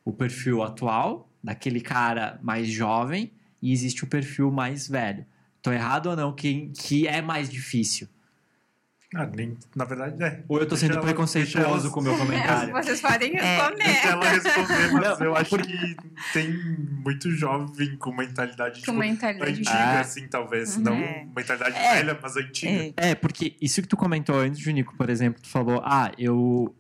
O 0.04 0.12
perfil 0.14 0.64
atual, 0.64 1.30
daquele 1.44 1.82
cara 1.82 2.40
mais 2.42 2.68
jovem, 2.68 3.32
e 3.62 3.72
existe 3.72 4.04
o 4.04 4.08
perfil 4.08 4.52
mais 4.52 4.88
velho. 4.88 5.26
Tô 5.62 5.72
errado 5.72 6.08
ou 6.08 6.16
não? 6.16 6.34
Que, 6.34 6.68
que 6.78 7.08
é 7.08 7.22
mais 7.22 7.50
difícil? 7.50 8.08
Ah, 9.16 9.26
nem, 9.26 9.58
na 9.74 9.86
verdade, 9.86 10.22
é. 10.22 10.44
Ou 10.50 10.58
eu 10.60 10.66
tô 10.68 10.76
Deixa 10.76 10.94
sendo 10.94 11.00
preconceituoso 11.02 11.86
ela- 11.86 11.90
com 11.94 12.00
o 12.02 12.04
meu 12.04 12.18
comentário? 12.18 12.74
Vocês 12.76 13.00
podem 13.00 13.32
responder. 13.32 13.84
Deixa 13.86 14.08
ela 14.10 14.30
responder, 14.30 14.92
mas 14.92 15.20
Não, 15.20 15.26
eu 15.28 15.36
acho 15.36 15.58
que 15.60 15.96
tem 16.34 16.54
muito 17.06 17.32
jovem 17.32 17.96
com 17.98 18.14
mentalidade 18.14 18.82
Com 18.82 18.86
tipo, 18.88 18.98
mentalidade. 18.98 19.52
antiga, 19.52 19.72
Ah. 19.74 20.00
assim, 20.02 20.28
talvez. 20.28 20.76
Uhum. 20.76 20.84
Não 20.84 20.94
É. 20.96 21.26
mentalidade 21.34 21.78
É. 21.78 21.94
velha, 21.96 22.20
mas 22.22 22.36
antiga. 22.36 22.94
É. 22.98 23.12
É, 23.12 23.16
porque 23.16 23.56
isso 23.62 23.82
que 23.82 23.88
tu 23.88 23.96
comentou 23.96 24.36
antes, 24.38 24.60
Junico, 24.60 24.94
por 24.98 25.10
exemplo, 25.10 25.42
tu 25.42 25.48
falou, 25.48 25.82
ah, 25.86 26.12
eu. 26.18 26.76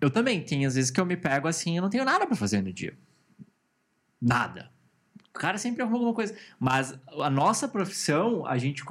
Eu 0.00 0.10
também 0.10 0.42
tenho, 0.44 0.68
às 0.68 0.74
vezes, 0.74 0.90
que 0.90 1.00
eu 1.00 1.06
me 1.06 1.16
pego 1.16 1.48
assim, 1.48 1.76
eu 1.76 1.82
não 1.82 1.88
tenho 1.90 2.04
nada 2.04 2.26
pra 2.26 2.36
fazer 2.36 2.60
no 2.62 2.72
dia. 2.72 2.92
Nada. 4.20 4.70
O 5.34 5.38
cara 5.38 5.56
sempre 5.58 5.82
arruma 5.82 5.96
alguma 5.98 6.14
coisa. 6.14 6.34
Mas 6.58 6.98
a 7.20 7.30
nossa 7.30 7.68
profissão, 7.68 8.44
a 8.46 8.58
gente, 8.58 8.82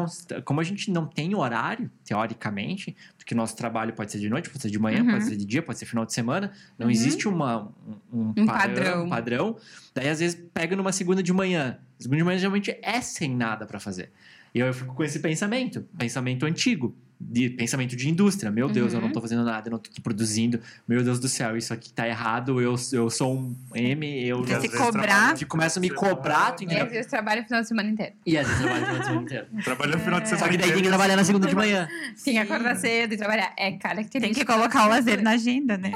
como 0.45 0.61
a 0.61 0.63
gente 0.63 0.89
não 0.91 1.05
tem 1.05 1.35
horário, 1.35 1.91
teoricamente, 2.05 2.95
porque 3.17 3.35
nosso 3.35 3.55
trabalho 3.57 3.93
pode 3.93 4.11
ser 4.11 4.19
de 4.19 4.29
noite, 4.29 4.49
pode 4.49 4.61
ser 4.61 4.69
de 4.69 4.79
manhã, 4.79 5.03
Uhum. 5.03 5.11
pode 5.11 5.25
ser 5.25 5.35
de 5.35 5.45
dia, 5.45 5.61
pode 5.61 5.77
ser 5.79 5.85
final 5.85 6.05
de 6.05 6.13
semana, 6.13 6.53
não 6.77 6.85
Uhum. 6.87 6.91
existe 6.91 7.27
uma, 7.27 7.69
um, 8.13 8.33
Um 8.37 8.45
padrão, 8.45 9.07
padrão. 9.07 9.09
padrão. 9.09 9.57
Daí, 9.93 10.07
às 10.09 10.19
vezes, 10.19 10.41
pega 10.53 10.75
numa 10.75 10.91
segunda 10.93 11.21
de 11.21 11.33
manhã. 11.33 11.79
Segunda 11.99 12.17
de 12.17 12.23
manhã, 12.23 12.37
geralmente, 12.37 12.77
é 12.81 13.01
sem 13.01 13.35
nada 13.35 13.65
pra 13.65 13.79
fazer. 13.79 14.11
E 14.53 14.59
eu 14.59 14.71
fico 14.73 14.93
com 14.95 15.03
esse 15.03 15.19
pensamento, 15.19 15.85
pensamento 15.97 16.45
antigo, 16.45 16.95
de 17.19 17.49
pensamento 17.49 17.95
de 17.95 18.07
indústria. 18.09 18.51
Meu 18.51 18.69
Deus, 18.69 18.93
eu 18.93 18.99
não 18.99 19.07
Uhum. 19.07 19.13
tô 19.13 19.21
fazendo 19.21 19.43
nada, 19.43 19.67
eu 19.67 19.71
não 19.71 19.79
tô 19.79 19.89
aqui 19.89 19.99
produzindo. 19.99 20.59
Meu 20.87 21.03
Deus 21.03 21.19
do 21.19 21.27
céu, 21.27 21.57
isso 21.57 21.73
aqui 21.73 21.91
tá 21.91 22.07
errado. 22.07 22.61
Eu, 22.61 22.75
eu 22.93 23.09
sou 23.09 23.35
um 23.35 23.55
M, 23.73 24.05
eu 24.27 24.45
E 24.47 24.53
às 24.53 24.61
se 24.61 24.69
cobrar. 24.69 24.91
trabalha- 25.07 25.33
que 25.35 25.45
começa 25.45 25.79
a 25.79 25.81
me 25.81 25.89
cobrar, 25.89 26.51
tu 26.51 26.61
E 26.61 26.65
entendeu? 26.65 26.85
às 26.85 26.91
vezes 26.91 27.07
trabalho 27.07 27.41
o 27.41 27.45
final 27.45 27.61
de 27.61 27.67
semana 27.67 27.89
inteiro. 27.89 28.13
E 28.25 28.37
às 28.37 28.45
vezes 28.47 28.61
trabalha 28.61 28.79
no 28.81 28.85
final 28.85 28.99
de 28.99 29.05
semana 29.07 29.21
inteiro. 29.23 29.47
Trabalhando 29.63 29.97
no 29.97 30.03
final 30.03 30.19
de 30.21 30.29
semana. 30.29 30.45
Só 30.45 30.51
que 30.51 30.57
daí 30.57 30.67
tem 30.67 30.73
que 30.73 30.79
inteiro, 30.79 30.87
trabalhar 30.89 31.15
na 31.15 31.23
segunda 31.23 31.47
de 31.47 31.55
manhã. 31.55 31.87
Tem 32.23 32.33
que 32.35 32.39
acordar 32.39 32.75
cedo 32.75 33.13
e 33.13 33.17
trabalhar. 33.17 33.53
É 33.57 33.71
característica. 33.71 34.19
Tem 34.19 34.33
que 34.33 34.45
colocar 34.45 34.85
o 34.85 34.89
lazer 34.89 35.21
na 35.23 35.31
agenda, 35.31 35.77
né? 35.77 35.91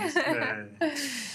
É, 0.82 0.92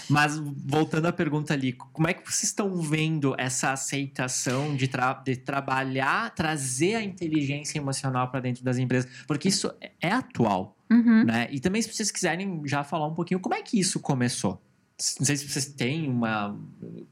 Mas 0.09 0.37
voltando 0.37 1.05
à 1.07 1.11
pergunta 1.13 1.53
ali, 1.53 1.73
como 1.73 2.07
é 2.07 2.13
que 2.13 2.21
vocês 2.21 2.43
estão 2.43 2.75
vendo 2.81 3.35
essa 3.37 3.71
aceitação 3.71 4.75
de, 4.75 4.87
tra- 4.87 5.13
de 5.25 5.35
trabalhar, 5.35 6.33
trazer 6.33 6.95
a 6.95 7.03
inteligência 7.03 7.77
emocional 7.77 8.29
para 8.29 8.39
dentro 8.39 8.63
das 8.63 8.77
empresas? 8.77 9.09
Porque 9.27 9.47
isso 9.49 9.71
é- 9.81 9.91
é 10.01 10.11
atual, 10.11 10.77
Uhum. 10.89 11.25
né? 11.25 11.47
E 11.51 11.59
também 11.59 11.81
se 11.81 11.91
vocês 11.93 12.09
quiserem 12.11 12.61
já 12.65 12.83
falar 12.83 13.07
um 13.07 13.13
pouquinho 13.13 13.39
como 13.39 13.55
é 13.55 13.61
que 13.61 13.79
isso 13.79 13.99
começou. 13.99 14.61
Não 15.19 15.25
sei 15.27 15.37
se 15.37 15.47
vocês 15.47 15.65
têm 15.67 16.09
uma, 16.09 16.57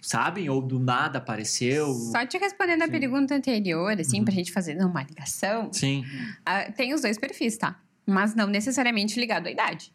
sabem 0.02 0.50
ou 0.50 0.60
do 0.60 0.80
nada 0.80 1.20
apareceu. 1.20 1.94
Só 1.94 2.26
te 2.26 2.36
respondendo 2.38 2.82
a 2.82 2.86
Sim. 2.86 2.92
pergunta 2.92 3.36
anterior, 3.36 3.92
assim, 4.00 4.20
Uhum. 4.20 4.26
pra 4.26 4.34
gente 4.34 4.52
fazer 4.52 4.76
uma 4.84 5.04
ligação, 5.04 5.72
Sim. 5.72 6.04
ah, 6.46 6.72
tem 6.72 6.94
os 6.96 7.02
dois 7.02 7.18
perfis, 7.20 7.58
tá? 7.58 7.80
Mas 8.08 8.34
não 8.34 8.48
necessariamente 8.48 9.20
ligado 9.20 9.48
à 9.48 9.52
idade. 9.52 9.94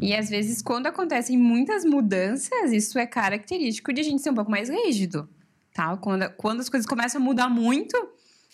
E 0.00 0.14
às 0.14 0.28
vezes, 0.30 0.62
quando 0.62 0.86
acontecem 0.86 1.36
muitas 1.36 1.84
mudanças, 1.84 2.72
isso 2.72 2.98
é 2.98 3.06
característico 3.06 3.92
de 3.92 4.00
a 4.00 4.04
gente 4.04 4.22
ser 4.22 4.30
um 4.30 4.34
pouco 4.34 4.50
mais 4.50 4.68
rígido, 4.68 5.28
tá? 5.74 5.96
Quando, 5.96 6.28
quando 6.34 6.60
as 6.60 6.68
coisas 6.68 6.86
começam 6.86 7.20
a 7.20 7.24
mudar 7.24 7.48
muito, 7.48 7.96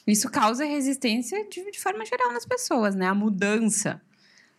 isso 0.07 0.31
causa 0.31 0.65
resistência 0.65 1.47
de, 1.51 1.71
de 1.71 1.79
forma 1.79 2.05
geral 2.05 2.33
nas 2.33 2.47
pessoas, 2.47 2.95
né? 2.95 3.07
A 3.07 3.15
mudança. 3.15 4.01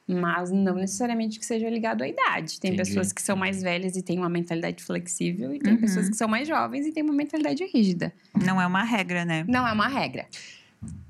Mas 0.07 0.49
não 0.51 0.73
necessariamente 0.75 1.37
que 1.39 1.45
seja 1.45 1.69
ligado 1.69 2.01
à 2.03 2.07
idade. 2.07 2.59
Tem 2.59 2.73
Entendi. 2.73 2.89
pessoas 2.89 3.11
que 3.13 3.21
são 3.21 3.35
mais 3.35 3.61
velhas 3.61 3.95
e 3.95 4.01
têm 4.01 4.17
uma 4.17 4.29
mentalidade 4.29 4.83
flexível, 4.83 5.53
e 5.53 5.59
tem 5.59 5.73
Uhum. 5.73 5.79
pessoas 5.81 6.09
que 6.09 6.15
são 6.15 6.27
mais 6.27 6.47
jovens 6.47 6.87
e 6.87 6.91
têm 6.91 7.03
uma 7.03 7.13
mentalidade 7.13 7.63
rígida. 7.65 8.11
Não 8.43 8.59
é 8.59 8.65
uma 8.65 8.83
regra, 8.83 9.23
né? 9.25 9.45
Não 9.47 9.67
é 9.67 9.71
uma 9.71 9.87
regra. 9.87 10.27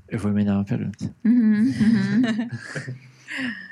Eu 0.07 0.19
vou 0.19 0.31
emendar 0.31 0.55
uma 0.55 0.65
pergunta. 0.65 1.15
Uhum, 1.23 1.65
uhum. 1.65 2.49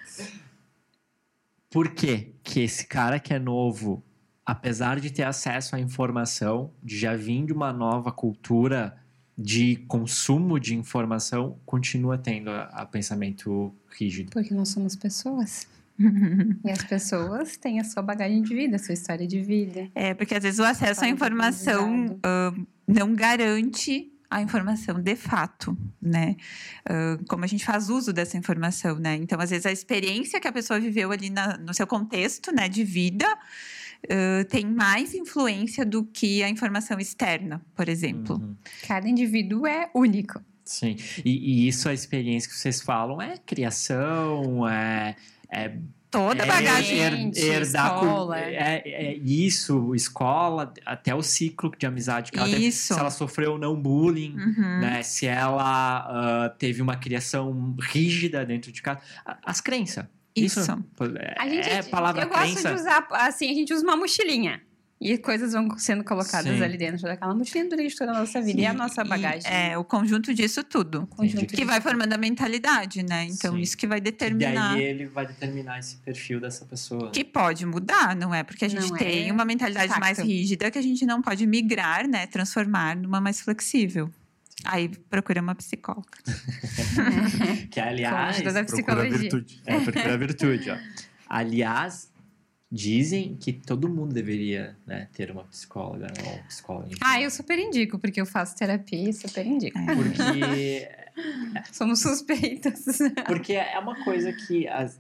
Por 1.78 1.90
que 1.90 2.34
que 2.42 2.62
esse 2.62 2.88
cara 2.88 3.20
que 3.20 3.32
é 3.32 3.38
novo, 3.38 4.04
apesar 4.44 5.00
de 5.00 5.12
ter 5.12 5.22
acesso 5.22 5.76
à 5.76 5.80
informação, 5.80 6.72
de 6.82 6.98
já 6.98 7.16
vir 7.16 7.46
de 7.46 7.54
uma 7.54 7.72
nova 7.72 8.12
cultura 8.12 8.98
de 9.38 9.76
consumo 9.88 10.60
de 10.60 10.76
informação, 10.76 11.60
continua 11.68 12.18
tendo 12.18 12.50
a, 12.50 12.64
a 12.64 12.84
pensamento 12.84 13.72
rígido? 13.96 14.32
Porque 14.32 14.56
nós 14.56 14.70
somos 14.70 14.96
pessoas. 14.96 15.68
E 16.66 16.72
as 16.72 16.84
pessoas 16.84 17.58
têm 17.58 17.80
a 17.80 17.84
sua 17.84 18.02
bagagem 18.02 18.42
de 18.42 18.56
vida, 18.56 18.78
a 18.78 18.80
sua 18.80 18.96
história 18.96 19.28
de 19.28 19.40
vida. 19.40 19.88
É, 19.94 20.16
porque 20.16 20.34
às 20.34 20.42
vezes 20.42 20.60
o 20.60 20.64
acesso 20.64 21.06
à 21.06 21.08
informação 21.08 22.20
ah, 22.24 22.56
não 22.88 23.14
garante 23.14 24.12
a 24.30 24.42
informação 24.42 25.02
de 25.02 25.16
fato, 25.16 25.78
né? 26.02 26.36
Ah, 26.86 27.18
como 27.28 27.44
a 27.44 27.48
gente 27.48 27.64
faz 27.66 27.90
uso 27.90 28.12
dessa 28.12 28.38
informação, 28.38 28.98
né? 29.00 29.16
Então, 29.16 29.40
às 29.40 29.50
vezes, 29.50 29.66
a 29.66 29.72
experiência 29.72 30.40
que 30.40 30.48
a 30.48 30.52
pessoa 30.52 30.80
viveu 30.80 31.12
ali 31.12 31.30
na- 31.30 31.58
no 31.58 31.74
seu 31.74 31.88
contexto, 31.88 32.52
né, 32.54 32.68
de 32.70 32.84
vida, 32.84 33.26
ah, 34.10 34.46
tem 34.50 34.66
mais 34.66 35.14
influência 35.14 35.86
do 35.86 36.04
que 36.04 36.44
a 36.44 36.50
informação 36.50 37.00
externa, 37.00 37.62
por 37.76 37.88
exemplo. 37.90 38.36
Uhum. 38.36 38.56
Cada 38.88 39.08
indivíduo 39.08 39.66
é 39.66 39.90
único. 39.94 40.42
Sim. 40.66 40.98
E, 41.24 41.64
e 41.64 41.68
isso, 41.70 41.88
a 41.88 41.94
experiência 41.94 42.50
que 42.50 42.56
vocês 42.58 42.82
falam, 42.82 43.22
é 43.22 43.38
criação, 43.38 44.68
é. 44.68 45.16
é 45.50 45.78
Toda 46.10 46.42
a 46.42 46.46
é 46.46 46.50
bagagem. 46.50 46.98
her- 47.00 47.32
herdar 47.36 47.96
escola. 47.96 48.40
é, 48.40 48.82
é 48.86 49.16
isso, 49.18 49.94
escola, 49.94 50.74
até 50.86 51.14
o 51.14 51.22
ciclo 51.22 51.72
de 51.78 51.86
amizade 51.86 52.32
que 52.32 52.40
ela 52.40 52.48
teve. 52.50 52.66
Isso. 52.68 52.94
Se 52.94 53.00
ela 53.00 53.10
sofreu 53.12 53.54
ou 53.54 53.58
não 53.60 53.76
bullying, 53.76 54.34
Uhum. 54.38 54.80
né? 54.80 55.04
Se 55.04 55.26
ela 55.28 55.66
ah, 56.46 56.50
teve 56.58 56.82
uma 56.82 56.96
criação 56.96 57.76
rígida 57.80 58.46
dentro 58.46 58.72
de 58.72 58.82
casa. 58.82 59.00
As 59.46 59.60
crenças. 59.62 60.06
Isso. 60.36 60.60
é, 60.62 61.36
A 61.38 61.48
gente, 61.50 61.68
é 61.70 61.82
palavra 61.84 62.22
eu 62.24 62.30
gosto 62.30 62.42
crença. 62.44 62.70
de 62.70 62.76
usar, 62.76 63.08
assim, 63.12 63.50
a 63.50 63.54
gente 63.54 63.74
usa 63.74 63.84
uma 63.84 63.98
mochilinha. 63.98 64.62
E 65.00 65.16
coisas 65.20 65.54
vão 65.54 65.78
sendo 65.78 66.04
colocadas 66.04 66.58
Sim. 66.58 66.64
ali 66.64 66.76
dentro 66.76 67.04
daquela 67.04 67.32
mochilinha 67.36 67.70
durante 67.70 67.96
toda 67.96 68.12
a 68.14 68.20
nossa 68.20 68.42
vida. 68.42 68.60
E 68.60 68.66
a 68.66 68.74
nossa 68.74 69.04
E- 69.04 69.08
bagagem. 69.08 69.52
É, 69.52 69.78
o 69.78 69.84
conjunto 69.84 70.34
disso 70.34 70.64
tudo. 70.64 71.06
conjunto 71.08 71.44
Entendi. 71.44 71.56
Que 71.56 71.64
vai 71.66 71.80
formando 71.80 72.14
a 72.14 72.18
mentalidade, 72.18 73.04
né? 73.04 73.26
Então, 73.26 73.54
Sim. 73.54 73.62
isso 73.62 73.78
que 73.78 73.86
vai 73.86 74.00
E 74.00 74.02
determinar. 74.02 74.74
daí 74.74 74.82
ele 74.84 75.06
vai 75.06 75.28
determinar 75.28 75.78
esse 75.78 75.98
perfil 75.98 76.40
dessa 76.40 76.66
pessoa. 76.66 77.12
Que 77.12 77.24
pode 77.24 77.64
mudar, 77.64 78.16
não 78.16 78.34
é? 78.34 78.42
Porque 78.44 78.66
a 78.66 78.68
gente 78.68 78.90
Não 78.90 78.96
é 78.96 79.00
tem 79.00 79.32
uma 79.32 79.46
mentalidade 79.46 80.00
mais 80.00 80.18
rígida 80.18 80.72
que 80.72 80.80
a 80.80 80.82
gente 80.82 81.06
não 81.06 81.22
pode 81.22 81.46
migrar, 81.46 82.08
né? 82.08 82.26
Transformar 82.26 82.96
numa 82.96 83.22
mais 83.22 83.40
flexível. 83.40 84.10
Aí 84.66 84.90
procura 84.90 85.40
uma 85.44 85.54
psicóloga. 85.54 86.08
Que, 87.70 87.80
a 87.80 87.88
aliás, 87.90 88.42
procura 88.42 88.66
psicologia. 88.66 89.18
virtude. 89.18 89.62
é 89.66 89.80
procura 89.80 90.14
a 90.14 90.18
virtude, 90.18 90.70
ó. 90.72 90.78
Aliás, 91.30 92.10
dizem 92.72 93.36
que 93.38 93.54
todo 93.54 93.88
mundo 93.90 94.14
deveria 94.14 94.76
né, 94.86 95.08
ter 95.14 95.32
uma 95.32 95.44
psicóloga 95.46 96.08
ou 96.26 96.34
um 96.36 96.44
psicólogo. 96.44 96.88
enfim. 96.88 97.00
Ah, 97.04 97.22
eu 97.22 97.30
super 97.32 97.58
indico, 97.58 97.98
porque 97.98 98.20
eu 98.20 98.26
faço 98.26 98.56
terapia 98.58 99.10
e 99.10 99.14
super 99.14 99.46
indico. 99.46 99.78
É. 99.78 99.96
Porque 99.96 101.08
Somos 101.72 102.02
suspeitas. 102.02 102.86
Porque 103.26 103.54
é 103.54 103.78
uma 103.80 104.04
coisa 104.04 104.32
que. 104.32 104.68
as- 104.68 105.00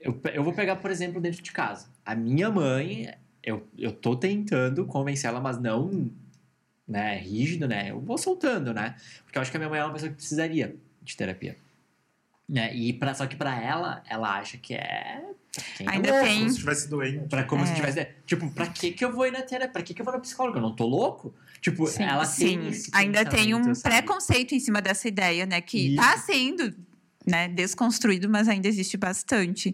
eu, 0.00 0.20
eu 0.32 0.42
vou 0.42 0.52
pegar, 0.52 0.76
por 0.76 0.90
exemplo, 0.90 1.20
dentro 1.20 1.42
de 1.42 1.52
casa. 1.52 1.86
A 2.04 2.14
minha 2.14 2.50
mãe, 2.50 3.12
eu, 3.42 3.66
eu 3.78 3.92
tô 3.92 4.16
tentando 4.16 4.84
convencer 4.86 5.28
ela, 5.30 5.40
mas 5.40 5.58
não 5.60 6.10
né, 6.88 7.16
rígido, 7.18 7.68
né? 7.68 7.90
Eu 7.90 8.00
vou 8.00 8.18
soltando, 8.18 8.74
né? 8.74 8.96
Porque 9.24 9.38
eu 9.38 9.42
acho 9.42 9.50
que 9.50 9.56
a 9.56 9.60
minha 9.60 9.70
mãe 9.70 9.78
é 9.80 9.84
uma 9.84 9.92
pessoa 9.92 10.10
que 10.10 10.16
precisaria 10.16 10.74
de 11.00 11.16
terapia. 11.16 11.56
Né? 12.48 12.74
E 12.74 12.92
pra, 12.92 13.14
só 13.14 13.26
que 13.26 13.36
pra 13.36 13.60
ela, 13.60 14.02
ela 14.08 14.36
acha 14.38 14.58
que 14.58 14.74
é. 14.74 15.22
Quem 15.76 15.86
é 15.86 15.90
Ainda 15.90 16.20
tem- 16.20 16.34
Como 16.38 16.48
se 16.48 16.54
estivesse 16.54 16.88
doente. 16.88 17.28
Pra 17.28 17.44
como 17.44 17.66
se 17.66 17.72
É. 17.72 17.74
tivesse. 17.74 18.08
Tipo, 18.26 18.50
pra 18.50 18.66
que 18.66 18.92
que 18.92 19.04
eu 19.04 19.12
vou 19.12 19.26
ir 19.26 19.32
na 19.32 19.42
terapia? 19.42 19.72
Pra 19.72 19.82
que 19.82 19.92
que 19.94 20.00
eu 20.00 20.04
vou 20.04 20.14
na 20.14 20.20
psicóloga? 20.20 20.58
Eu 20.58 20.62
não 20.62 20.74
tô 20.74 20.86
louco? 20.86 21.34
Tipo, 21.60 21.86
Sim, 21.86 22.02
ela 22.04 22.24
Sim, 22.24 22.58
tem 22.60 22.68
esse 22.68 22.90
ainda 22.92 23.24
tem 23.24 23.54
um 23.54 23.74
sabe? 23.74 23.94
preconceito 23.96 24.54
em 24.54 24.60
cima 24.60 24.80
dessa 24.82 25.06
ideia, 25.06 25.46
né? 25.46 25.60
Que 25.60 25.88
Isso. 25.88 25.96
tá 25.96 26.16
sendo 26.18 26.74
né, 27.24 27.46
desconstruído, 27.46 28.28
mas 28.28 28.48
ainda 28.48 28.66
existe 28.66 28.96
bastante. 28.96 29.72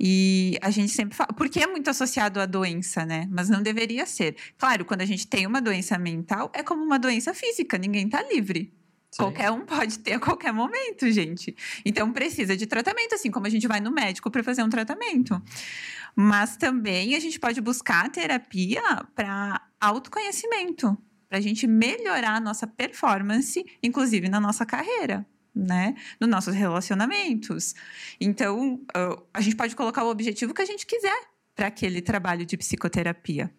E 0.00 0.56
a 0.62 0.70
gente 0.70 0.90
sempre 0.92 1.14
fala, 1.14 1.28
porque 1.34 1.60
é 1.60 1.66
muito 1.66 1.90
associado 1.90 2.40
à 2.40 2.46
doença, 2.46 3.04
né? 3.04 3.28
Mas 3.30 3.50
não 3.50 3.62
deveria 3.62 4.06
ser. 4.06 4.34
Claro, 4.56 4.82
quando 4.86 5.02
a 5.02 5.04
gente 5.04 5.26
tem 5.26 5.46
uma 5.46 5.60
doença 5.60 5.98
mental, 5.98 6.50
é 6.54 6.62
como 6.62 6.82
uma 6.82 6.98
doença 6.98 7.34
física, 7.34 7.76
ninguém 7.76 8.08
tá 8.08 8.22
livre. 8.22 8.72
Sim. 9.10 9.22
Qualquer 9.22 9.50
um 9.50 9.64
pode 9.64 9.98
ter 10.00 10.14
a 10.14 10.20
qualquer 10.20 10.52
momento, 10.52 11.10
gente. 11.10 11.56
Então 11.84 12.12
precisa 12.12 12.56
de 12.56 12.66
tratamento, 12.66 13.14
assim 13.14 13.30
como 13.30 13.46
a 13.46 13.50
gente 13.50 13.66
vai 13.66 13.80
no 13.80 13.90
médico 13.90 14.30
para 14.30 14.42
fazer 14.42 14.62
um 14.62 14.68
tratamento. 14.68 15.40
Mas 16.14 16.56
também 16.56 17.14
a 17.14 17.20
gente 17.20 17.38
pode 17.38 17.60
buscar 17.60 18.10
terapia 18.10 18.82
para 19.14 19.60
autoconhecimento, 19.80 20.96
para 21.28 21.38
a 21.38 21.40
gente 21.40 21.66
melhorar 21.66 22.36
a 22.36 22.40
nossa 22.40 22.66
performance, 22.66 23.64
inclusive 23.82 24.28
na 24.28 24.40
nossa 24.40 24.64
carreira. 24.66 25.26
Né? 25.54 25.94
Nos 26.20 26.28
nossos 26.28 26.54
relacionamentos. 26.54 27.74
Então, 28.20 28.78
ah, 28.94 29.16
a 29.32 29.40
gente 29.40 29.56
pode 29.56 29.74
colocar 29.74 30.04
o 30.04 30.10
objetivo 30.10 30.52
que 30.52 30.60
a 30.60 30.66
gente 30.66 30.84
quiser 30.84 31.18
para 31.54 31.68
aquele 31.68 32.02
trabalho 32.02 32.44
de 32.44 32.58
psicoterapia. 32.58 33.50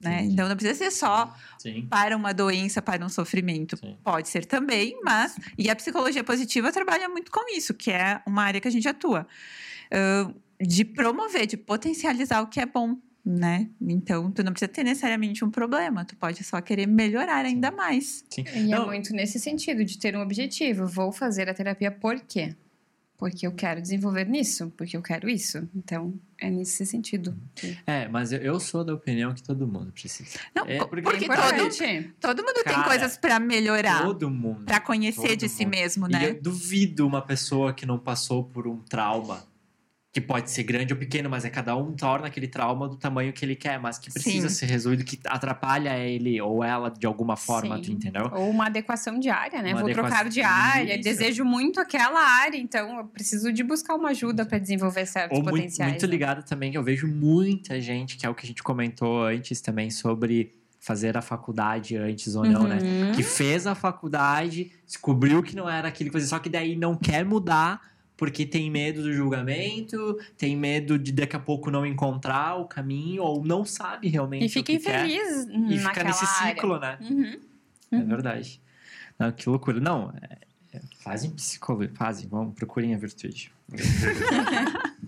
Né? 0.00 0.24
Então, 0.24 0.48
não 0.48 0.56
precisa 0.56 0.78
ser 0.78 0.90
só 0.90 1.36
Sim. 1.58 1.86
para 1.90 2.16
uma 2.16 2.32
doença, 2.32 2.80
para 2.80 3.04
um 3.04 3.08
sofrimento. 3.08 3.76
Sim. 3.76 3.98
Pode 4.02 4.28
ser 4.28 4.46
também, 4.46 4.98
mas. 5.04 5.36
E 5.58 5.68
a 5.68 5.76
psicologia 5.76 6.24
positiva 6.24 6.72
trabalha 6.72 7.08
muito 7.08 7.30
com 7.30 7.54
isso, 7.54 7.74
que 7.74 7.90
é 7.90 8.22
uma 8.26 8.42
área 8.42 8.60
que 8.60 8.68
a 8.68 8.70
gente 8.70 8.88
atua. 8.88 9.26
Ahn, 9.92 10.32
de 10.60 10.84
promover, 10.84 11.46
de 11.46 11.56
potencializar 11.56 12.42
o 12.42 12.46
que 12.46 12.60
é 12.60 12.66
bom, 12.66 12.96
né? 13.24 13.68
Então, 13.80 14.30
tu 14.30 14.42
não 14.42 14.52
precisa 14.52 14.70
ter 14.70 14.84
necessariamente 14.84 15.44
um 15.44 15.50
problema, 15.50 16.04
tu 16.04 16.16
pode 16.16 16.42
só 16.44 16.60
querer 16.60 16.86
melhorar 16.86 17.44
ainda 17.44 17.70
mais. 17.70 18.24
Sim. 18.30 18.44
E 18.54 18.60
Não, 18.60 18.84
é 18.84 18.86
muito 18.86 19.12
nesse 19.12 19.38
sentido, 19.38 19.84
de 19.84 19.98
ter 19.98 20.16
um 20.16 20.20
objetivo. 20.20 20.86
Vou 20.86 21.12
fazer 21.12 21.48
a 21.48 21.54
terapia 21.54 21.90
por 21.90 22.20
quê? 22.20 22.54
Porque 23.20 23.46
eu 23.46 23.52
quero 23.52 23.82
desenvolver 23.82 24.26
nisso, 24.26 24.72
porque 24.78 24.96
eu 24.96 25.02
quero 25.02 25.28
isso. 25.28 25.68
Então, 25.76 26.14
é 26.40 26.48
nesse 26.50 26.86
sentido. 26.86 27.36
É, 27.86 28.08
mas 28.08 28.32
eu, 28.32 28.38
eu 28.40 28.58
sou 28.58 28.82
da 28.82 28.94
opinião 28.94 29.34
que 29.34 29.42
todo 29.42 29.66
mundo 29.66 29.92
precisa. 29.92 30.38
Não, 30.54 30.64
É, 30.64 30.78
po- 30.78 30.88
porque 30.88 31.02
porque, 31.02 31.24
É 31.26 31.28
todo, 31.28 32.08
todo 32.18 32.42
mundo 32.42 32.54
tem 32.64 32.64
Cara, 32.64 32.84
coisas 32.88 33.18
pra 33.18 33.38
melhorar, 33.38 34.02
Todo 34.02 34.30
mundo. 34.30 34.64
pra 34.64 34.80
conhecer 34.80 35.28
todo 35.28 35.36
de 35.36 35.48
si 35.50 35.64
mundo. 35.66 35.74
mesmo, 35.76 36.06
E 36.08 36.12
né? 36.12 36.30
eu 36.30 36.40
duvido 36.42 37.06
uma 37.06 37.20
pessoa 37.20 37.74
que 37.74 37.84
não 37.84 37.98
passou 37.98 38.42
por 38.42 38.66
um 38.66 38.78
trauma, 38.78 39.44
que 40.12 40.20
pode 40.20 40.50
ser 40.50 40.64
grande 40.64 40.92
ou 40.92 40.98
pequeno, 40.98 41.30
mas 41.30 41.44
é 41.44 41.50
cada 41.50 41.76
um 41.76 41.92
torna 41.94 42.26
aquele 42.26 42.48
trauma 42.48 42.88
do 42.88 42.96
tamanho 42.96 43.32
que 43.32 43.44
ele 43.44 43.54
quer, 43.54 43.78
mas 43.78 43.96
que 43.96 44.12
precisa 44.12 44.48
Sim. 44.48 44.54
ser 44.56 44.66
resolvido, 44.66 45.04
que 45.04 45.20
atrapalha 45.24 45.96
ele 45.96 46.40
ou 46.40 46.64
ela 46.64 46.90
de 46.90 47.06
alguma 47.06 47.36
forma, 47.36 47.76
Sim. 47.76 47.82
tu 47.82 47.92
entendeu? 47.92 48.28
Ou 48.34 48.50
uma 48.50 48.66
adequação 48.66 49.20
diária, 49.20 49.62
né? 49.62 49.70
Uma 49.72 49.82
Vou 49.82 49.90
adequação- 49.90 50.10
trocar 50.10 50.28
de 50.28 50.42
área, 50.42 50.94
Isso. 50.94 51.04
desejo 51.04 51.44
muito 51.44 51.78
aquela 51.78 52.20
área, 52.20 52.56
então 52.56 52.98
eu 52.98 53.04
preciso 53.04 53.52
de 53.52 53.62
buscar 53.62 53.94
uma 53.94 54.08
ajuda 54.08 54.44
para 54.44 54.58
desenvolver 54.58 55.06
certos 55.06 55.38
Ou 55.38 55.44
muito, 55.44 55.54
potenciais. 55.56 55.92
muito 55.92 56.06
né? 56.06 56.10
ligado 56.10 56.44
também, 56.44 56.72
que 56.72 56.78
eu 56.78 56.82
vejo 56.82 57.06
muita 57.06 57.80
gente, 57.80 58.16
que 58.16 58.26
é 58.26 58.28
o 58.28 58.34
que 58.34 58.44
a 58.44 58.48
gente 58.48 58.64
comentou 58.64 59.22
antes 59.24 59.60
também, 59.60 59.90
sobre 59.90 60.52
fazer 60.80 61.16
a 61.16 61.22
faculdade 61.22 61.96
antes 61.96 62.34
ou 62.34 62.44
não, 62.44 62.64
né? 62.66 62.78
Uhum. 62.82 63.12
Que 63.12 63.22
fez 63.22 63.64
a 63.64 63.76
faculdade, 63.76 64.72
descobriu 64.84 65.40
que 65.40 65.54
não 65.54 65.70
era 65.70 65.86
aquilo 65.86 66.10
que 66.10 66.14
fazia, 66.14 66.28
só 66.28 66.38
que 66.40 66.48
daí 66.48 66.74
não 66.74 66.96
quer 66.96 67.24
mudar 67.24 67.80
porque 68.20 68.44
tem 68.44 68.70
medo 68.70 69.02
do 69.02 69.14
julgamento, 69.14 70.18
tem 70.36 70.54
medo 70.54 70.98
de 70.98 71.10
daqui 71.10 71.34
a 71.34 71.40
pouco 71.40 71.70
não 71.70 71.86
encontrar 71.86 72.56
o 72.56 72.66
caminho, 72.66 73.22
ou 73.22 73.42
não 73.42 73.64
sabe 73.64 74.08
realmente 74.08 74.42
E 74.44 74.46
o 74.46 74.50
fica 74.50 74.72
que 74.74 74.78
quer. 74.78 75.06
infeliz 75.06 75.46
E 75.70 75.78
fica 75.78 76.04
nesse 76.04 76.24
área. 76.26 76.54
ciclo, 76.54 76.78
né? 76.78 76.98
Uhum. 77.00 77.40
É 77.92 78.02
verdade. 78.02 78.60
Não, 79.18 79.32
que 79.32 79.48
loucura. 79.48 79.80
Não, 79.80 80.12
é, 80.20 80.36
é, 80.76 80.80
fazem 81.02 81.30
psicologia, 81.30 81.90
fazem, 81.94 82.28
vamos, 82.28 82.54
procurem 82.54 82.94
a 82.94 82.98
virtude. 82.98 83.50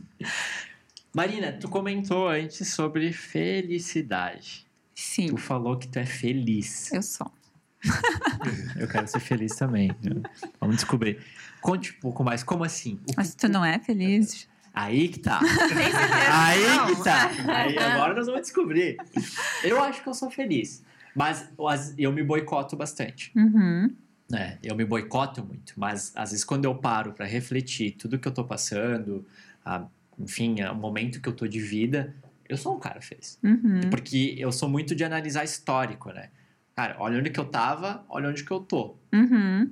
Marina, 1.15 1.53
tu 1.53 1.69
comentou 1.69 2.29
antes 2.29 2.69
sobre 2.69 3.13
felicidade. 3.13 4.67
Sim, 4.95 5.27
Tu 5.27 5.37
falou 5.37 5.77
que 5.77 5.87
tu 5.87 5.99
é 5.99 6.07
feliz. 6.07 6.91
eu 6.93 7.03
sou. 7.03 7.31
Eu 8.79 8.87
quero 8.89 9.07
ser 9.09 9.21
feliz 9.21 9.55
também. 9.57 9.89
né? 10.03 10.23
Vamos 10.61 10.77
descobrir. 10.77 11.19
Conte 11.63 11.93
um 11.97 12.01
pouco 12.01 12.23
mais. 12.23 12.43
Como 12.43 12.65
assim? 12.65 12.99
O- 13.09 13.13
Mas 13.17 13.35
tu 13.35 13.49
não 13.49 13.65
é 13.65 13.79
feliz? 13.79 14.47
Aí 14.75 15.09
que 15.09 15.19
tá. 15.21 15.39
Certeza? 15.69 15.99
Aí 16.33 16.95
que 16.95 17.03
tá. 17.05 17.31
Aí 17.55 17.79
agora 17.79 18.15
nós 18.15 18.27
vamos 18.27 18.43
descobrir. 18.43 18.97
Eu 19.63 19.83
acho 19.83 20.03
que 20.03 20.09
eu 20.09 20.15
sou 20.15 20.31
feliz. 20.31 20.83
Mas 21.15 21.49
as- 21.69 21.95
eu 21.99 22.11
me 22.13 22.23
boicoto 22.23 22.75
bastante. 22.77 23.31
Uhum. 23.37 23.95
né? 24.31 24.59
Eu 24.63 24.75
me 24.75 24.85
boicoto 24.85 25.45
muito, 25.45 25.75
mas 25.77 26.11
às 26.17 26.31
vezes 26.31 26.43
quando 26.43 26.65
eu 26.65 26.75
paro 26.75 27.13
para 27.13 27.27
refletir 27.27 27.91
tudo 27.93 28.19
que 28.19 28.27
eu 28.27 28.33
tô 28.33 28.43
passando, 28.45 29.27
a- 29.63 29.85
enfim, 30.19 30.63
o 30.65 30.75
momento 30.75 31.21
que 31.21 31.29
eu 31.29 31.35
tô 31.35 31.47
de 31.47 31.61
vida, 31.61 32.15
eu 32.49 32.57
sou 32.57 32.75
um 32.75 32.81
cara 32.81 33.03
feliz. 33.03 33.39
Uhum. 33.43 33.83
Porque 33.91 34.35
eu 34.39 34.51
sou 34.51 34.71
muito 34.71 34.95
de 34.95 35.05
analisar 35.05 35.45
histórico, 35.45 36.11
né? 36.13 36.31
Cara, 36.75 36.97
olha 36.99 37.19
onde 37.19 37.29
que 37.29 37.39
eu 37.39 37.45
tava, 37.45 38.07
olha 38.09 38.31
onde 38.31 38.43
que 38.43 38.51
eu 38.51 38.61
tô. 38.61 38.97
Uhum. 39.13 39.71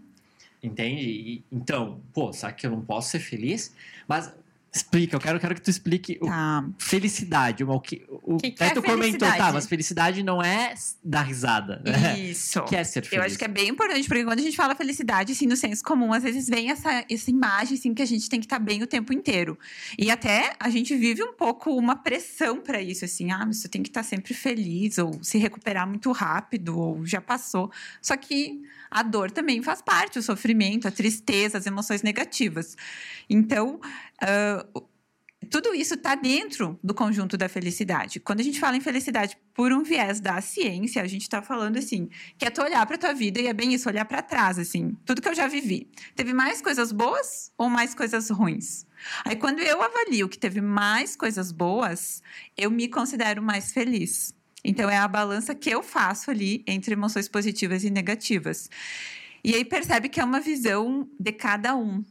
Entende? 0.62 1.02
E- 1.08 1.44
então, 1.50 2.00
pô, 2.12 2.32
será 2.32 2.52
que 2.52 2.66
eu 2.66 2.70
não 2.70 2.80
posso 2.82 3.10
ser 3.10 3.18
feliz? 3.20 3.74
Mas 4.06 4.32
explica, 4.72 5.16
eu 5.16 5.20
quero, 5.20 5.40
quero 5.40 5.52
que 5.56 5.60
tu 5.62 5.68
explique 5.68 6.16
o 6.22 6.26
Tá. 6.26 6.64
felicidade. 6.78 7.64
O 7.64 7.80
que, 7.80 8.06
o, 8.22 8.36
Que 8.36 8.52
que 8.52 8.62
aí 8.62 8.70
é 8.70 8.72
tu 8.72 8.80
comentou, 8.80 9.18
tá, 9.18 9.26
felicidade? 9.26 9.52
mas 9.54 9.66
felicidade 9.66 10.22
não 10.22 10.40
é 10.40 10.74
dar 11.02 11.22
risada. 11.22 11.82
Né? 11.84 12.20
Isso. 12.20 12.60
O 12.60 12.64
que 12.64 12.76
é 12.76 12.84
ser 12.84 13.02
feliz? 13.04 13.18
Eu 13.18 13.22
acho 13.26 13.36
que 13.36 13.44
é 13.44 13.48
bem 13.48 13.68
importante, 13.70 14.06
porque 14.06 14.22
quando 14.22 14.38
a 14.38 14.42
gente 14.42 14.56
fala 14.56 14.76
felicidade, 14.76 15.32
assim, 15.32 15.44
no 15.46 15.56
senso 15.56 15.82
comum, 15.82 16.12
às 16.12 16.22
vezes 16.22 16.46
vem 16.46 16.70
essa, 16.70 17.04
essa 17.10 17.30
imagem, 17.30 17.76
assim, 17.76 17.92
que 17.92 18.00
a 18.02 18.06
gente 18.06 18.28
tem 18.30 18.38
que 18.38 18.46
estar 18.46 18.60
bem 18.60 18.80
o 18.80 18.86
tempo 18.86 19.12
inteiro. 19.12 19.58
E 19.98 20.08
até 20.08 20.54
a 20.60 20.70
gente 20.70 20.94
vive 20.96 21.20
um 21.24 21.32
pouco 21.32 21.72
uma 21.76 21.96
pressão 21.96 22.60
para 22.60 22.80
isso, 22.80 23.04
assim, 23.04 23.32
ah, 23.32 23.46
você 23.46 23.68
tem 23.68 23.82
que 23.82 23.88
estar 23.88 24.04
sempre 24.04 24.34
feliz, 24.34 24.98
ou 24.98 25.18
se 25.20 25.36
recuperar 25.36 25.84
muito 25.88 26.12
rápido, 26.12 26.78
ou 26.78 27.04
já 27.04 27.20
passou. 27.20 27.72
Só 28.00 28.16
que 28.16 28.62
a 28.90 29.02
dor 29.02 29.30
também 29.30 29.62
faz 29.62 29.80
parte, 29.80 30.18
o 30.18 30.22
sofrimento, 30.22 30.88
a 30.88 30.90
tristeza, 30.90 31.58
as 31.58 31.66
emoções 31.66 32.02
negativas. 32.02 32.76
Então, 33.28 33.80
ah, 34.20 34.66
tudo 35.48 35.74
isso 35.74 35.94
está 35.94 36.14
dentro 36.14 36.78
do 36.82 36.92
conjunto 36.94 37.36
da 37.36 37.48
felicidade. 37.48 38.20
Quando 38.20 38.40
a 38.40 38.42
gente 38.42 38.60
fala 38.60 38.76
em 38.76 38.80
felicidade 38.80 39.38
por 39.54 39.72
um 39.72 39.82
viés 39.82 40.20
da 40.20 40.40
ciência, 40.40 41.02
a 41.02 41.06
gente 41.06 41.22
está 41.22 41.40
falando 41.40 41.78
assim, 41.78 42.08
que 42.36 42.44
é 42.44 42.50
tu 42.50 42.62
olhar 42.62 42.84
para 42.86 42.98
tua 42.98 43.14
vida 43.14 43.40
e 43.40 43.46
é 43.46 43.52
bem 43.52 43.72
isso, 43.72 43.88
olhar 43.88 44.04
para 44.04 44.20
trás, 44.20 44.58
assim, 44.58 44.96
tudo 45.04 45.22
que 45.22 45.28
eu 45.28 45.34
já 45.34 45.48
vivi. 45.48 45.90
Teve 46.14 46.32
mais 46.32 46.60
coisas 46.60 46.92
boas 46.92 47.52
ou 47.56 47.70
mais 47.70 47.94
coisas 47.94 48.28
ruins? 48.28 48.86
Aí 49.24 49.34
quando 49.34 49.60
eu 49.60 49.82
avalio 49.82 50.28
que 50.28 50.38
teve 50.38 50.60
mais 50.60 51.16
coisas 51.16 51.50
boas, 51.50 52.22
eu 52.56 52.70
me 52.70 52.86
considero 52.86 53.42
mais 53.42 53.72
feliz. 53.72 54.34
Então 54.64 54.90
é 54.90 54.96
a 54.96 55.08
balança 55.08 55.54
que 55.54 55.70
eu 55.70 55.82
faço 55.82 56.30
ali 56.30 56.62
entre 56.66 56.92
emoções 56.92 57.28
positivas 57.28 57.84
e 57.84 57.90
negativas. 57.90 58.68
E 59.42 59.54
aí 59.54 59.64
percebe 59.64 60.08
que 60.08 60.20
é 60.20 60.24
uma 60.24 60.40
visão 60.40 61.08
de 61.18 61.32
cada 61.32 61.74
um. 61.74 62.04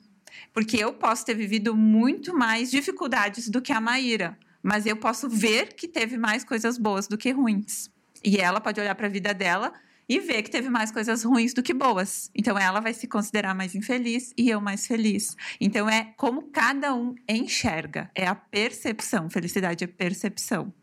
Porque 0.54 0.78
eu 0.78 0.94
posso 0.94 1.26
ter 1.26 1.36
vivido 1.36 1.76
muito 1.76 2.36
mais 2.36 2.72
dificuldades 2.72 3.50
do 3.50 3.62
que 3.62 3.72
a 3.72 3.82
Maíra, 3.82 4.38
mas 4.62 4.86
eu 4.86 4.96
posso 4.96 5.30
ver 5.30 5.74
que 5.74 5.88
teve 5.88 6.18
mais 6.18 6.44
coisas 6.44 6.78
boas 6.78 7.08
do 7.08 7.18
que 7.18 7.32
ruins. 7.32 7.90
E 8.24 8.38
ela 8.38 8.60
pode 8.60 8.80
olhar 8.80 8.96
para 8.96 9.08
a 9.08 9.10
vida 9.10 9.34
dela 9.34 9.74
e 10.08 10.20
ver 10.20 10.42
que 10.42 10.50
teve 10.50 10.70
mais 10.70 10.92
coisas 10.92 11.24
ruins 11.24 11.54
do 11.54 11.62
que 11.62 11.74
boas. 11.74 12.32
Então 12.34 12.58
ela 12.58 12.80
vai 12.80 12.94
se 12.94 13.08
considerar 13.08 13.54
mais 13.54 13.76
infeliz 13.76 14.34
e 14.36 14.50
eu 14.50 14.60
mais 14.60 14.88
feliz. 14.88 15.38
Então 15.62 15.88
é 15.88 16.14
como 16.18 16.50
cada 16.50 16.96
um 16.96 17.14
enxerga, 17.28 18.10
é 18.16 18.26
a 18.26 18.34
percepção. 18.34 19.30
Felicidade 19.30 19.84
é 19.84 19.88
percepção. 19.88 20.74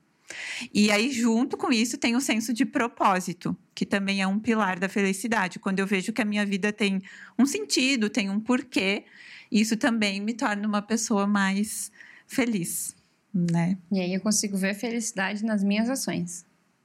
E 0.73 0.91
aí, 0.91 1.11
junto 1.11 1.57
com 1.57 1.73
isso, 1.73 1.97
tem 1.97 2.17
o 2.17 2.21
senso 2.21 2.53
de 2.53 2.65
propósito, 2.65 3.57
que 3.75 3.87
também 3.87 4.23
é 4.23 4.27
um 4.27 4.39
pilar 4.39 4.79
da 4.79 4.89
felicidade. 4.89 5.59
Quando 5.59 5.79
eu 5.79 5.87
vejo 5.87 6.13
que 6.13 6.23
a 6.23 6.25
minha 6.25 6.45
vida 6.45 6.73
tem 6.73 7.01
um 7.39 7.47
sentido, 7.47 8.11
tem 8.11 8.29
um 8.29 8.41
porquê, 8.41 9.05
isso 9.51 9.77
também 9.77 10.21
me 10.21 10.35
torna 10.35 10.67
uma 10.67 10.83
pessoa 10.83 11.27
mais 11.27 11.93
feliz, 12.27 12.95
né? 13.33 13.79
E 13.93 14.01
aí 14.01 14.15
eu 14.15 14.21
consigo 14.21 14.57
ver 14.57 14.75
felicidade 14.75 15.45
nas 15.45 15.63
minhas 15.63 15.89
ações. 15.89 16.45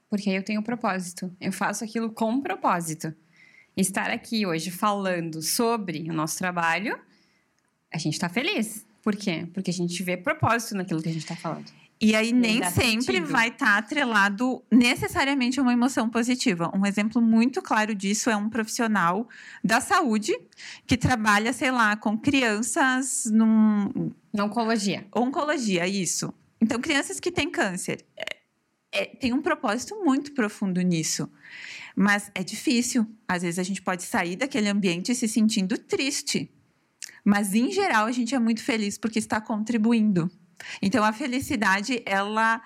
Porque 0.09 0.29
aí 0.29 0.35
eu 0.35 0.43
tenho 0.43 0.61
propósito. 0.61 1.33
Eu 1.39 1.51
faço 1.51 1.83
aquilo 1.83 2.11
com 2.11 2.41
propósito. 2.41 3.13
Estar 3.75 4.11
aqui 4.11 4.45
hoje 4.45 4.69
falando 4.69 5.41
sobre 5.41 6.09
o 6.09 6.13
nosso 6.13 6.37
trabalho, 6.37 6.99
a 7.91 7.97
gente 7.97 8.13
está 8.13 8.27
feliz. 8.27 8.85
Por 9.01 9.15
quê? 9.15 9.47
Porque 9.53 9.71
a 9.71 9.73
gente 9.73 10.03
vê 10.03 10.17
propósito 10.17 10.75
naquilo 10.75 11.01
que 11.01 11.09
a 11.09 11.13
gente 11.13 11.23
está 11.23 11.35
falando. 11.35 11.71
E 12.01 12.15
aí 12.15 12.33
nem 12.33 12.63
sempre 12.63 13.17
sentido. 13.17 13.27
vai 13.27 13.49
estar 13.49 13.77
atrelado 13.77 14.63
necessariamente 14.71 15.59
a 15.59 15.63
uma 15.63 15.71
emoção 15.71 16.09
positiva. 16.09 16.71
Um 16.75 16.83
exemplo 16.83 17.21
muito 17.21 17.61
claro 17.61 17.93
disso 17.93 18.27
é 18.27 18.35
um 18.35 18.49
profissional 18.49 19.29
da 19.63 19.79
saúde 19.79 20.33
que 20.87 20.97
trabalha, 20.97 21.53
sei 21.53 21.69
lá, 21.69 21.95
com 21.95 22.17
crianças 22.17 23.25
num 23.31 24.11
Na 24.33 24.45
oncologia. 24.45 25.05
oncologia, 25.15 25.87
isso. 25.87 26.33
Então, 26.59 26.81
crianças 26.81 27.19
que 27.19 27.31
têm 27.31 27.51
câncer. 27.51 28.03
É, 28.17 28.37
é, 28.91 29.05
tem 29.05 29.31
um 29.31 29.41
propósito 29.41 30.03
muito 30.03 30.33
profundo 30.33 30.81
nisso. 30.81 31.29
Mas 31.95 32.31
é 32.33 32.43
difícil. 32.43 33.05
Às 33.27 33.43
vezes 33.43 33.59
a 33.59 33.63
gente 33.63 33.81
pode 33.81 34.01
sair 34.01 34.35
daquele 34.35 34.69
ambiente 34.69 35.13
se 35.13 35.27
sentindo 35.27 35.77
triste. 35.77 36.49
Mas, 37.23 37.53
em 37.53 37.71
geral, 37.71 38.07
a 38.07 38.11
gente 38.11 38.33
é 38.33 38.39
muito 38.39 38.63
feliz 38.63 38.97
porque 38.97 39.19
está 39.19 39.39
contribuindo. 39.39 40.31
Então, 40.81 41.03
a 41.03 41.13
felicidade, 41.13 42.01
ela 42.05 42.61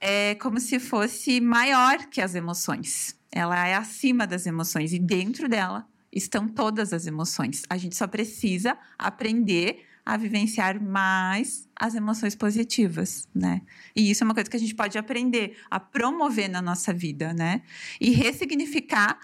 é 0.00 0.34
como 0.36 0.58
se 0.58 0.78
fosse 0.78 1.40
maior 1.40 2.06
que 2.06 2.20
as 2.20 2.34
emoções. 2.34 3.16
Ela 3.30 3.66
é 3.66 3.74
acima 3.74 4.26
das 4.26 4.46
emoções. 4.46 4.92
E 4.92 4.98
dentro 4.98 5.48
dela 5.48 5.86
estão 6.12 6.48
todas 6.48 6.92
as 6.92 7.06
emoções. 7.06 7.62
A 7.68 7.76
gente 7.76 7.96
só 7.96 8.06
precisa 8.06 8.76
aprender 8.98 9.86
a 10.04 10.16
vivenciar 10.16 10.82
mais 10.82 11.68
as 11.76 11.94
emoções 11.94 12.34
positivas, 12.34 13.28
né? 13.34 13.62
E 13.94 14.10
isso 14.10 14.24
é 14.24 14.26
uma 14.26 14.34
coisa 14.34 14.50
que 14.50 14.56
a 14.56 14.60
gente 14.60 14.74
pode 14.74 14.98
aprender 14.98 15.56
a 15.70 15.78
promover 15.78 16.48
na 16.48 16.60
nossa 16.60 16.92
vida, 16.92 17.32
né? 17.32 17.62
E 18.00 18.10
ressignificar 18.10 19.18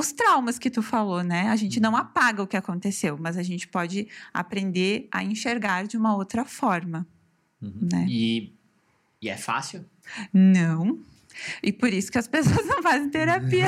os 0.00 0.12
traumas 0.12 0.58
que 0.58 0.70
tu 0.70 0.82
falou, 0.82 1.22
né? 1.22 1.48
A 1.48 1.56
gente 1.56 1.78
não 1.80 1.94
apaga 1.96 2.42
o 2.42 2.46
que 2.46 2.56
aconteceu, 2.56 3.16
mas 3.20 3.36
a 3.36 3.42
gente 3.42 3.68
pode 3.68 4.08
aprender 4.32 5.06
a 5.12 5.22
enxergar 5.22 5.86
de 5.86 5.96
uma 5.96 6.14
outra 6.16 6.44
forma, 6.44 7.06
Uhum. 7.62 7.88
né? 7.92 8.06
E, 8.08 8.52
e 9.20 9.28
é 9.28 9.36
fácil? 9.36 9.84
Não. 10.32 10.98
E 11.62 11.72
por 11.72 11.92
isso 11.92 12.10
que 12.10 12.18
as 12.18 12.26
pessoas 12.28 12.64
não 12.66 12.82
fazem 12.82 13.08
terapia. 13.10 13.66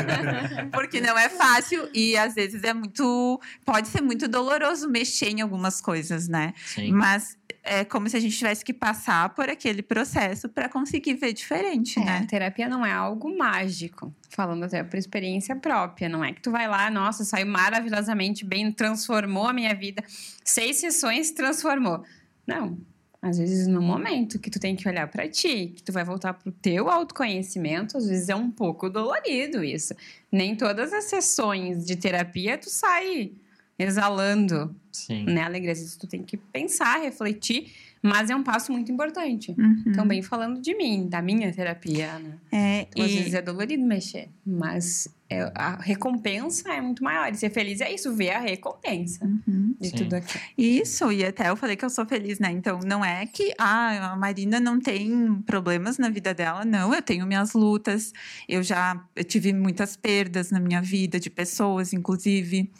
Porque 0.72 1.00
não 1.00 1.16
é 1.18 1.28
fácil 1.28 1.88
e 1.94 2.16
às 2.16 2.34
vezes 2.34 2.62
é 2.64 2.72
muito. 2.72 3.40
Pode 3.64 3.88
ser 3.88 4.00
muito 4.00 4.28
doloroso 4.28 4.88
mexer 4.88 5.30
em 5.30 5.40
algumas 5.40 5.80
coisas, 5.80 6.28
né? 6.28 6.52
Sim. 6.64 6.92
Mas 6.92 7.36
é 7.62 7.84
como 7.84 8.08
se 8.08 8.16
a 8.16 8.20
gente 8.20 8.36
tivesse 8.36 8.64
que 8.64 8.72
passar 8.72 9.28
por 9.34 9.48
aquele 9.48 9.82
processo 9.82 10.48
para 10.48 10.68
conseguir 10.68 11.14
ver 11.14 11.32
diferente, 11.32 11.98
É, 11.98 12.02
a 12.02 12.04
né? 12.20 12.26
terapia 12.28 12.68
não 12.68 12.84
é 12.84 12.92
algo 12.92 13.36
mágico. 13.36 14.14
Falando 14.30 14.64
até 14.64 14.82
por 14.82 14.96
experiência 14.96 15.54
própria. 15.56 16.08
Não 16.08 16.24
é 16.24 16.32
que 16.32 16.40
tu 16.40 16.50
vai 16.50 16.66
lá, 16.68 16.90
nossa, 16.90 17.24
saiu 17.24 17.46
maravilhosamente 17.46 18.44
bem, 18.44 18.70
transformou 18.72 19.46
a 19.46 19.52
minha 19.52 19.74
vida. 19.74 20.02
Seis 20.44 20.76
sessões 20.76 21.30
transformou. 21.32 22.02
Não. 22.46 22.78
Às 23.22 23.36
vezes, 23.38 23.66
no 23.66 23.82
momento 23.82 24.38
que 24.38 24.48
tu 24.50 24.58
tem 24.58 24.74
que 24.74 24.88
olhar 24.88 25.06
pra 25.08 25.28
ti, 25.28 25.72
que 25.76 25.82
tu 25.82 25.92
vai 25.92 26.02
voltar 26.04 26.32
pro 26.32 26.50
teu 26.50 26.88
autoconhecimento, 26.88 27.98
às 27.98 28.06
vezes 28.08 28.30
é 28.30 28.34
um 28.34 28.50
pouco 28.50 28.88
dolorido 28.88 29.62
isso. 29.62 29.94
Nem 30.32 30.56
todas 30.56 30.90
as 30.92 31.04
sessões 31.04 31.84
de 31.84 31.96
terapia 31.96 32.56
tu 32.56 32.70
sai 32.70 33.32
exalando, 33.78 34.74
Sim. 34.92 35.24
né, 35.24 35.42
alegria. 35.42 35.72
Às 35.72 35.78
vezes 35.80 35.96
tu 35.96 36.06
tem 36.06 36.22
que 36.22 36.36
pensar, 36.36 37.00
refletir, 37.02 37.72
mas 38.02 38.30
é 38.30 38.36
um 38.36 38.42
passo 38.42 38.72
muito 38.72 38.90
importante. 38.90 39.54
Uhum. 39.58 39.92
Também 39.92 40.22
falando 40.22 40.60
de 40.60 40.74
mim, 40.74 41.06
da 41.08 41.20
minha 41.20 41.52
terapia, 41.52 42.18
né? 42.18 42.38
É, 42.52 42.80
Então, 42.90 43.04
às 43.04 43.10
e- 43.10 43.16
vezes 43.16 43.34
é 43.34 43.42
dolorido 43.42 43.82
mexer, 43.84 44.28
mas 44.46 45.08
é- 45.30 45.52
a 45.54 45.76
recompensa 45.80 46.72
é 46.72 46.80
muito 46.80 47.02
maior. 47.04 47.32
E 47.32 47.36
ser 47.36 47.50
feliz 47.50 47.80
é 47.80 47.92
isso, 47.92 48.12
ver 48.14 48.30
a 48.32 48.40
recompensa 48.40 49.24
Uhum. 49.24 49.74
de 49.80 49.88
Sim. 49.90 49.96
tudo 49.96 50.14
aquilo. 50.14 50.42
Isso, 50.58 51.12
e 51.12 51.24
até 51.24 51.48
eu 51.48 51.56
falei 51.56 51.76
que 51.76 51.84
eu 51.84 51.90
sou 51.90 52.04
feliz, 52.04 52.38
né? 52.38 52.50
Então, 52.50 52.80
não 52.84 53.04
é 53.04 53.24
que 53.26 53.54
ah, 53.58 54.12
a 54.12 54.16
Marina 54.16 54.58
não 54.58 54.80
tem 54.80 55.40
problemas 55.46 55.96
na 55.98 56.08
vida 56.08 56.34
dela, 56.34 56.64
não. 56.64 56.92
Eu 56.92 57.00
tenho 57.02 57.26
minhas 57.26 57.52
lutas, 57.52 58.12
eu 58.48 58.62
já 58.62 59.00
eu 59.14 59.24
tive 59.24 59.52
muitas 59.52 59.96
perdas 59.96 60.50
na 60.50 60.58
minha 60.60 60.82
vida, 60.82 61.20
de 61.20 61.30
pessoas, 61.30 61.92
inclusive. 61.92 62.70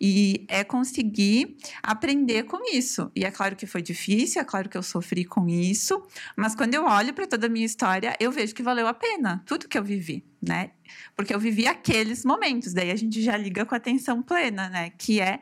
E 0.00 0.44
é 0.48 0.62
conseguir 0.64 1.56
aprender 1.82 2.42
com 2.44 2.58
isso. 2.74 3.10
E 3.14 3.24
é 3.24 3.30
claro 3.30 3.56
que 3.56 3.66
foi 3.66 3.80
difícil, 3.80 4.40
é 4.42 4.44
claro 4.44 4.68
que 4.68 4.76
eu 4.76 4.82
sofri 4.82 5.24
com 5.24 5.48
isso, 5.48 6.02
mas 6.36 6.54
quando 6.54 6.74
eu 6.74 6.84
olho 6.84 7.14
para 7.14 7.26
toda 7.26 7.46
a 7.46 7.50
minha 7.50 7.64
história, 7.64 8.14
eu 8.20 8.30
vejo 8.30 8.54
que 8.54 8.62
valeu 8.62 8.86
a 8.86 8.92
pena 8.94 9.42
tudo 9.46 9.68
que 9.68 9.78
eu 9.78 9.84
vivi, 9.84 10.24
né? 10.46 10.70
Porque 11.16 11.34
eu 11.34 11.40
vivi 11.40 11.66
aqueles 11.66 12.24
momentos, 12.24 12.72
daí 12.72 12.90
a 12.90 12.96
gente 12.96 13.22
já 13.22 13.36
liga 13.36 13.64
com 13.64 13.74
a 13.74 13.78
atenção 13.78 14.22
plena, 14.22 14.68
né? 14.68 14.90
Que 14.98 15.20
é 15.20 15.40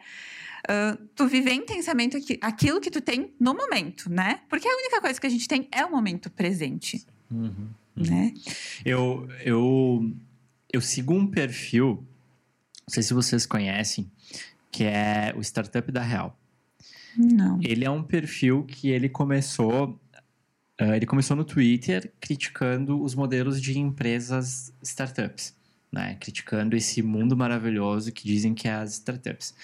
ah, 0.69 0.97
tu 1.17 1.27
viver 1.27 1.53
intensamente 1.55 2.17
aqui- 2.17 2.39
aquilo 2.41 2.81
que 2.81 2.91
tu 2.91 3.01
tem 3.01 3.33
no 3.41 3.53
momento, 3.55 4.09
né? 4.11 4.41
Porque 4.49 4.69
a 4.69 4.77
única 4.77 5.01
coisa 5.01 5.21
que 5.21 5.27
a 5.27 5.31
gente 5.31 5.49
tem 5.49 5.67
é 5.73 5.85
o 5.85 5.91
momento 5.91 6.31
presente, 6.31 7.05
Uhum. 7.31 7.69
né? 7.97 8.33
Eu, 8.85 9.29
eu, 9.45 10.11
eu 10.73 10.81
sigo 10.81 11.15
um 11.15 11.27
perfil, 11.27 12.05
não 12.87 12.93
sei 12.95 13.03
se 13.03 13.13
vocês 13.15 13.45
conhecem, 13.47 14.11
que 14.71 14.85
é 14.85 15.35
o 15.37 15.41
Startup 15.41 15.91
da 15.91 16.03
Real. 16.03 16.39
Não. 17.17 17.59
Ele 17.63 17.85
é 17.85 17.91
um 17.91 18.03
perfil 18.03 18.65
que 18.65 18.89
ele 18.89 19.09
começou. 19.09 19.99
Ah, 20.83 20.97
ele 20.97 21.07
começou 21.07 21.37
no 21.37 21.45
Twitter 21.45 22.13
criticando 22.21 23.01
os 23.01 23.15
modelos 23.15 23.63
de 23.63 23.79
empresas 23.79 24.75
startups, 24.83 25.55
né? 25.93 26.17
Criticando 26.19 26.75
esse 26.75 27.01
mundo 27.03 27.37
maravilhoso 27.37 28.11
que 28.11 28.25
dizem 28.25 28.53
que 28.53 28.67
é 28.67 28.73
as 28.73 28.95
startups. 28.95 29.55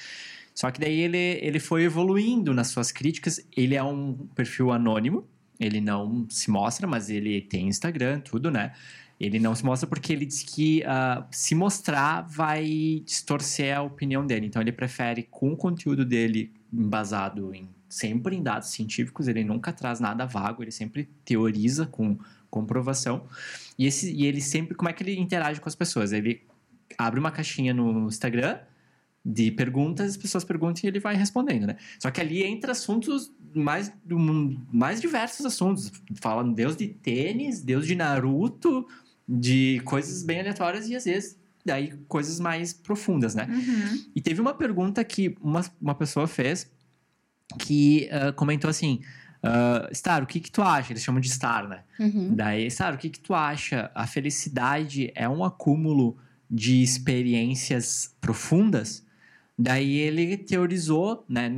Só 0.55 0.71
que 0.71 0.81
daí 0.81 1.01
ele, 1.01 1.19
ele 1.43 1.59
foi 1.59 1.83
evoluindo 1.83 2.55
nas 2.55 2.69
suas 2.69 2.93
críticas. 2.93 3.45
Ele 3.57 3.75
é 3.75 3.83
um 3.83 4.15
perfil 4.35 4.71
anônimo, 4.71 5.27
ele 5.59 5.81
não 5.81 6.25
se 6.31 6.53
mostra, 6.53 6.87
mas 6.87 7.11
ele 7.11 7.41
tem 7.41 7.67
Instagram, 7.67 8.21
tudo, 8.21 8.49
né? 8.49 8.73
Ele 9.19 9.41
não 9.41 9.57
se 9.57 9.65
mostra 9.65 9.89
porque 9.89 10.13
ele 10.13 10.25
diz 10.25 10.45
que 10.45 10.85
ah, 10.85 11.27
se 11.33 11.53
mostrar 11.53 12.23
vai 12.23 13.03
distorcer 13.05 13.77
a 13.77 13.83
opinião 13.83 14.25
dele. 14.25 14.47
Então 14.47 14.63
ele 14.63 14.71
prefere, 14.71 15.25
com 15.25 15.53
o 15.53 15.57
conteúdo 15.57 16.05
dele 16.05 16.53
embasado 16.73 17.53
em 17.53 17.69
sempre 17.89 18.37
em 18.37 18.43
dados 18.43 18.69
científicos, 18.69 19.29
ele 19.29 19.43
nunca 19.45 19.73
traz 19.73 20.01
nada 20.01 20.27
vago, 20.27 20.63
ele 20.63 20.71
sempre 20.71 21.09
teoriza 21.25 21.87
com 21.87 22.19
comprovação. 22.51 23.27
E, 23.79 23.87
esse, 23.87 24.13
e 24.13 24.27
ele 24.27 24.41
sempre, 24.41 24.75
como 24.75 24.89
é 24.89 24.93
que 24.93 25.03
ele 25.03 25.19
interage 25.19 25.61
com 25.61 25.69
as 25.69 25.75
pessoas? 25.75 26.13
Ele 26.13 26.43
abre 26.97 27.19
uma 27.19 27.31
caixinha 27.31 27.73
no 27.73 28.07
Instagram 28.09 28.59
de 29.25 29.51
perguntas, 29.51 30.11
as 30.11 30.17
pessoas 30.17 30.45
perguntam 30.45 30.83
e 30.85 30.87
ele 30.87 31.01
vai 31.01 31.15
respondendo, 31.15 31.67
né? 31.67 31.77
Só 31.99 32.11
que 32.11 32.21
ali 32.21 32.43
entra 32.43 32.73
assuntos 32.73 33.31
mais 33.55 33.93
do 34.05 34.19
mundo, 34.19 34.61
mais 34.73 35.01
diversos 35.01 35.45
assuntos. 35.45 35.93
Fala 36.15 36.43
Deus 36.45 36.77
de 36.77 36.89
tênis, 36.89 37.61
Deus 37.61 37.87
de 37.87 37.95
Naruto, 37.95 38.87
de 39.29 39.81
coisas 39.85 40.23
bem 40.23 40.41
aleatórias 40.41 40.89
e 40.89 40.97
às 40.97 41.05
vezes 41.05 41.39
daí 41.65 41.93
coisas 42.09 42.41
mais 42.41 42.73
profundas, 42.73 43.35
né? 43.35 43.47
Uhum. 43.51 44.05
E 44.17 44.21
teve 44.21 44.41
uma 44.41 44.55
pergunta 44.55 45.05
que 45.05 45.37
uma, 45.43 45.63
uma 45.81 45.95
pessoa 45.95 46.27
fez 46.27 46.71
que 47.57 48.09
ah, 48.11 48.33
comentou 48.33 48.69
assim: 48.69 49.01
ah, 49.43 49.89
Star, 49.93 50.23
o 50.23 50.27
que 50.27 50.41
que 50.41 50.51
tu 50.51 50.63
acha? 50.63 50.93
Eles 50.93 51.03
chamam 51.03 51.21
de 51.21 51.31
Star, 51.31 51.69
né? 51.69 51.83
Uhum. 51.99 52.35
Daí, 52.35 52.71
Star, 52.71 52.95
o 52.95 52.99
que 52.99 53.09
que 53.11 53.21
tu 53.21 53.35
acha? 53.35 53.91
A 53.95 54.07
felicidade 54.07 55.13
é 55.15 55.29
um 55.29 55.45
acúmulo 55.45 56.17
de 56.51 56.83
experiências 56.83 58.15
profundas? 58.21 59.07
Daí 59.61 59.97
ele 59.97 60.37
teorizou, 60.37 61.25
né? 61.29 61.51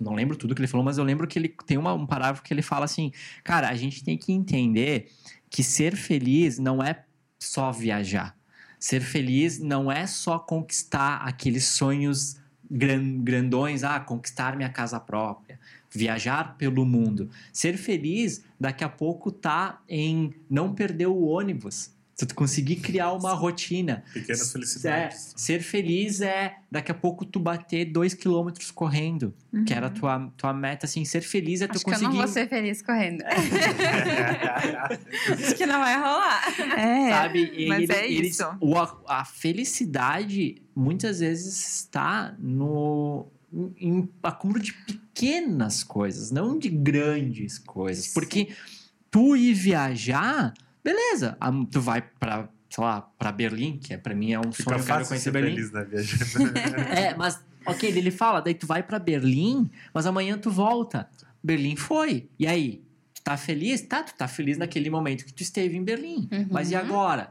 Não, 0.00 0.14
lembro 0.14 0.36
tudo 0.36 0.54
que 0.54 0.60
ele 0.60 0.68
falou, 0.68 0.84
mas 0.84 0.96
eu 0.96 1.04
lembro 1.04 1.26
que 1.26 1.38
ele 1.38 1.54
tem 1.66 1.76
uma, 1.76 1.92
um 1.92 2.06
parágrafo 2.06 2.42
que 2.42 2.52
ele 2.52 2.62
fala 2.62 2.86
assim: 2.86 3.12
cara, 3.44 3.68
a 3.68 3.74
gente 3.74 4.02
tem 4.02 4.16
que 4.16 4.32
entender 4.32 5.10
que 5.50 5.62
ser 5.62 5.94
feliz 5.94 6.58
não 6.58 6.82
é 6.82 7.04
só 7.38 7.70
viajar. 7.70 8.34
Ser 8.78 9.00
feliz 9.00 9.58
não 9.58 9.92
é 9.92 10.06
só 10.06 10.38
conquistar 10.38 11.16
aqueles 11.18 11.66
sonhos 11.66 12.36
grandões, 12.72 13.84
ah, 13.84 14.00
conquistar 14.00 14.56
minha 14.56 14.70
casa 14.70 14.98
própria, 14.98 15.60
viajar 15.90 16.56
pelo 16.56 16.86
mundo. 16.86 17.28
Ser 17.52 17.76
feliz, 17.76 18.42
daqui 18.58 18.82
a 18.82 18.88
pouco 18.88 19.30
tá 19.30 19.80
em 19.88 20.34
não 20.48 20.74
perder 20.74 21.06
o 21.06 21.22
ônibus. 21.22 21.90
Se 22.22 22.26
tu 22.26 22.36
conseguir 22.36 22.76
criar 22.76 23.12
uma 23.12 23.32
rotina. 23.34 24.04
Pequenas 24.14 24.48
É, 24.48 24.52
felicidades. 24.52 25.32
ser 25.36 25.60
feliz 25.60 26.20
é 26.20 26.54
daqui 26.70 26.92
a 26.92 26.94
pouco 26.94 27.24
tu 27.24 27.40
bater 27.40 27.84
dois 27.86 28.14
quilômetros 28.14 28.70
correndo, 28.70 29.34
que 29.66 29.74
era 29.74 29.88
a 29.88 29.90
tua, 29.90 30.32
tua 30.36 30.52
meta, 30.52 30.86
assim, 30.86 31.04
ser 31.04 31.20
feliz 31.22 31.62
é 31.62 31.66
tu 31.66 31.72
Acho 31.72 31.84
que 31.84 31.90
eu 31.90 31.94
conseguir. 31.94 32.12
não 32.12 32.22
vou 32.22 32.28
ser 32.28 32.48
feliz 32.48 32.80
correndo. 32.80 33.24
Acho 35.32 35.54
que 35.56 35.66
não 35.66 35.80
vai 35.80 35.96
rolar. 35.96 36.42
É, 36.78 37.10
sabe? 37.10 37.42
E 37.62 37.66
mas 37.68 37.82
ele- 37.82 37.92
é 37.92 38.12
ele- 38.12 38.28
isso. 38.28 38.44
o- 38.60 38.76
a, 38.78 38.96
a 39.08 39.24
felicidade 39.24 40.62
muitas 40.76 41.18
vezes 41.20 41.76
está 41.80 42.34
no 42.38 43.26
em, 43.52 43.74
em 43.80 44.08
acúmulo 44.22 44.60
de 44.60 44.72
pequenas 44.72 45.82
coisas, 45.82 46.30
não 46.30 46.56
de 46.58 46.68
grandes 46.70 47.58
coisas. 47.58 48.08
Porque 48.08 48.48
tu 49.10 49.36
ir 49.36 49.52
viajar, 49.54 50.54
beleza, 50.84 51.36
a- 51.40 51.50
tu 51.70 51.80
vai 51.80 52.02
para 52.02 52.48
sei 52.70 52.82
lá, 52.82 53.02
para 53.02 53.30
Berlim, 53.30 53.76
que 53.76 53.92
é, 53.92 53.98
para 53.98 54.14
mim 54.14 54.32
é 54.32 54.38
um 54.40 54.50
Fica 54.50 54.70
sonho, 54.70 54.78
eu 54.80 54.84
quero 54.86 55.06
conhecer 55.06 55.24
ser 55.24 55.30
Berlim. 55.30 55.56
feliz, 55.56 55.72
né, 55.72 55.84
viajando. 55.84 56.24
É, 56.96 57.14
mas, 57.14 57.38
ok, 57.66 57.86
ele 57.90 58.10
fala, 58.10 58.40
daí 58.40 58.54
tu 58.54 58.66
vai 58.66 58.82
pra 58.82 58.98
Berlim, 58.98 59.70
mas 59.92 60.06
amanhã 60.06 60.38
tu 60.38 60.50
volta. 60.50 61.06
Berlim 61.44 61.76
foi. 61.76 62.30
E 62.38 62.46
aí? 62.46 62.82
Tu 63.12 63.20
tá 63.22 63.36
feliz? 63.36 63.82
Tá, 63.82 64.02
tu 64.02 64.14
tá 64.14 64.26
feliz 64.26 64.56
naquele 64.56 64.88
momento 64.88 65.26
que 65.26 65.34
tu 65.34 65.42
esteve 65.42 65.76
em 65.76 65.84
Berlim. 65.84 66.26
Uhum. 66.32 66.46
Mas 66.50 66.70
e 66.70 66.74
agora? 66.74 67.30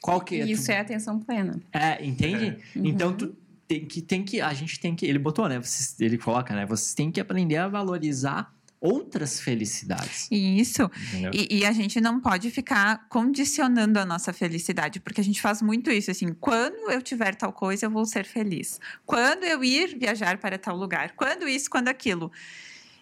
Qual 0.00 0.20
que 0.20 0.40
é? 0.40 0.44
Isso 0.46 0.66
tu, 0.66 0.70
é 0.70 0.78
atenção 0.78 1.18
plena. 1.18 1.60
é, 1.72 2.04
entende? 2.06 2.56
Uhum. 2.76 2.86
Então 2.86 3.12
tu 3.12 3.34
tem 3.66 3.84
que, 3.84 4.00
tem 4.00 4.22
que, 4.22 4.40
a 4.40 4.54
gente 4.54 4.78
tem 4.78 4.94
que, 4.94 5.04
ele 5.04 5.18
botou, 5.18 5.48
né? 5.48 5.58
Vocês- 5.58 5.96
ele 6.00 6.16
coloca, 6.16 6.54
né? 6.54 6.64
Vocês 6.64 6.94
têm 6.94 7.10
que 7.10 7.18
aprender 7.20 7.56
a 7.56 7.66
valorizar 7.66 8.54
outras 8.86 9.40
felicidades. 9.40 10.28
Isso. 10.30 10.90
E, 11.32 11.58
e 11.58 11.64
a 11.64 11.72
gente 11.72 12.00
não 12.00 12.20
pode 12.20 12.50
ficar 12.50 13.08
condicionando 13.08 13.98
a 13.98 14.04
nossa 14.04 14.32
felicidade, 14.32 15.00
porque 15.00 15.20
a 15.20 15.24
gente 15.24 15.40
faz 15.40 15.60
muito 15.60 15.90
isso, 15.90 16.10
assim, 16.10 16.32
quando 16.32 16.90
eu 16.90 17.02
tiver 17.02 17.34
tal 17.34 17.52
coisa, 17.52 17.86
eu 17.86 17.90
vou 17.90 18.06
ser 18.06 18.24
feliz. 18.24 18.80
Quando 19.04 19.44
eu 19.44 19.62
ir 19.64 19.98
viajar 19.98 20.38
para 20.38 20.58
tal 20.58 20.76
lugar. 20.76 21.12
Quando 21.16 21.48
isso, 21.48 21.68
quando 21.70 21.88
aquilo. 21.88 22.30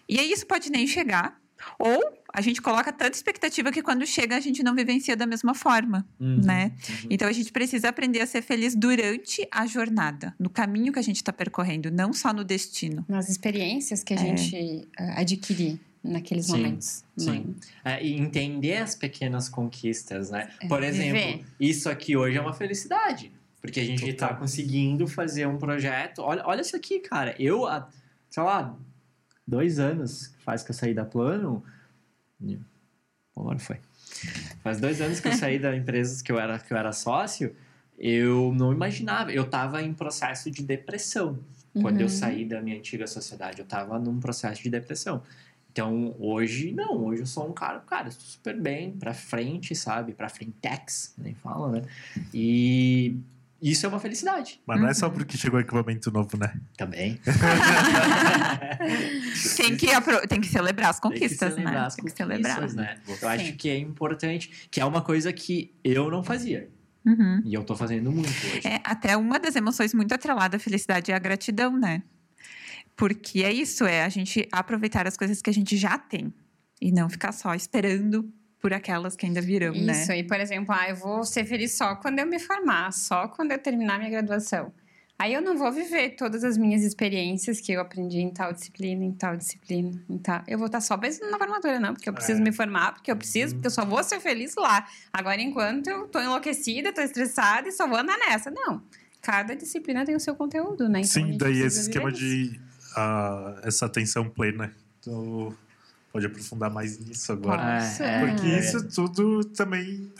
E 0.07 0.19
aí 0.19 0.31
isso 0.31 0.45
pode 0.45 0.69
nem 0.71 0.87
chegar. 0.87 1.39
Ou 1.79 2.01
a 2.37 2.41
gente 2.41 2.61
coloca 2.61 2.91
tanta 2.91 3.15
expectativa 3.15 3.71
que 3.71 3.81
quando 3.81 4.05
chega 4.05 4.35
a 4.35 4.39
gente 4.39 4.61
não 4.61 4.75
vivencia 4.75 5.15
da 5.15 5.25
mesma 5.25 5.53
forma, 5.55 6.05
Uhum, 6.19 6.41
né? 6.43 6.71
uhum. 6.89 7.07
Então 7.09 7.27
a 7.27 7.31
gente 7.31 7.51
precisa 7.51 7.89
aprender 7.89 8.21
a 8.21 8.27
ser 8.27 8.41
feliz 8.41 8.75
durante 8.75 9.47
a 9.51 9.65
jornada, 9.65 10.35
no 10.39 10.49
caminho 10.49 10.91
que 10.91 10.99
a 10.99 11.01
gente 11.01 11.17
está 11.17 11.31
percorrendo, 11.33 11.89
não 11.89 12.11
só 12.13 12.33
no 12.33 12.43
destino. 12.43 13.05
Nas 13.07 13.29
experiências 13.29 14.03
que 14.03 14.13
a 14.13 14.17
É. 14.17 14.19
gente 14.19 14.87
ah, 14.99 15.21
adquirir 15.21 15.79
naqueles 16.03 16.45
Sim, 16.45 16.51
momentos. 16.51 17.03
sim. 17.17 17.55
É, 17.83 18.03
e 18.05 18.13
entender 18.13 18.77
as 18.77 18.93
pequenas 18.95 19.49
conquistas, 19.49 20.29
né? 20.29 20.49
É, 20.61 20.67
Por 20.67 20.83
exemplo, 20.83 21.19
viver. 21.19 21.45
isso 21.59 21.89
aqui 21.89 22.15
hoje 22.15 22.37
é 22.37 22.41
uma 22.41 22.53
felicidade. 22.53 23.31
Porque 23.61 23.79
a 23.79 23.83
gente 23.83 24.05
Total. 24.13 24.29
tá 24.29 24.35
conseguindo 24.35 25.07
fazer 25.07 25.47
um 25.47 25.57
projeto. 25.57 26.19
Olha, 26.21 26.43
olha 26.45 26.61
isso 26.61 26.75
aqui, 26.75 26.99
cara. 26.99 27.33
Eu, 27.39 27.65
há, 27.65 27.89
sei 28.29 28.43
lá, 28.43 28.77
dois 29.47 29.79
anos 29.79 30.35
faz 30.45 30.61
que 30.61 30.69
eu 30.69 30.75
saí 30.75 30.93
da 30.93 31.03
plano. 31.03 31.63
Agora 33.35 33.59
foi. 33.59 33.77
Faz 34.63 34.79
dois 34.79 35.01
anos 35.01 35.19
que 35.19 35.27
eu 35.27 35.33
saí 35.33 35.59
da 35.59 35.75
empresa 35.75 36.23
que 36.23 36.31
eu 36.31 36.39
era, 36.39 36.57
que 36.59 36.71
eu 36.73 36.77
era 36.77 36.91
sócio, 36.93 37.55
eu 37.97 38.53
não 38.55 38.71
imaginava. 38.73 39.31
Eu 39.31 39.43
estava 39.43 39.81
em 39.81 39.93
processo 39.93 40.49
de 40.49 40.63
depressão. 40.63 41.39
Quando 41.81 41.99
eu 41.99 42.07
Uhum. 42.07 42.09
saí 42.09 42.45
da 42.45 42.61
minha 42.61 42.77
antiga 42.77 43.05
sociedade, 43.05 43.59
eu 43.59 43.63
estava 43.65 43.99
num 43.99 44.19
processo 44.19 44.63
de 44.63 44.69
depressão. 44.69 45.21
Então, 45.71 46.15
hoje, 46.17 46.71
não. 46.71 47.03
Hoje 47.05 47.23
eu 47.23 47.25
sou 47.25 47.49
um 47.49 47.51
cara, 47.53 47.79
cara, 47.81 48.09
super 48.11 48.57
bem, 48.59 48.91
pra 48.93 49.13
frente, 49.13 49.75
sabe? 49.75 50.13
Pra 50.13 50.29
frentex, 50.29 51.13
nem 51.17 51.33
fala, 51.35 51.69
né? 51.69 51.81
E 52.33 53.17
isso 53.71 53.85
é 53.85 53.89
uma 53.89 53.99
felicidade 53.99 54.59
Mas 54.65 54.79
não 54.79 54.85
é 54.85 54.89
Uhum. 54.89 54.93
só 54.95 55.09
porque 55.09 55.37
chegou 55.37 55.59
equipamento 55.59 56.11
novo, 56.11 56.37
né? 56.37 56.53
também. 56.77 57.19
Tem 59.57 59.75
que, 59.77 59.91
apro- 59.91 60.27
tem 60.27 60.41
que 60.41 60.47
celebrar 60.47 60.89
as 60.89 60.99
Tem 60.99 61.11
que 61.11 61.19
conquistas, 61.19 61.53
celebrar 61.53 61.73
né? 61.81 61.87
as 61.87 61.95
Tem 61.95 62.05
que 62.05 62.11
celebrar. 62.11 62.55
conquistas, 62.55 62.75
né? 62.85 62.97
Eu 63.21 63.29
acho 63.29 63.45
Sim. 63.45 63.55
que 63.55 63.69
é 63.69 63.77
importante, 63.77 64.67
que 64.69 64.79
é 64.79 64.85
uma 64.85 65.01
coisa 65.01 65.31
que 65.33 65.73
eu 65.83 66.09
não 66.09 66.23
fazia. 66.23 66.69
Uhum. 67.05 67.41
E 67.45 67.53
eu 67.53 67.63
tô 67.63 67.75
fazendo 67.75 68.11
muito 68.11 68.29
hoje. 68.29 68.67
É, 68.67 68.81
até 68.83 69.15
uma 69.15 69.39
das 69.39 69.55
emoções 69.55 69.93
muito 69.93 70.13
atrelada 70.13 70.57
à 70.57 70.59
felicidade 70.59 71.11
é 71.11 71.15
a 71.15 71.19
gratidão, 71.19 71.77
né? 71.77 72.01
Porque 72.95 73.43
é 73.43 73.51
isso, 73.51 73.85
é 73.85 74.03
a 74.03 74.09
gente 74.09 74.47
aproveitar 74.51 75.05
as 75.07 75.17
coisas 75.17 75.41
que 75.41 75.49
a 75.49 75.53
gente 75.53 75.77
já 75.77 75.97
tem 75.97 76.33
e 76.81 76.91
não 76.91 77.09
ficar 77.09 77.31
só 77.31 77.53
esperando 77.53 78.31
por 78.65 78.73
aquelas 78.73 79.15
que 79.15 79.27
ainda 79.27 79.41
virão, 79.41 79.75
Isso, 79.75 80.09
né? 80.09 80.17
e 80.17 80.23
por 80.23 80.39
exemplo, 80.39 80.73
ah, 80.75 80.89
eu 80.89 80.95
vou 80.95 81.23
ser 81.23 81.45
feliz 81.45 81.77
só 81.77 81.93
quando 81.97 82.17
eu 82.17 82.25
me 82.25 82.39
formar, 82.39 82.91
só 82.91 83.27
quando 83.27 83.51
eu 83.51 83.59
terminar 83.59 83.99
minha 83.99 84.09
graduação. 84.09 84.73
Aí 85.19 85.35
eu 85.35 85.41
não 85.41 85.55
vou 85.55 85.71
viver 85.71 86.15
todas 86.15 86.43
as 86.43 86.57
minhas 86.57 86.81
experiências 86.81 87.61
que 87.61 87.71
eu 87.71 87.79
aprendi 87.79 88.17
em 88.21 88.31
tal 88.31 88.51
disciplina, 88.51 89.05
em 89.05 89.11
tal 89.11 89.37
disciplina, 89.37 89.91
em 90.09 90.17
tal. 90.17 90.41
Eu 90.47 90.57
vou 90.57 90.65
estar 90.65 90.81
só 90.81 90.97
pensando 90.97 91.29
na 91.29 91.37
formatura, 91.37 91.79
não, 91.79 91.93
porque 91.93 92.09
eu 92.09 92.13
preciso 92.13 92.39
É. 92.41 92.43
me 92.43 92.51
formar, 92.51 92.93
porque 92.95 93.11
eu 93.11 93.15
preciso, 93.15 93.53
porque 93.53 93.67
eu 93.67 93.71
só 93.71 93.85
vou 93.85 94.03
ser 94.03 94.19
feliz 94.19 94.55
lá. 94.55 94.83
Agora, 95.13 95.39
enquanto 95.39 95.85
eu 95.87 96.07
tô 96.07 96.19
enlouquecida, 96.19 96.91
tô 96.91 97.01
estressada 97.01 97.69
e 97.69 97.71
só 97.71 97.87
vou 97.87 97.99
andar 97.99 98.17
nessa. 98.17 98.49
Não. 98.49 98.81
Cada 99.21 99.55
disciplina 99.55 100.03
tem 100.03 100.15
o 100.15 100.19
seu 100.19 100.33
conteúdo, 100.35 100.89
né? 100.89 101.01
Então, 101.01 101.11
Sim, 101.23 101.37
daí 101.37 101.61
esse 101.61 101.81
esquema 101.81 102.09
isso. 102.09 102.17
de 102.19 102.59
ah, 102.97 103.59
essa 103.63 103.85
atenção 103.85 104.27
plena. 104.27 104.73
Tu 105.03 105.55
pode 106.15 106.27
aprofundar 106.27 106.71
mais 106.71 106.97
nisso 106.97 107.33
agora. 107.33 107.81
Posso? 107.81 108.01
É, 108.01 108.25
Porque 108.25 108.47
é. 108.47 108.59
isso 108.59 108.87
tudo 108.87 109.43
também, 109.43 110.13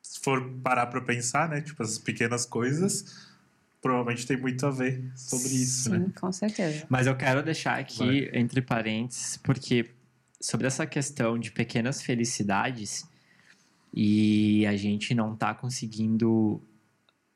se 0.00 0.18
for 0.20 0.42
parar 0.62 0.86
pra 0.86 0.98
pensar, 1.02 1.46
né? 1.46 1.60
Tipo, 1.60 1.82
essas 1.82 1.98
pequenas 1.98 2.46
coisas, 2.46 3.28
provavelmente 3.82 4.26
tem 4.26 4.38
muito 4.38 4.64
a 4.64 4.70
ver 4.70 5.12
sobre 5.14 5.48
isso, 5.48 5.90
Sim, 5.90 5.98
né? 5.98 6.12
com 6.18 6.32
certeza. 6.32 6.86
Mas 6.88 7.06
eu 7.06 7.14
quero 7.14 7.42
deixar 7.42 7.78
aqui 7.78 8.30
entre 8.32 8.62
parênteses, 8.62 9.36
porque 9.36 9.90
sobre 10.40 10.66
essa 10.66 10.86
questão 10.86 11.38
de 11.38 11.52
pequenas 11.52 12.00
felicidades 12.00 13.06
e 13.92 14.64
a 14.66 14.74
gente 14.74 15.14
não 15.14 15.36
tá 15.36 15.52
conseguindo. 15.52 16.62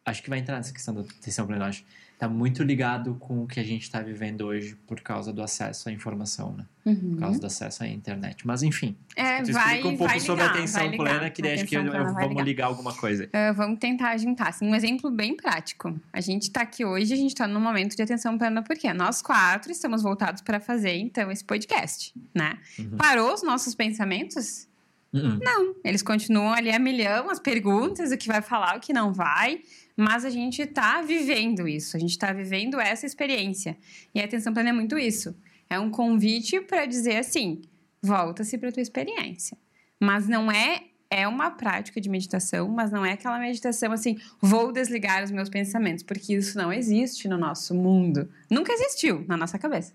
Acho 0.06 0.22
que 0.22 0.30
vai 0.30 0.38
entrar 0.38 0.56
nessa 0.56 0.72
questão 0.72 0.94
da 0.94 1.02
atenção 1.02 1.46
plena, 1.46 1.66
acho. 1.66 1.84
Tá 2.18 2.28
muito 2.28 2.64
ligado 2.64 3.14
com 3.20 3.44
o 3.44 3.46
que 3.46 3.60
a 3.60 3.62
gente 3.62 3.88
tá 3.88 4.00
vivendo 4.02 4.40
hoje 4.40 4.74
por 4.88 5.00
causa 5.00 5.32
do 5.32 5.40
acesso 5.40 5.88
à 5.88 5.92
informação, 5.92 6.52
né? 6.52 6.64
Uhum. 6.84 7.10
Por 7.12 7.18
causa 7.20 7.38
do 7.38 7.46
acesso 7.46 7.84
à 7.84 7.86
internet. 7.86 8.44
Mas 8.44 8.64
enfim, 8.64 8.96
É, 9.14 9.40
tu 9.40 9.52
vai, 9.52 9.76
explica 9.76 9.88
um 9.88 9.96
pouco 9.96 10.10
vai 10.10 10.18
sobre 10.18 10.42
a 10.42 10.46
ligar, 10.48 10.58
atenção 10.58 10.90
ligar. 10.90 11.04
plena, 11.04 11.30
que 11.30 11.40
daí 11.40 11.54
acho 11.54 11.64
que 11.66 11.76
eu- 11.76 11.84
vai 11.84 12.02
vamos 12.02 12.28
ligar. 12.30 12.42
ligar 12.44 12.66
alguma 12.66 12.92
coisa. 12.92 13.28
Ah, 13.32 13.52
vamos 13.52 13.78
tentar 13.78 14.16
juntar. 14.16 14.48
Assim, 14.48 14.66
um 14.66 14.74
exemplo 14.74 15.12
bem 15.12 15.36
prático. 15.36 15.94
A 16.12 16.20
gente 16.20 16.42
está 16.48 16.62
aqui 16.62 16.84
hoje, 16.84 17.12
a 17.14 17.16
gente 17.16 17.30
está 17.30 17.46
num 17.46 17.60
momento 17.60 17.94
de 17.94 18.02
atenção 18.02 18.36
plena, 18.36 18.62
porque 18.64 18.92
nós 18.92 19.22
quatro 19.22 19.70
estamos 19.70 20.02
voltados 20.02 20.42
para 20.42 20.58
fazer, 20.58 20.96
então, 20.96 21.30
esse 21.30 21.44
podcast, 21.44 22.12
né? 22.34 22.58
Uhum. 22.80 22.96
Parou 22.96 23.32
os 23.32 23.44
nossos 23.44 23.76
pensamentos? 23.76 24.66
Uhum. 25.12 25.38
Eles 25.84 26.02
continuam 26.02 26.52
ali 26.52 26.70
a 26.70 26.78
milhão, 26.80 27.30
as 27.30 27.38
perguntas, 27.38 28.10
o 28.10 28.16
que 28.18 28.26
vai 28.26 28.42
falar, 28.42 28.76
o 28.76 28.80
que 28.80 28.92
não 28.92 29.12
vai. 29.12 29.60
Mas 30.00 30.24
a 30.24 30.30
gente 30.30 30.62
está 30.62 31.02
vivendo 31.02 31.66
isso, 31.66 31.96
a 31.96 32.00
gente 32.00 32.12
está 32.12 32.32
vivendo 32.32 32.78
essa 32.78 33.04
experiência. 33.04 33.76
E 34.14 34.20
a 34.20 34.24
atenção 34.24 34.54
plena 34.54 34.68
é 34.68 34.72
muito 34.72 34.96
isso. 34.96 35.34
É 35.68 35.80
um 35.80 35.90
convite 35.90 36.60
para 36.60 36.86
dizer 36.86 37.16
assim: 37.16 37.62
volta-se 38.00 38.56
para 38.56 38.70
tua 38.70 38.80
experiência. 38.80 39.58
Mas 39.98 40.28
não 40.28 40.52
é 40.52 40.84
é 41.10 41.26
uma 41.26 41.50
prática 41.50 42.00
de 42.00 42.08
meditação, 42.08 42.68
mas 42.68 42.92
não 42.92 43.04
é 43.04 43.12
aquela 43.12 43.40
meditação 43.40 43.90
assim, 43.92 44.18
vou 44.40 44.70
desligar 44.70 45.24
os 45.24 45.30
meus 45.30 45.48
pensamentos, 45.48 46.04
porque 46.04 46.34
isso 46.34 46.56
não 46.56 46.70
existe 46.70 47.26
no 47.26 47.38
nosso 47.38 47.74
mundo. 47.74 48.28
Nunca 48.48 48.72
existiu 48.74 49.24
na 49.26 49.34
nossa 49.34 49.58
cabeça. 49.58 49.94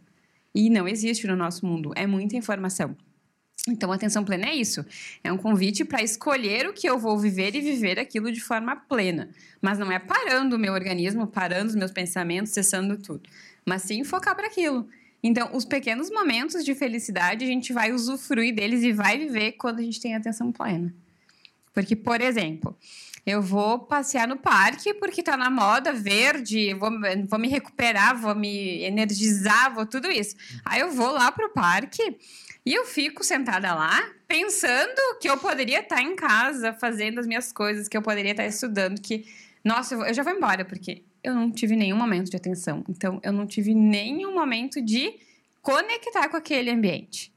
E 0.54 0.70
não 0.70 0.88
existe 0.88 1.28
no 1.28 1.36
nosso 1.36 1.66
mundo. 1.66 1.94
É 1.96 2.06
muita 2.06 2.36
informação. 2.36 2.98
Então, 3.68 3.94
atenção 3.94 4.26
plena 4.26 4.48
é 4.48 4.56
isso. 4.56 4.86
É 5.24 5.32
um 5.32 5.38
convite 5.38 5.86
para 5.86 6.04
escolher 6.04 6.68
o 6.68 6.74
que 6.74 6.88
eu 6.88 7.00
vou 7.00 7.18
viver 7.18 7.56
e 7.56 7.62
viver 7.62 7.98
aquilo 7.98 8.30
de 8.30 8.42
forma 8.42 8.76
plena. 8.76 9.30
Mas 9.62 9.80
não 9.80 9.90
é 9.90 10.00
parando 10.00 10.58
o 10.58 10.60
meu 10.60 10.74
organismo, 10.74 11.26
parando 11.26 11.70
os 11.70 11.76
meus 11.76 11.92
pensamentos, 11.92 12.52
cessando 12.52 12.98
tudo. 12.98 13.22
Mas 13.66 13.84
sim 13.84 14.04
focar 14.04 14.36
para 14.36 14.48
aquilo. 14.48 14.88
Então, 15.24 15.50
os 15.54 15.64
pequenos 15.64 16.12
momentos 16.12 16.66
de 16.66 16.76
felicidade, 16.76 17.46
a 17.46 17.48
gente 17.48 17.72
vai 17.72 17.94
usufruir 17.94 18.54
deles 18.54 18.84
e 18.84 18.92
vai 18.92 19.18
viver 19.18 19.54
quando 19.54 19.80
a 19.80 19.82
gente 19.84 20.02
tem 20.02 20.14
atenção 20.14 20.52
plena. 20.52 20.94
Porque, 21.74 21.96
por 21.96 22.20
exemplo, 22.20 22.78
eu 23.26 23.42
vou 23.42 23.80
passear 23.80 24.28
no 24.28 24.36
parque 24.36 24.94
porque 24.94 25.24
tá 25.24 25.38
na 25.38 25.50
moda 25.50 25.94
verde, 25.94 26.74
vou, 26.74 26.92
vou 27.30 27.40
me 27.40 27.48
recuperar, 27.48 28.20
vou 28.20 28.36
me 28.36 28.84
energizar, 28.84 29.74
vou 29.74 29.86
tudo 29.86 30.12
isso. 30.12 30.36
Aí 30.66 30.82
eu 30.82 30.92
vou 30.92 31.12
lá 31.12 31.32
pro 31.32 31.54
parque 31.54 32.18
e 32.66 32.74
eu 32.74 32.86
fico 32.86 33.24
sentada 33.24 33.74
lá 33.74 34.02
pensando 34.28 35.20
que 35.22 35.30
eu 35.30 35.38
poderia 35.38 35.82
estar 35.82 36.02
em 36.02 36.16
casa 36.16 36.74
fazendo 36.74 37.20
as 37.20 37.28
minhas 37.28 37.52
coisas, 37.52 37.88
que 37.88 37.96
eu 37.96 38.02
poderia 38.02 38.32
estar 38.32 38.46
estudando, 38.46 39.00
que 39.02 39.26
nossa, 39.64 39.96
eu 39.96 40.14
já 40.14 40.24
vou 40.24 40.34
embora 40.34 40.66
porque 40.66 41.04
eu 41.24 41.34
não 41.34 41.52
tive 41.52 41.76
nenhum 41.76 41.98
momento 41.98 42.30
de 42.30 42.36
atenção. 42.36 42.84
Então 42.90 43.20
eu 43.24 43.32
não 43.32 43.48
tive 43.48 43.74
nenhum 43.74 44.34
momento 44.34 44.82
de 44.82 45.14
conectar 45.62 46.28
com 46.30 46.38
aquele 46.38 46.70
ambiente. 46.70 47.34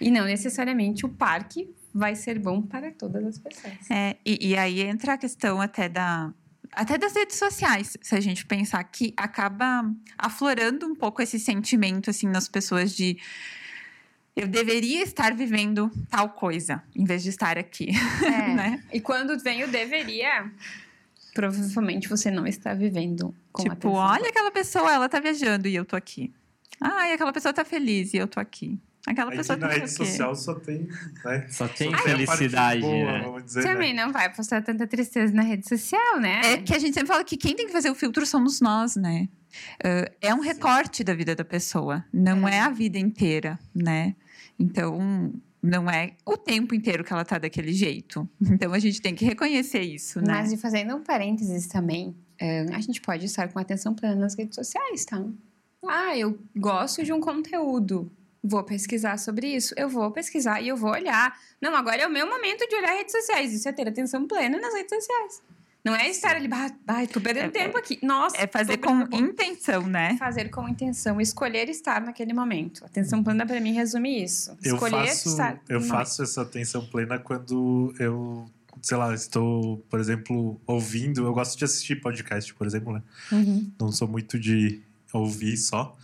E 0.00 0.10
não 0.10 0.24
necessariamente 0.24 1.04
o 1.04 1.08
parque 1.08 1.68
vai 1.92 2.14
ser 2.14 2.38
bom 2.38 2.62
para 2.62 2.92
todas 2.92 3.24
as 3.24 3.38
pessoas. 3.38 3.90
É, 3.90 4.16
e, 4.24 4.50
e 4.50 4.56
aí 4.56 4.82
entra 4.82 5.14
a 5.14 5.18
questão 5.18 5.60
até 5.60 5.88
da 5.88 6.32
até 6.72 6.98
das 6.98 7.14
redes 7.14 7.38
sociais, 7.38 7.96
se 8.02 8.14
a 8.14 8.20
gente 8.20 8.44
pensar 8.44 8.84
que 8.84 9.14
acaba 9.16 9.90
aflorando 10.18 10.86
um 10.86 10.94
pouco 10.94 11.22
esse 11.22 11.38
sentimento 11.38 12.10
assim 12.10 12.26
nas 12.26 12.48
pessoas 12.48 12.94
de 12.94 13.16
eu 14.36 14.46
deveria 14.46 15.02
estar 15.02 15.34
vivendo 15.34 15.90
tal 16.10 16.28
coisa 16.28 16.82
em 16.94 17.04
vez 17.04 17.22
de 17.22 17.30
estar 17.30 17.56
aqui, 17.56 17.88
É. 18.22 18.48
né? 18.54 18.82
E 18.92 19.00
quando 19.00 19.38
vem 19.42 19.64
o 19.64 19.68
deveria, 19.68 20.50
provavelmente 21.34 22.08
você 22.08 22.30
não 22.30 22.46
está 22.46 22.74
vivendo 22.74 23.34
com 23.50 23.62
tipo, 23.62 23.72
atenção. 23.74 23.92
olha 23.94 24.28
aquela 24.28 24.50
pessoa, 24.50 24.92
ela 24.92 25.08
tá 25.08 25.18
viajando 25.20 25.66
e 25.66 25.74
eu 25.74 25.84
tô 25.84 25.96
aqui. 25.96 26.32
Ah, 26.80 27.08
e 27.08 27.12
aquela 27.14 27.32
pessoa 27.32 27.54
tá 27.54 27.64
feliz 27.64 28.12
e 28.12 28.18
eu 28.18 28.28
tô 28.28 28.38
aqui. 28.38 28.78
Aquela 29.06 29.30
Aí 29.30 29.36
pessoa 29.36 29.56
na 29.56 29.68
tá 29.68 29.74
rede 29.74 29.90
social 29.90 30.34
só 30.34 30.54
tem, 30.56 30.88
né? 31.24 31.46
Só 31.48 31.68
tem 31.68 31.92
Só 31.92 31.98
felicidade, 32.02 32.80
boa, 32.80 33.12
né? 33.12 33.22
vamos 33.24 33.44
dizer, 33.44 33.62
né? 33.64 33.72
Também 33.72 33.94
não 33.94 34.12
vai 34.12 34.34
postar 34.34 34.60
tanta 34.62 34.84
tristeza 34.84 35.32
na 35.32 35.42
rede 35.42 35.66
social, 35.68 36.18
né? 36.20 36.40
É 36.44 36.56
que 36.58 36.74
a 36.74 36.78
gente 36.78 36.92
sempre 36.92 37.06
fala 37.06 37.22
que 37.22 37.36
quem 37.36 37.54
tem 37.54 37.66
que 37.66 37.72
fazer 37.72 37.88
o 37.88 37.94
filtro 37.94 38.26
somos 38.26 38.60
nós, 38.60 38.96
né? 38.96 39.28
Ah, 39.82 40.10
é 40.20 40.34
um 40.34 40.40
recorte 40.40 41.04
da 41.04 41.14
vida 41.14 41.34
da 41.36 41.44
pessoa, 41.44 42.04
não 42.12 42.48
é. 42.48 42.58
a 42.58 42.68
vida 42.68 42.98
inteira, 42.98 43.58
né? 43.74 44.16
Então, 44.58 45.32
não 45.62 45.90
é 45.90 46.12
o 46.24 46.36
tempo 46.36 46.74
inteiro 46.74 47.02
que 47.04 47.12
ela 47.12 47.24
tá 47.24 47.38
daquele 47.38 47.72
jeito. 47.72 48.28
Então, 48.40 48.72
a 48.72 48.78
gente 48.78 49.00
tem 49.00 49.14
que 49.14 49.24
reconhecer 49.24 49.80
isso, 49.80 50.20
né? 50.20 50.26
Mas 50.28 50.52
e 50.52 50.56
fazendo 50.56 50.94
um 50.94 51.02
parênteses 51.02 51.66
também, 51.66 52.14
é, 52.38 52.62
a 52.72 52.80
gente 52.80 53.00
pode 53.00 53.26
estar 53.26 53.52
com 53.52 53.58
atenção 53.58 53.94
plena 53.94 54.16
nas 54.16 54.36
redes 54.36 54.54
sociais, 54.54 55.04
tá? 55.04 55.24
Ah, 55.86 56.16
eu 56.16 56.38
gosto 56.56 57.04
de 57.04 57.12
um 57.12 57.20
conteúdo. 57.20 58.10
Vou 58.42 58.62
pesquisar 58.62 59.18
sobre 59.18 59.48
isso. 59.48 59.74
Eu 59.76 59.88
vou 59.88 60.10
pesquisar 60.10 60.60
e 60.60 60.68
eu 60.68 60.76
vou 60.76 60.90
olhar. 60.90 61.36
Não, 61.60 61.74
agora 61.74 62.02
é 62.02 62.06
o 62.06 62.10
meu 62.10 62.28
momento 62.28 62.66
de 62.68 62.76
olhar 62.76 62.94
redes 62.94 63.12
sociais. 63.12 63.52
Isso 63.52 63.68
é 63.68 63.72
ter 63.72 63.88
atenção 63.88 64.26
plena 64.26 64.58
nas 64.58 64.72
redes 64.72 64.94
sociais. 64.94 65.42
Não 65.86 65.94
é 65.94 66.08
estar 66.10 66.34
ali, 66.34 66.48
bah, 66.48 66.68
tô 67.12 67.20
perdendo 67.20 67.46
É- 67.46 67.50
tempo 67.50 67.78
aqui. 67.78 67.96
Nossa, 68.02 68.36
É 68.36 68.46
fazer 68.48 68.78
com 68.78 69.06
perdendo- 69.06 69.24
intenção, 69.30 69.86
né? 69.86 70.16
fazer 70.18 70.48
com 70.50 70.68
intenção, 70.68 71.20
escolher 71.20 71.68
estar 71.68 72.00
naquele 72.00 72.32
momento. 72.32 72.84
Atenção 72.84 73.22
plena 73.22 73.46
para 73.46 73.60
mim 73.60 73.72
resume 73.72 74.24
isso. 74.24 74.50
Eu 74.64 74.74
Escolher 74.74 75.06
faço, 75.06 75.28
estar. 75.28 75.60
eu 75.68 75.80
faço 75.80 76.22
essa 76.24 76.42
atenção 76.42 76.84
plena 76.86 77.20
quando 77.20 77.94
eu, 78.00 78.50
sei 78.82 78.96
lá, 78.96 79.14
estou, 79.14 79.78
por 79.88 80.00
exemplo, 80.00 80.60
ouvindo. 80.66 81.24
Eu 81.24 81.32
gosto 81.32 81.56
de 81.56 81.64
assistir 81.64 82.00
podcast, 82.00 82.52
por 82.54 82.66
exemplo, 82.66 82.92
né? 82.92 83.02
Uhum. 83.30 83.70
Não 83.80 83.92
sou 83.92 84.08
muito 84.08 84.40
de 84.40 84.80
ouvir 85.12 85.56
só. 85.56 85.96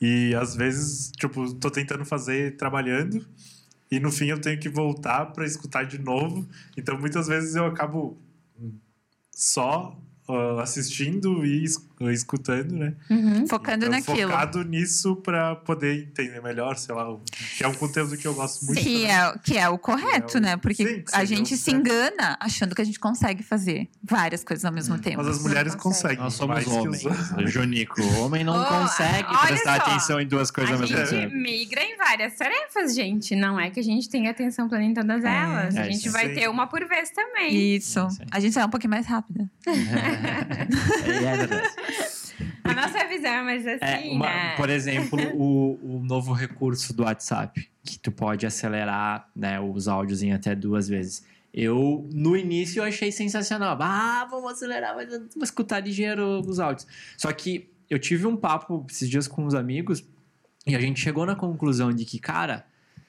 E 0.00 0.34
às 0.36 0.56
vezes, 0.56 1.12
tipo, 1.18 1.52
tô 1.52 1.70
tentando 1.70 2.02
fazer 2.06 2.56
trabalhando 2.56 3.26
e 3.90 4.00
no 4.00 4.10
fim 4.10 4.28
eu 4.28 4.40
tenho 4.40 4.58
que 4.58 4.70
voltar 4.70 5.26
para 5.26 5.44
escutar 5.44 5.84
de 5.84 5.98
novo. 5.98 6.48
Então 6.78 6.98
muitas 6.98 7.26
vezes 7.26 7.56
eu 7.56 7.66
acabo 7.66 8.16
só 9.38 9.96
assistindo 10.60 11.44
e 11.44 11.64
es- 11.64 11.78
escutando, 12.12 12.72
né? 12.76 12.94
Uhum. 13.10 13.46
Focando 13.46 13.86
Então, 13.86 13.98
naquilo. 13.98 14.30
Focado 14.30 14.62
nisso 14.64 15.16
pra 15.16 15.56
poder 15.56 16.02
entender 16.02 16.40
melhor, 16.42 16.76
sei 16.76 16.94
lá, 16.94 17.06
que 17.56 17.64
é 17.64 17.68
um 17.68 17.74
conteúdo 17.74 18.16
que 18.16 18.26
eu 18.26 18.34
gosto 18.34 18.64
muito. 18.66 18.78
Que 18.80 19.02
também. 19.02 19.10
é, 19.10 19.34
que 19.42 19.58
é 19.58 19.68
o 19.68 19.78
correto, 19.78 20.36
É 20.36 20.40
o- 20.40 20.42
né? 20.42 20.56
Porque 20.56 20.86
Sim, 20.86 21.04
a 21.12 21.24
gente 21.24 21.56
se 21.56 21.64
certo. 21.64 21.78
engana 21.80 22.36
achando 22.40 22.74
que 22.74 22.82
a 22.82 22.84
gente 22.84 23.00
consegue 23.00 23.42
fazer 23.42 23.88
várias 24.02 24.44
coisas 24.44 24.64
ao 24.64 24.72
mesmo 24.72 24.98
tempo. 24.98 25.18
Mas 25.18 25.28
as 25.36 25.42
mulheres 25.42 25.72
Não 25.74 25.80
conseguem. 25.80 26.18
Nós 26.18 26.34
somos 26.34 26.54
mais 26.54 26.64
que 26.64 26.70
os 26.70 26.76
homens. 27.04 27.52
Junico, 27.52 28.00
o 28.02 28.20
homem 28.20 28.44
não 28.44 28.60
Oh, 28.60 28.64
consegue 28.66 29.28
prestar 29.46 29.76
só. 29.80 29.86
atenção 29.90 30.20
em 30.20 30.26
duas 30.26 30.50
coisas 30.50 30.72
ao 30.72 30.78
A 30.78 30.80
mesmo 30.82 30.96
gente 30.96 31.10
tempo. 31.10 31.34
migra 31.34 31.82
em 31.82 31.96
várias 31.96 32.34
tarefas, 32.36 32.94
gente. 32.94 33.34
Não 33.34 33.58
é 33.58 33.70
que 33.70 33.80
a 33.80 33.82
gente 33.82 34.08
tenha 34.08 34.30
atenção 34.30 34.68
plena 34.68 34.84
em 34.84 34.94
todas 34.94 35.24
É. 35.24 35.28
elas. 35.28 35.76
a 35.76 35.80
É, 35.80 35.84
gente 35.84 36.02
sim. 36.04 36.10
vai 36.10 36.28
Sim. 36.28 36.34
ter 36.34 36.48
uma 36.48 36.66
por 36.66 36.86
vez 36.86 37.10
também. 37.10 37.76
Isso. 37.76 38.08
Sim. 38.10 38.22
A 38.30 38.40
gente 38.40 38.58
é 38.58 38.64
um 38.64 38.70
pouquinho 38.70 38.90
mais 38.90 39.06
rápida. 39.06 39.48
é, 41.06 41.24
é 41.24 41.36
verdade. 41.36 41.68
A 42.64 42.74
nossa 42.74 43.04
visão 43.08 43.30
é 43.30 43.42
mais 43.42 43.66
É, 43.66 43.74
assim, 43.82 44.10
uma- 44.10 44.26
né? 44.26 44.56
Por 44.56 44.68
exemplo, 44.70 45.18
o, 45.34 45.96
o 45.98 46.04
novo 46.04 46.32
recurso 46.32 46.92
do 46.92 47.02
WhatsApp, 47.02 47.68
que 47.84 47.98
tu 47.98 48.12
pode 48.12 48.46
acelerar 48.46 49.28
né, 49.34 49.58
os 49.60 49.88
áudios 49.88 50.22
em 50.22 50.32
até 50.32 50.54
duas 50.54 50.88
vezes. 50.88 51.24
Eu, 51.52 52.06
no 52.12 52.36
início, 52.36 52.80
eu 52.80 52.84
achei 52.84 53.10
sensacional. 53.10 53.76
Ah, 53.80 54.26
vamos 54.30 54.52
acelerar, 54.52 54.94
mas 54.94 55.08
vou 55.10 55.42
escutar 55.42 55.80
ligeiro 55.80 56.40
os 56.40 56.60
áudios. 56.60 56.86
Só 57.16 57.32
que 57.32 57.70
eu 57.88 57.98
tive 57.98 58.26
um 58.26 58.36
papo 58.36 58.86
esses 58.90 59.08
dias 59.08 59.26
com 59.26 59.44
uns 59.44 59.54
amigos 59.54 60.04
e 60.66 60.76
a 60.76 60.80
gente 60.80 61.00
chegou 61.00 61.24
na 61.24 61.34
conclusão 61.34 61.90
de 61.92 62.04
que, 62.04 62.18
cara, 62.18 62.66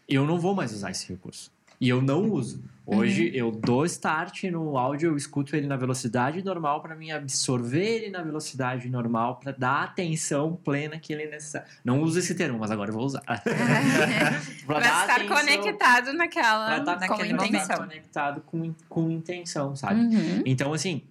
eu 0.08 0.26
não 0.26 0.40
vou 0.40 0.56
mais 0.56 0.72
usar 0.74 0.90
esse 0.92 1.08
recurso. 1.10 1.52
E 1.82 1.90
eu 1.90 2.02
não 2.02 2.30
uso. 2.32 2.64
Hoje 2.92 3.32
eu 3.34 3.52
dou 3.52 3.86
start 3.86 4.44
no 4.46 4.78
áudio, 4.78 5.12
eu 5.12 5.18
escuto 5.18 5.56
ele 5.56 5.68
na 5.68 5.78
velocidade 5.78 6.44
normal 6.44 6.82
para 6.82 6.96
mim 6.96 7.12
absorver 7.12 7.86
ele 7.86 8.10
na 8.10 8.24
velocidade 8.24 8.90
normal 8.90 9.36
para 9.38 9.52
dar 9.52 9.84
atenção 9.84 10.56
plena 10.56 10.98
que 11.00 11.14
ele 11.14 11.28
necessita. 11.28 11.66
Não 11.86 12.02
uso 12.02 12.18
esse 12.18 12.34
termo, 12.34 12.58
mas 12.58 12.72
agora 12.72 12.90
eu 12.90 12.96
vou 12.96 13.06
usar. 13.06 13.22
Dar 14.68 14.80
estar 14.80 15.16
atenção- 15.16 15.38
conectado 15.38 16.14
naquela 16.14 16.66
pra 16.66 16.78
estar 16.80 16.94
com 16.96 17.00
naquele 17.00 17.30
conectado, 17.36 17.48
intenção. 17.48 17.78
conectado 17.78 18.42
com, 18.42 18.74
com 18.88 19.12
intenção, 19.12 19.76
sabe? 19.76 20.00
Uhum. 20.02 20.44
Então, 20.46 20.74
assim, 20.74 21.04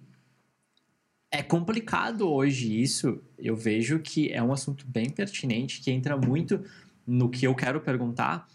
é 1.31 1.41
complicado 1.43 2.29
hoje 2.29 2.81
isso. 2.81 3.21
Eu 3.37 3.55
vejo 3.55 3.99
que 3.99 4.31
é 4.33 4.41
um 4.41 4.51
assunto 4.51 4.85
bem 4.87 5.09
pertinente, 5.09 5.79
que 5.81 5.91
entra 5.91 6.17
muito 6.17 6.63
no 7.05 7.29
que 7.29 7.45
eu 7.45 7.55
quero 7.55 7.79
perguntar. 7.79 8.47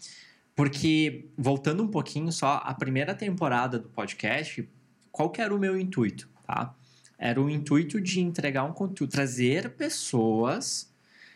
Porque, 0.55 1.25
voltando 1.37 1.83
um 1.83 1.87
pouquinho 1.87 2.31
só, 2.31 2.61
a 2.63 2.73
primeira 2.73 3.13
temporada 3.13 3.77
do 3.77 3.89
podcast, 3.89 4.67
qual 5.11 5.29
que 5.29 5.41
era 5.41 5.53
o 5.53 5.59
meu 5.59 5.77
intuito, 5.77 6.29
tá? 6.47 6.73
Era 7.17 7.41
o 7.41 7.49
intuito 7.49 7.99
de 7.99 8.21
entregar 8.21 8.63
um 8.63 8.71
conteúdo, 8.71 9.11
trazer 9.11 9.71
pessoas 9.71 10.89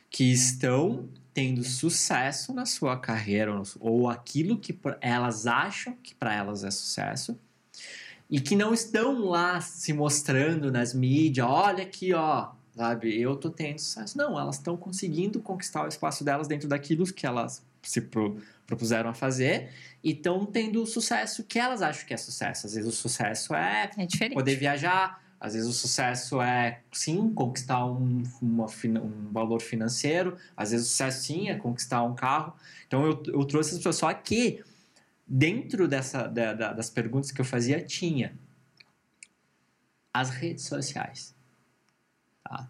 que 0.10 0.32
estão 0.32 1.10
tendo 1.34 1.64
sucesso 1.64 2.54
na 2.54 2.66
sua 2.66 2.98
carreira, 2.98 3.62
ou- 3.80 4.10
aquilo 4.10 4.58
que 4.58 4.78
elas 5.02 5.46
acham 5.46 5.96
que 6.02 6.16
para 6.16 6.34
elas 6.34 6.64
é 6.64 6.72
sucesso, 6.72 7.38
e 8.30 8.40
que 8.40 8.56
não 8.56 8.74
estão 8.74 9.26
lá 9.26 9.60
se 9.62 9.92
mostrando 9.94 10.72
nas 10.72 10.94
mídias, 10.94 11.46
olha 11.48 11.84
aqui, 11.84 12.14
ó, 12.14 12.52
sabe, 12.76 13.20
eu 13.20 13.36
tô 13.36 13.50
tendo 13.50 13.80
sucesso. 13.80 14.18
Não, 14.18 14.40
elas 14.40 14.56
estão 14.56 14.78
conseguindo 14.78 15.40
conquistar 15.40 15.84
o 15.86 15.88
espaço 15.88 16.24
delas 16.24 16.48
dentro 16.48 16.68
daquilo 16.68 17.06
que 17.06 17.26
elas 17.26 17.64
se 17.82 18.02
pro- 18.02 18.38
propuseram 18.70 19.10
a 19.10 19.14
fazer 19.16 19.72
e 20.04 20.12
estão 20.12 20.46
tendo 20.46 20.84
o 20.84 20.86
sucesso 20.86 21.44
que 21.44 21.58
elas 21.58 21.82
acham 21.82 22.06
que 22.06 22.14
é 22.14 22.18
sucesso. 22.18 22.68
Às 22.68 22.74
vezes 22.76 22.88
o 22.88 22.96
sucesso 22.96 23.56
é 23.56 23.90
É 24.32 24.36
poder 24.36 24.56
viajar, 24.56 25.24
às 25.40 25.54
vezes 25.54 25.68
o 25.68 25.74
sucesso 25.74 26.40
é, 26.40 26.82
sim, 26.92 27.34
conquistar 27.34 27.84
um, 27.86 28.22
uma 28.40 28.68
um 29.02 29.32
valor 29.32 29.60
financeiro, 29.62 30.38
às 30.56 30.70
vezes 30.72 30.86
o 30.86 30.90
sucesso, 30.92 31.24
sim, 31.26 31.50
é 31.50 31.56
conquistar 31.56 32.04
um 32.04 32.14
carro. 32.14 32.54
Então 32.86 33.04
eu, 33.06 33.24
eu 33.28 33.44
trouxe 33.46 33.72
essas 33.72 33.84
pessoas, 33.84 34.16
que 34.24 34.64
dentro 35.28 35.88
dessa, 35.88 36.28
da- 36.28 36.54
da- 36.54 36.74
das 36.74 36.90
perguntas 36.92 37.32
que 37.32 37.42
eu 37.42 37.46
fazia 37.46 37.82
tinha 37.84 38.38
as 40.14 40.30
redes 40.30 40.66
sociais. 40.66 41.36
Tá? 42.44 42.70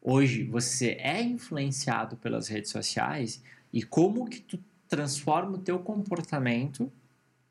Hoje 0.00 0.44
você 0.44 0.90
é 1.00 1.20
influenciado 1.20 2.16
pelas 2.16 2.46
redes 2.48 2.70
sociais 2.70 3.42
e 3.72 3.82
como 3.82 4.24
que 4.26 4.40
tu 4.40 4.58
transforma 4.88 5.56
o 5.56 5.58
teu 5.58 5.78
comportamento 5.78 6.90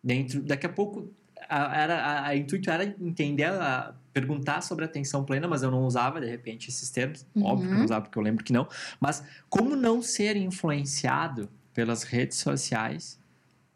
dentro 0.04 0.42
daqui 0.42 0.66
a 0.66 0.70
pouco 0.70 1.10
a, 1.50 1.82
era 1.82 2.02
a, 2.02 2.28
a 2.28 2.36
intuito 2.36 2.70
era 2.70 2.84
entender 2.84 3.46
a, 3.46 3.94
perguntar 4.14 4.62
sobre 4.62 4.86
atenção 4.86 5.26
plena 5.26 5.48
mas 5.48 5.62
eu 5.62 5.70
não 5.70 5.84
usava 5.86 6.22
de 6.22 6.28
repente 6.28 6.70
esses 6.70 6.90
termos. 6.90 7.26
Uhum. 7.36 7.44
óbvio 7.44 7.68
que 7.68 7.74
eu 7.74 7.78
não 7.78 7.86
usava 7.86 8.06
porque 8.06 8.18
eu 8.18 8.24
lembro 8.24 8.44
que 8.44 8.54
não. 8.54 8.68
Mas 9.00 9.24
como 9.50 9.76
não 9.76 10.02
ser 10.02 10.38
influenciado 10.38 11.50
pelas 11.74 12.04
redes 12.04 12.38
sociais 12.38 13.20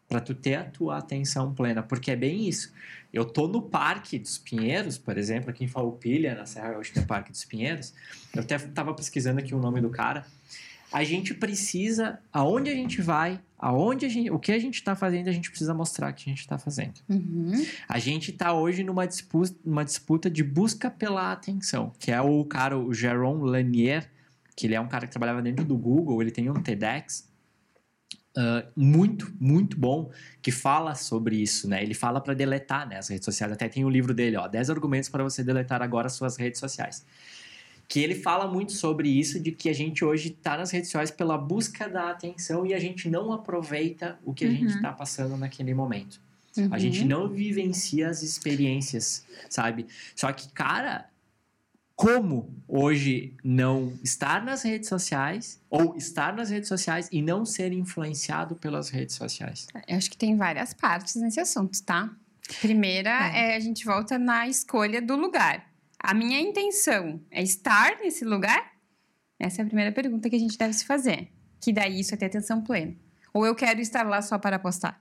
para 0.08 0.20
tu 0.20 0.34
ter 0.34 0.54
a 0.54 0.64
tua 0.64 0.98
atenção 0.98 1.54
plena? 1.54 1.82
Porque 1.82 2.10
é 2.10 2.16
bem 2.16 2.48
isso. 2.48 2.72
Eu 3.12 3.24
tô 3.24 3.46
no 3.46 3.60
Parque 3.60 4.18
dos 4.18 4.38
Pinheiros 4.38 4.96
por 4.96 5.18
exemplo 5.18 5.50
aqui 5.50 5.64
em 5.64 5.68
Farroupilha 5.68 6.34
na 6.34 6.46
Serra 6.46 6.70
Gaúcha 6.70 6.94
tem 6.94 7.04
Parque 7.04 7.30
dos 7.30 7.44
Pinheiros. 7.44 7.92
Eu 8.34 8.42
até 8.42 8.56
estava 8.56 8.94
pesquisando 8.94 9.40
aqui 9.40 9.54
o 9.54 9.58
nome 9.58 9.80
do 9.80 9.90
cara 9.90 10.24
a 10.92 11.04
gente 11.04 11.34
precisa, 11.34 12.18
aonde 12.32 12.70
a 12.70 12.74
gente 12.74 13.00
vai, 13.00 13.40
aonde 13.58 14.06
a 14.06 14.08
gente, 14.08 14.30
o 14.30 14.38
que 14.38 14.52
a 14.52 14.58
gente 14.58 14.74
está 14.74 14.96
fazendo, 14.96 15.28
a 15.28 15.32
gente 15.32 15.50
precisa 15.50 15.72
mostrar 15.72 16.12
que 16.12 16.28
a 16.28 16.32
gente 16.32 16.40
está 16.40 16.58
fazendo. 16.58 17.00
Uhum. 17.08 17.64
A 17.88 17.98
gente 17.98 18.30
está 18.30 18.52
hoje 18.52 18.82
numa 18.82 19.06
disputa, 19.06 19.54
uma 19.64 19.84
disputa 19.84 20.30
de 20.30 20.42
busca 20.42 20.90
pela 20.90 21.32
atenção, 21.32 21.92
que 21.98 22.10
é 22.10 22.20
o 22.20 22.44
cara, 22.44 22.76
o 22.78 22.92
Jerome 22.92 23.48
Lanier, 23.48 24.10
que 24.56 24.66
ele 24.66 24.74
é 24.74 24.80
um 24.80 24.88
cara 24.88 25.06
que 25.06 25.12
trabalhava 25.12 25.40
dentro 25.40 25.64
do 25.64 25.76
Google, 25.76 26.20
ele 26.20 26.30
tem 26.30 26.50
um 26.50 26.54
TEDx 26.54 27.30
ah, 28.36 28.64
muito, 28.76 29.32
muito 29.40 29.78
bom, 29.78 30.10
que 30.40 30.52
fala 30.52 30.94
sobre 30.94 31.36
isso, 31.36 31.68
né? 31.68 31.82
Ele 31.82 31.94
fala 31.94 32.20
para 32.20 32.32
deletar 32.32 32.88
né, 32.88 32.96
as 32.96 33.08
redes 33.08 33.24
sociais, 33.24 33.52
até 33.52 33.68
tem 33.68 33.84
o 33.84 33.90
livro 33.90 34.14
dele, 34.14 34.36
ó, 34.36 34.46
10 34.46 34.70
argumentos 34.70 35.08
para 35.08 35.22
você 35.22 35.42
deletar 35.42 35.82
agora 35.82 36.06
as 36.06 36.12
suas 36.12 36.36
redes 36.36 36.60
sociais 36.60 37.04
que 37.90 37.98
ele 37.98 38.14
fala 38.14 38.46
muito 38.46 38.70
sobre 38.70 39.08
isso, 39.08 39.40
de 39.40 39.50
que 39.50 39.68
a 39.68 39.72
gente 39.72 40.04
hoje 40.04 40.28
está 40.28 40.56
nas 40.56 40.70
redes 40.70 40.88
sociais 40.90 41.10
pela 41.10 41.36
busca 41.36 41.88
da 41.88 42.08
atenção 42.10 42.64
e 42.64 42.72
a 42.72 42.78
gente 42.78 43.10
não 43.10 43.32
aproveita 43.32 44.16
o 44.24 44.32
que 44.32 44.44
a 44.44 44.48
gente 44.48 44.68
Uhum. 44.70 44.76
está 44.76 44.92
passando 44.92 45.36
naquele 45.36 45.74
momento. 45.74 46.20
A 46.56 46.60
Uhum. 46.60 46.78
gente 46.78 47.04
não 47.04 47.28
vivencia 47.28 48.08
as 48.08 48.22
experiências, 48.22 49.26
sabe? 49.48 49.86
Só 50.14 50.32
que, 50.32 50.48
cara, 50.52 51.10
como 51.96 52.54
hoje 52.68 53.34
não 53.42 53.92
estar 54.04 54.44
nas 54.44 54.62
redes 54.62 54.88
sociais 54.88 55.60
ou 55.68 55.96
estar 55.96 56.32
nas 56.34 56.48
redes 56.48 56.68
sociais 56.68 57.08
e 57.10 57.20
não 57.20 57.44
ser 57.44 57.72
influenciado 57.72 58.54
pelas 58.54 58.88
redes 58.88 59.16
sociais? 59.16 59.66
Eu 59.88 59.96
acho 59.96 60.08
que 60.08 60.16
tem 60.16 60.36
várias 60.36 60.72
partes 60.72 61.16
nesse 61.16 61.40
assunto, 61.40 61.82
tá? 61.82 62.08
Primeira 62.60 63.10
é. 63.36 63.56
a 63.56 63.60
gente 63.60 63.84
volta 63.84 64.16
na 64.16 64.46
escolha 64.46 65.02
do 65.02 65.16
lugar. 65.16 65.69
A 66.02 66.14
minha 66.14 66.40
intenção 66.40 67.20
é 67.30 67.42
estar 67.42 67.98
nesse 68.00 68.24
lugar? 68.24 68.72
Essa 69.38 69.60
é 69.60 69.64
a 69.64 69.66
primeira 69.66 69.92
pergunta 69.92 70.28
que 70.30 70.36
a 70.36 70.38
gente 70.38 70.56
deve 70.56 70.72
se 70.72 70.84
fazer. 70.84 71.30
Que 71.60 71.72
daí 71.72 72.00
isso 72.00 72.14
é 72.14 72.16
ter 72.16 72.26
atenção 72.26 72.62
plena. 72.62 72.94
Ou 73.34 73.44
eu 73.46 73.54
quero 73.54 73.80
estar 73.80 74.06
lá 74.06 74.20
só 74.22 74.38
para 74.38 74.58
postar? 74.58 75.00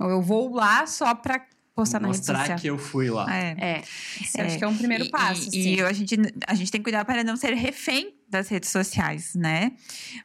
Ou 0.00 0.08
eu 0.10 0.22
vou 0.22 0.52
lá 0.54 0.86
só 0.86 1.14
para 1.14 1.44
postar 1.74 2.00
na 2.00 2.06
rede 2.08 2.18
Mostrar 2.18 2.38
social? 2.40 2.58
que 2.58 2.66
eu 2.70 2.78
fui 2.78 3.10
lá. 3.10 3.26
É. 3.36 3.56
É, 3.58 3.78
esse 3.80 4.40
É. 4.40 4.44
acho 4.46 4.58
que 4.58 4.64
é 4.64 4.68
um 4.68 4.76
primeiro 4.76 5.04
E- 5.04 5.10
passo. 5.10 5.50
E, 5.52 5.74
e 5.76 5.82
a, 5.82 5.92
gente, 5.92 6.16
a 6.46 6.54
gente 6.54 6.70
tem 6.70 6.80
que 6.80 6.84
cuidar 6.84 7.04
para 7.04 7.22
não 7.24 7.36
ser 7.36 7.52
refém 7.54 8.14
das 8.28 8.48
redes 8.48 8.70
sociais, 8.70 9.34
né? 9.34 9.72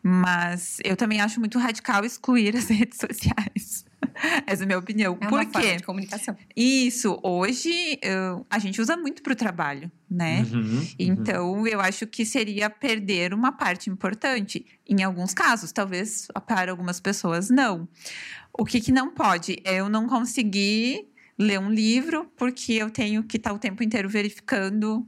Mas 0.02 0.78
eu 0.84 0.95
também 0.95 1.22
acho 1.22 1.39
muito 1.39 1.58
radical 1.60 2.06
excluir 2.06 2.56
as 2.56 2.68
redes 2.70 2.97
sociais. 3.00 3.86
Essa 4.47 4.64
é 4.64 4.66
a 4.66 4.68
minha 4.68 4.80
opinião. 4.80 5.18
É 5.22 5.28
Por 5.28 5.39
uma 5.39 5.43
forma 5.52 5.68
quê? 5.68 5.76
de 5.78 5.84
comunicação. 5.84 6.36
Isso, 6.56 7.20
hoje 7.24 8.00
eu- 8.02 8.45
a 8.50 8.60
gente 8.60 8.82
usa 8.82 8.95
muito 8.97 9.22
para 9.22 9.34
o 9.34 9.36
trabalho, 9.36 9.91
né? 10.10 10.41
Uhum, 10.52 10.62
uhum. 10.62 10.88
Então, 10.97 11.68
eu 11.68 11.80
acho 11.82 12.06
que 12.08 12.26
seria 12.26 12.70
perder 12.70 13.34
uma 13.34 13.52
parte 13.52 13.89
importante. 13.89 14.66
Em 14.88 15.04
alguns 15.04 15.34
casos, 15.34 15.72
talvez 15.72 16.28
para 16.47 16.72
algumas 16.72 17.00
pessoas, 17.00 17.50
não. 17.50 17.88
O 18.58 18.66
que, 18.66 18.82
que 18.82 18.91
não 18.91 19.12
pode 19.14 19.58
é 19.64 19.76
eu 19.80 19.89
não 19.89 20.08
conseguir 20.08 21.08
ler 21.38 21.60
um 21.60 21.70
livro 21.72 22.30
porque 22.36 22.74
eu 22.74 22.89
tenho 22.89 23.24
que 23.24 23.38
estar 23.38 23.54
o 23.54 23.60
tempo 23.60 23.82
inteiro 23.84 24.10
verificando 24.10 25.08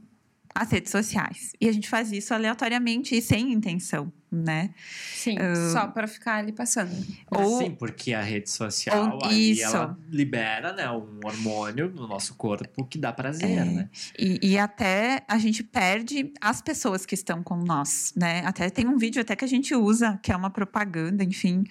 as 0.54 0.70
redes 0.70 0.90
sociais. 0.90 1.52
E 1.60 1.68
a 1.68 1.72
gente 1.72 1.88
faz 1.88 2.12
isso 2.12 2.32
aleatoriamente 2.32 3.14
e 3.16 3.20
sem 3.22 3.52
intenção, 3.52 4.12
né? 4.32 4.70
Sim, 5.14 5.36
só 5.72 5.86
para 5.86 6.06
ficar 6.08 6.36
ali 6.36 6.52
passando. 6.52 6.90
Ou- 7.30 7.58
Sim, 7.58 7.72
porque 7.72 8.14
a 8.14 8.22
rede 8.22 8.50
social 8.50 9.18
ou 9.18 9.24
ali, 9.26 9.50
isso. 9.52 9.76
ela 9.76 9.98
libera 10.08 10.72
né, 10.72 10.90
um 10.90 11.20
hormônio 11.22 11.90
no 11.90 12.08
nosso 12.08 12.34
corpo 12.34 12.84
que 12.86 12.96
dá 12.96 13.12
prazer, 13.12 13.50
É. 13.58 13.64
né? 13.64 13.90
E, 14.18 14.38
e 14.42 14.58
até 14.58 15.22
a 15.28 15.36
gente 15.36 15.62
perde 15.62 16.32
as 16.40 16.62
pessoas 16.62 17.04
que 17.04 17.14
estão 17.14 17.42
com 17.42 17.56
nós, 17.56 18.14
né? 18.16 18.42
Até 18.46 18.70
tem 18.70 18.86
um 18.88 18.96
vídeo 18.96 19.20
até 19.20 19.36
que 19.36 19.44
a 19.44 19.48
gente 19.48 19.74
usa, 19.74 20.18
que 20.22 20.32
é 20.32 20.36
uma 20.36 20.50
propaganda, 20.50 21.22
enfim, 21.22 21.64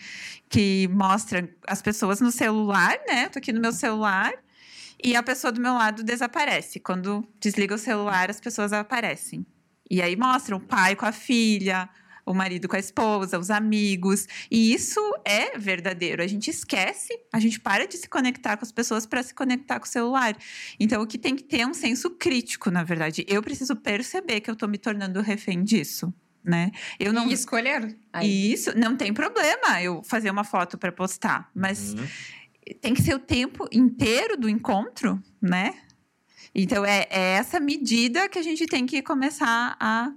que 0.47 0.87
mostra 0.93 1.49
as 1.67 1.81
pessoas 1.81 2.21
no 2.21 2.31
celular, 2.31 2.95
né? 3.07 3.25
Eu 3.25 3.29
tô 3.31 3.39
aqui 3.39 3.51
no 3.51 3.59
meu 3.59 3.71
celular 3.71 4.31
e 5.03 5.15
a 5.15 5.23
pessoa 5.23 5.51
do 5.51 5.59
meu 5.59 5.73
lado 5.73 6.03
desaparece. 6.03 6.79
Quando 6.79 7.27
desliga 7.39 7.73
o 7.73 7.77
celular, 7.79 8.29
as 8.29 8.39
pessoas 8.39 8.71
aparecem. 8.71 9.43
E 9.89 10.01
aí 10.01 10.15
mostram 10.15 10.57
o 10.57 10.59
pai 10.61 10.95
com 10.95 11.05
a 11.05 11.11
filha, 11.11 11.89
o 12.25 12.33
marido 12.33 12.67
com 12.67 12.75
a 12.75 12.79
esposa, 12.79 13.37
os 13.39 13.49
amigos. 13.49 14.27
E 14.49 14.73
isso 14.73 14.99
é 15.25 15.57
verdadeiro. 15.57 16.21
A 16.23 16.27
gente 16.27 16.49
esquece, 16.49 17.09
a 17.33 17.39
gente 17.39 17.59
para 17.59 17.87
de 17.87 17.97
se 17.97 18.07
conectar 18.07 18.57
com 18.57 18.65
as 18.65 18.71
pessoas 18.71 19.05
para 19.05 19.23
se 19.23 19.33
conectar 19.33 19.79
com 19.79 19.85
o 19.85 19.89
celular. 19.89 20.35
Então, 20.79 21.01
o 21.01 21.07
que 21.07 21.17
tem 21.17 21.35
que 21.35 21.43
ter 21.43 21.61
é 21.61 21.67
um 21.67 21.73
senso 21.73 22.09
crítico, 22.11 22.69
na 22.71 22.83
verdade. 22.83 23.25
Eu 23.27 23.41
preciso 23.41 23.75
perceber 23.75 24.41
que 24.41 24.49
eu 24.49 24.53
estou 24.53 24.67
me 24.69 24.77
tornando 24.77 25.21
refém 25.21 25.63
disso. 25.63 26.13
Né? 26.43 26.71
Eu 26.99 27.13
não 27.13 27.29
E 27.29 27.33
escolher. 27.33 27.95
Aí. 28.11 28.51
isso 28.51 28.75
não 28.75 28.97
tem 28.97 29.13
problema 29.13 29.79
eu 29.81 30.01
fazer 30.03 30.31
uma 30.31 30.43
foto 30.43 30.75
para 30.75 30.91
postar, 30.91 31.51
mas 31.53 31.93
Uhum. 31.93 32.07
tem 32.81 32.95
que 32.95 33.03
ser 33.03 33.13
o 33.13 33.19
tempo 33.19 33.67
inteiro 33.71 34.35
do 34.35 34.49
encontro, 34.49 35.21
né? 35.39 35.75
Então 36.55 36.83
é, 36.83 37.05
é 37.11 37.33
essa 37.33 37.59
medida 37.59 38.27
que 38.27 38.39
a 38.39 38.41
gente 38.41 38.65
tem 38.65 38.87
que 38.87 39.03
começar 39.03 39.77
a 39.79 40.11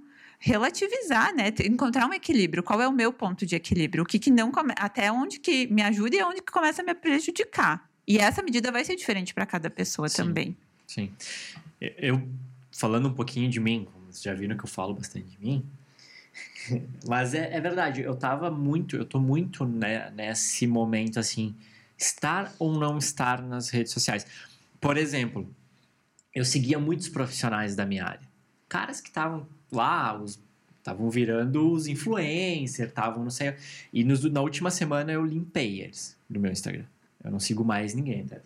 relativizar, 0.45 1.33
né? 1.33 1.51
Encontrar 1.65 2.07
um 2.07 2.13
equilíbrio. 2.13 2.61
Qual 2.61 2.79
é 2.79 2.87
o 2.87 2.91
meu 2.91 3.11
ponto 3.11 3.47
de 3.47 3.55
equilíbrio? 3.55 4.03
O 4.03 4.05
que, 4.05 4.19
que 4.19 4.29
não 4.29 4.51
come... 4.51 4.73
até 4.77 5.11
onde 5.11 5.39
que 5.39 5.65
me 5.73 5.81
ajuda 5.81 6.15
e 6.15 6.21
onde 6.21 6.39
que 6.39 6.51
começa 6.51 6.83
a 6.83 6.85
me 6.85 6.93
prejudicar. 6.93 7.89
E 8.07 8.19
essa 8.19 8.43
medida 8.43 8.71
vai 8.71 8.85
ser 8.85 8.95
diferente 8.95 9.33
para 9.33 9.43
cada 9.47 9.71
pessoa 9.71 10.07
Sim. 10.07 10.17
também. 10.17 10.57
Sim. 10.85 11.11
Eu, 11.81 12.29
falando 12.71 13.09
um 13.09 13.13
pouquinho 13.13 13.49
de 13.49 13.59
mim, 13.59 13.87
vocês 14.05 14.21
já 14.21 14.35
viram 14.35 14.55
que 14.55 14.63
eu 14.63 14.69
falo 14.69 14.93
bastante 14.93 15.25
de 15.25 15.39
mim, 15.39 15.65
mas 17.07 17.33
é, 17.33 17.51
é 17.51 17.59
verdade, 17.59 18.01
eu 18.01 18.15
tava 18.15 18.51
muito, 18.51 18.95
eu 18.95 19.05
tô 19.05 19.19
muito 19.19 19.65
né, 19.65 20.11
nesse 20.11 20.67
momento, 20.67 21.19
assim, 21.19 21.55
estar 21.97 22.53
ou 22.59 22.77
não 22.77 22.99
estar 22.99 23.41
nas 23.41 23.69
redes 23.69 23.91
sociais. 23.91 24.27
Por 24.79 24.95
exemplo, 24.95 25.49
eu 26.35 26.45
seguia 26.45 26.77
muitos 26.77 27.09
profissionais 27.09 27.75
da 27.75 27.83
minha 27.83 28.05
área. 28.05 28.34
Caras 28.67 28.99
que 29.01 29.09
estavam 29.09 29.47
lá, 29.71 30.19
os 30.19 30.39
estavam 30.79 31.09
virando 31.09 31.71
os 31.71 31.87
influencers, 31.87 32.89
estavam 32.89 33.23
não 33.23 33.31
sei. 33.31 33.55
E 33.91 34.03
nos- 34.03 34.23
na 34.31 34.41
última 34.41 34.69
semana 34.69 35.11
eu 35.11 35.25
limpei 35.25 35.81
eles 35.81 36.15
do 36.29 36.39
meu 36.39 36.51
Instagram. 36.51 36.85
Eu 37.23 37.31
não 37.31 37.39
sigo 37.39 37.65
mais 37.65 37.95
ninguém, 37.95 38.23
tá? 38.23 38.37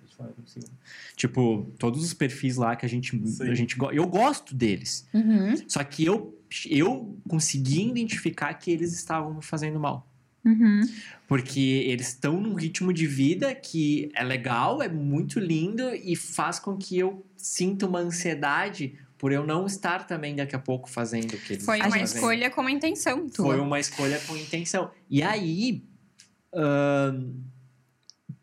Tipo, 1.16 1.70
todos 1.78 2.02
os 2.04 2.14
perfis 2.14 2.56
lá 2.56 2.76
que 2.78 2.86
a 2.86 2.90
gente, 2.90 3.12
Sim. 3.28 3.50
a 3.50 3.54
gente 3.54 3.76
eu 3.94 4.08
gosto 4.08 4.56
deles. 4.56 5.06
Uhum. 5.14 5.56
Só 5.68 5.84
que 5.84 6.06
eu 6.06 6.34
eu 6.68 7.16
consegui 7.28 7.88
identificar 7.90 8.54
que 8.56 8.72
eles 8.72 8.94
estavam 8.94 9.34
me 9.36 9.44
fazendo 9.44 9.80
mal. 9.80 10.08
Uhum. 10.44 10.82
Porque 11.28 11.60
eles 11.60 12.08
estão 12.08 12.40
num 12.42 12.54
ritmo 12.56 12.92
de 12.94 13.06
vida 13.06 13.54
que 13.54 14.10
é 14.16 14.24
legal, 14.24 14.82
é 14.82 14.88
muito 14.90 15.40
lindo 15.40 15.94
e 15.94 16.16
faz 16.16 16.58
com 16.58 16.76
que 16.78 16.98
eu 16.98 17.24
sinta 17.38 17.86
uma 17.86 18.00
ansiedade 18.00 18.98
por 19.20 19.32
eu 19.32 19.46
não 19.46 19.68
estar 19.68 20.08
também 20.08 20.36
daqui 20.36 20.56
a 20.56 20.60
pouco 20.60 20.90
fazendo 20.90 21.34
o 21.34 21.38
que 21.40 21.54
eles 21.54 21.66
Foi 21.66 21.78
uma 21.80 21.90
fazendo. 21.92 22.06
escolha 22.06 22.50
com 22.50 22.68
intenção 22.68 23.28
tua. 23.30 23.46
Foi 23.46 23.60
uma 23.60 23.80
escolha 23.80 24.20
com 24.26 24.36
intenção. 24.36 24.90
E 25.10 25.22
aí, 25.22 25.84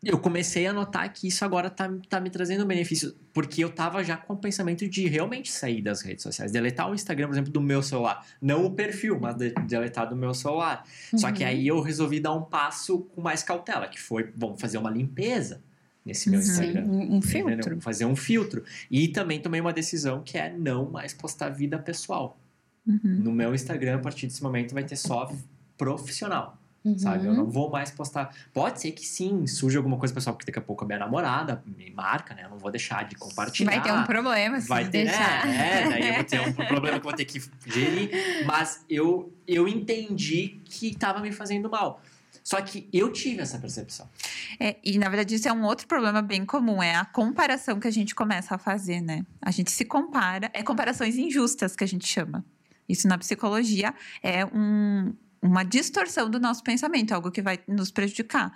eu 0.03 0.17
comecei 0.19 0.65
a 0.67 0.71
notar 0.71 1.11
que 1.11 1.27
isso 1.27 1.43
agora 1.43 1.69
tá, 1.69 1.89
tá 2.07 2.19
me 2.21 2.29
trazendo 2.29 2.65
benefício. 2.65 3.13
Porque 3.33 3.63
eu 3.63 3.69
tava 3.69 4.03
já 4.03 4.15
com 4.15 4.33
o 4.33 4.37
pensamento 4.37 4.87
de 4.87 5.07
realmente 5.07 5.51
sair 5.51 5.81
das 5.81 6.01
redes 6.01 6.23
sociais. 6.23 6.51
Deletar 6.51 6.89
o 6.89 6.95
Instagram, 6.95 7.27
por 7.27 7.33
exemplo, 7.33 7.51
do 7.51 7.59
meu 7.61 7.81
celular. 7.83 8.25
Não 8.41 8.65
o 8.65 8.71
perfil, 8.71 9.19
mas 9.19 9.35
de- 9.35 9.51
deletar 9.67 10.07
do 10.07 10.15
meu 10.15 10.33
celular. 10.33 10.83
Só 11.15 11.31
que 11.31 11.43
Uhum. 11.43 11.49
aí 11.49 11.67
eu 11.67 11.81
resolvi 11.81 12.19
dar 12.19 12.33
um 12.33 12.43
passo 12.43 12.99
com 13.15 13.21
mais 13.21 13.43
cautela, 13.43 13.87
que 13.87 13.99
foi, 13.99 14.23
bom, 14.35 14.55
fazer 14.57 14.77
uma 14.77 14.89
limpeza 14.89 15.61
nesse 16.07 16.29
meu 16.29 16.41
Sim, 16.41 16.47
Sim, 16.53 16.63
Instagram. 16.69 16.85
um, 16.89 17.15
um 17.17 17.21
filtro. 17.21 17.81
Fazer 17.81 18.05
um 18.05 18.15
filtro. 18.15 18.63
E 18.89 19.07
também 19.09 19.39
tomei 19.39 19.61
uma 19.61 19.73
decisão 19.73 20.23
que 20.23 20.37
é 20.37 20.49
não 20.51 20.89
mais 20.89 21.13
postar 21.13 21.49
vida 21.49 21.77
pessoal. 21.77 22.39
Uhum. 22.87 22.99
No 23.03 23.31
meu 23.31 23.53
Instagram, 23.53 23.97
a 23.97 23.99
partir 23.99 24.25
desse 24.27 24.41
momento, 24.41 24.73
vai 24.73 24.83
ter 24.83 24.95
só 24.95 25.29
profissional, 25.77 26.57
Uhum. 26.85 26.97
sabe? 26.97 27.25
Eu 27.27 27.33
não 27.33 27.49
vou 27.49 27.69
mais 27.69 27.91
postar. 27.91 28.33
Pode 28.53 28.79
ser 28.79 28.91
que 28.91 29.05
sim, 29.05 29.45
surja 29.45 29.77
alguma 29.77 29.97
coisa 29.97 30.13
pessoal, 30.13 30.33
porque 30.35 30.49
daqui 30.49 30.59
a 30.59 30.61
pouco 30.61 30.85
a 30.85 30.87
minha 30.87 30.99
namorada 30.99 31.61
me 31.65 31.91
marca, 31.91 32.33
né? 32.33 32.45
Eu 32.45 32.49
não 32.49 32.57
vou 32.57 32.71
deixar 32.71 33.03
de 33.05 33.15
compartilhar. 33.15 33.71
Vai 33.71 33.81
ter 33.83 33.91
um 33.91 34.03
problema 34.05 34.61
se 34.61 34.69
Vai 34.69 34.85
ter, 34.85 35.03
deixar. 35.05 35.47
é, 35.49 35.81
é, 35.83 35.89
daí 35.89 36.07
eu 36.07 36.13
vou 36.15 36.23
ter 36.23 36.39
um 36.39 36.53
problema 36.65 36.99
que 36.99 37.05
eu 37.05 37.09
vou 37.09 37.13
ter 37.13 37.25
que 37.25 37.41
gerir. 37.65 38.09
Mas 38.45 38.85
eu, 38.89 39.33
eu 39.45 39.67
entendi 39.67 40.59
que 40.63 40.87
estava 40.87 41.19
me 41.19 41.31
fazendo 41.33 41.69
mal. 41.69 42.01
Só 42.47 42.61
que 42.61 42.87
eu 42.93 43.11
tive 43.11 43.41
essa 43.41 43.59
percepção. 43.59 44.09
É, 44.57 44.77
e 44.81 44.97
na 44.97 45.09
verdade 45.09 45.35
isso 45.35 45.49
é 45.49 45.51
um 45.51 45.65
outro 45.65 45.85
problema 45.85 46.21
bem 46.21 46.45
comum, 46.45 46.81
é 46.81 46.95
a 46.95 47.03
comparação 47.03 47.77
que 47.77 47.89
a 47.89 47.91
gente 47.91 48.15
começa 48.15 48.55
a 48.55 48.57
fazer, 48.57 49.01
né? 49.01 49.25
A 49.41 49.51
gente 49.51 49.69
se 49.69 49.83
compara, 49.83 50.49
é 50.53 50.63
comparações 50.63 51.17
injustas 51.17 51.75
que 51.75 51.83
a 51.83 51.87
gente 51.87 52.07
chama. 52.07 52.45
Isso 52.87 53.05
na 53.05 53.17
psicologia 53.17 53.93
é 54.23 54.45
um- 54.45 55.13
uma 55.41 55.65
distorção 55.65 56.29
do 56.29 56.39
nosso 56.39 56.63
pensamento, 56.63 57.11
algo 57.11 57.29
que 57.31 57.41
vai 57.41 57.59
nos 57.67 57.91
prejudicar. 57.91 58.53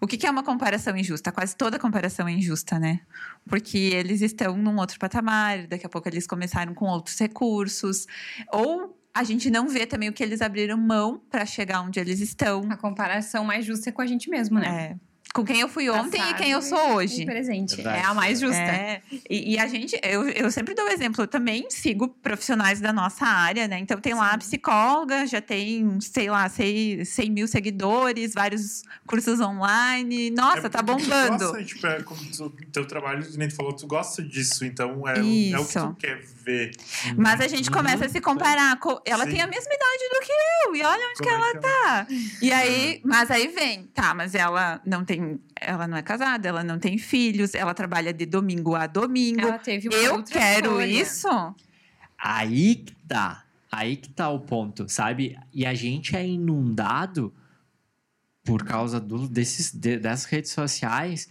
O 0.00 0.06
que 0.06 0.16
que 0.16 0.28
é 0.28 0.30
uma 0.30 0.44
comparação 0.44 0.96
injusta? 0.96 1.32
Quase 1.32 1.56
toda 1.56 1.76
comparação 1.76 2.28
é 2.28 2.32
injusta, 2.32 2.78
né? 2.78 3.00
Porque 3.48 3.78
eles 3.78 4.20
estão 4.22 4.56
num 4.56 4.76
outro 4.78 4.96
patamar, 4.96 5.66
daqui 5.66 5.84
a 5.84 5.88
pouco 5.88 6.08
eles 6.08 6.24
começaram 6.24 6.72
com 6.72 6.84
outros 6.84 7.18
recursos, 7.18 8.06
ou 8.52 8.96
a 9.14 9.22
gente 9.22 9.48
não 9.48 9.68
vê 9.68 9.86
também 9.86 10.08
o 10.08 10.12
que 10.12 10.22
eles 10.22 10.42
abriram 10.42 10.76
mão 10.76 11.22
para 11.30 11.46
chegar 11.46 11.80
onde 11.82 12.00
eles 12.00 12.18
estão. 12.18 12.68
A 12.68 12.76
comparação 12.76 13.44
mais 13.44 13.64
justa 13.64 13.90
é 13.90 13.92
com 13.92 14.02
a 14.02 14.06
gente 14.06 14.28
mesmo, 14.28 14.58
né? 14.58 14.90
É. 14.92 15.13
Com 15.34 15.44
quem 15.44 15.58
eu 15.60 15.68
fui 15.68 15.90
ontem 15.90 16.20
e 16.30 16.34
quem 16.34 16.52
eu 16.52 16.62
sou 16.62 16.78
E 16.78 16.92
hoje. 16.94 17.24
presente. 17.26 17.74
Verdade. 17.74 17.98
É 17.98 18.04
a 18.04 18.14
mais 18.14 18.38
justa. 18.38 18.56
É, 18.56 19.02
e, 19.28 19.54
e 19.54 19.58
a 19.58 19.66
gente, 19.66 19.98
eu, 20.04 20.28
eu 20.28 20.48
sempre 20.48 20.74
dou 20.74 20.86
exemplo, 20.88 21.24
eu 21.24 21.26
também 21.26 21.68
sigo 21.70 22.08
profissionais 22.22 22.80
da 22.80 22.92
nossa 22.92 23.26
área, 23.26 23.66
né? 23.66 23.78
Então 23.80 24.00
tem 24.00 24.14
lá 24.14 24.30
a 24.32 24.38
psicóloga, 24.38 25.26
já 25.26 25.40
tem, 25.40 26.00
sei 26.00 26.30
lá, 26.30 26.48
100, 26.48 27.04
100 27.04 27.30
mil 27.30 27.48
seguidores, 27.48 28.32
vários 28.32 28.84
cursos 29.08 29.40
online. 29.40 30.30
Nossa, 30.30 30.66
É 30.66 30.68
tá 30.68 30.78
tu 30.78 30.84
bombando. 30.84 31.38
Gosta, 31.48 31.64
tipo, 31.64 31.84
é, 31.86 32.00
como 32.04 32.20
tu, 32.30 32.50
teu 32.72 32.86
trabalho, 32.86 33.26
que 33.28 33.36
nem 33.36 33.48
tu 33.48 33.56
falou, 33.56 33.72
tu 33.74 33.88
gosta 33.88 34.22
disso, 34.22 34.64
então 34.64 35.06
é, 35.08 35.20
o- 35.20 35.54
é 35.56 35.58
o 35.58 35.64
que 35.66 35.72
tu 35.74 35.96
quer 35.98 36.20
ver. 36.44 36.70
Mas 37.16 37.40
a 37.40 37.48
gente 37.48 37.70
começa 37.72 38.04
a 38.06 38.08
se 38.08 38.20
comparar. 38.20 38.78
com- 38.78 39.00
ela 39.04 39.24
Sim. 39.24 39.30
tem 39.32 39.40
a 39.40 39.46
mesma 39.48 39.72
idade 39.72 40.08
do 40.12 40.20
que 40.26 40.32
eu, 40.66 40.76
e 40.76 40.82
olha 40.84 41.06
onde 41.08 41.14
que 41.22 41.28
Como 41.28 41.30
é 41.30 41.34
ela 41.34 41.50
que 41.50 41.56
é? 41.56 41.60
tá. 41.60 42.06
E 42.42 42.52
aí, 42.52 43.00
mas 43.04 43.30
aí 43.30 43.48
vem, 43.48 43.84
tá, 43.94 44.14
mas 44.14 44.34
ela 44.34 44.80
não 44.84 45.04
tem, 45.04 45.23
ela 45.60 45.86
não 45.86 45.96
é 45.96 46.02
casada, 46.02 46.48
ela 46.48 46.62
não 46.64 46.78
tem 46.78 46.98
filhos, 46.98 47.54
ela 47.54 47.74
trabalha 47.74 48.12
de 48.12 48.26
domingo 48.26 48.74
a 48.74 48.86
domingo. 48.86 49.40
Ela 49.40 49.58
teve 49.58 49.88
uma 49.88 49.96
Eu 49.96 50.14
outra 50.16 50.38
quero 50.38 50.66
escolha. 50.80 50.86
isso? 50.86 51.28
Aí 52.18 52.76
que 52.76 52.94
tá. 53.08 53.44
Aí 53.70 53.96
que 53.96 54.08
tá 54.08 54.28
o 54.30 54.38
ponto, 54.40 54.88
sabe? 54.88 55.36
E 55.52 55.66
a 55.66 55.74
gente 55.74 56.14
é 56.14 56.24
inundado 56.26 57.32
por 58.44 58.64
causa 58.64 59.00
do, 59.00 59.26
desses, 59.28 59.72
de- 59.72 59.98
das 59.98 60.24
redes 60.24 60.52
sociais 60.52 61.28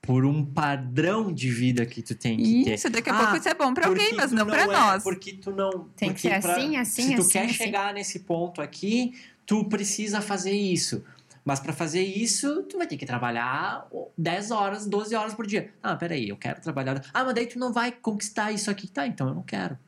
por 0.00 0.24
um 0.24 0.44
padrão 0.44 1.32
de 1.32 1.50
vida 1.50 1.84
que 1.84 2.00
tu 2.00 2.14
tem 2.14 2.36
que 2.36 2.64
ter. 2.64 2.74
Isso, 2.74 2.88
daqui 2.90 3.10
a 3.10 3.14
Ah, 3.14 3.18
pouco 3.18 3.36
isso 3.36 3.48
é 3.48 3.54
bom 3.54 3.74
pra 3.74 3.88
alguém, 3.88 4.14
mas 4.14 4.30
tu 4.30 4.36
não 4.36 4.46
pra 4.46 4.62
é- 4.62 4.66
nós. 4.66 5.02
Porque 5.02 5.32
tu 5.34 5.50
não. 5.50 5.88
Tem 5.96 6.12
que 6.12 6.20
ser 6.20 6.40
pra- 6.40 6.52
assim, 6.56 6.76
assim, 6.76 7.02
Se 7.08 7.14
tu 7.16 7.20
assim, 7.22 7.30
quer 7.30 7.44
assim. 7.44 7.52
chegar 7.54 7.92
nesse 7.94 8.20
ponto 8.20 8.62
aqui, 8.62 9.14
tu 9.44 9.64
precisa 9.64 10.20
fazer 10.20 10.52
isso. 10.52 11.04
Mas 11.46 11.60
para 11.60 11.72
fazer 11.72 12.02
isso, 12.02 12.64
tu 12.64 12.76
vai 12.76 12.88
ter 12.88 12.96
que 12.96 13.06
trabalhar 13.06 13.86
10 14.18 14.50
horas, 14.50 14.84
12 14.84 15.14
horas 15.14 15.32
por 15.32 15.46
dia. 15.46 15.72
Ah, 15.80 15.94
peraí, 15.94 16.28
eu 16.28 16.36
quero 16.36 16.60
trabalhar. 16.60 17.00
Ah, 17.14 17.22
mas 17.22 17.34
daí 17.36 17.46
tu 17.46 17.56
não 17.56 17.72
vai 17.72 17.92
conquistar 17.92 18.50
isso 18.50 18.68
aqui. 18.68 18.88
Tá, 18.88 19.06
então 19.06 19.28
eu 19.28 19.34
não 19.36 19.44
quero. 19.44 19.78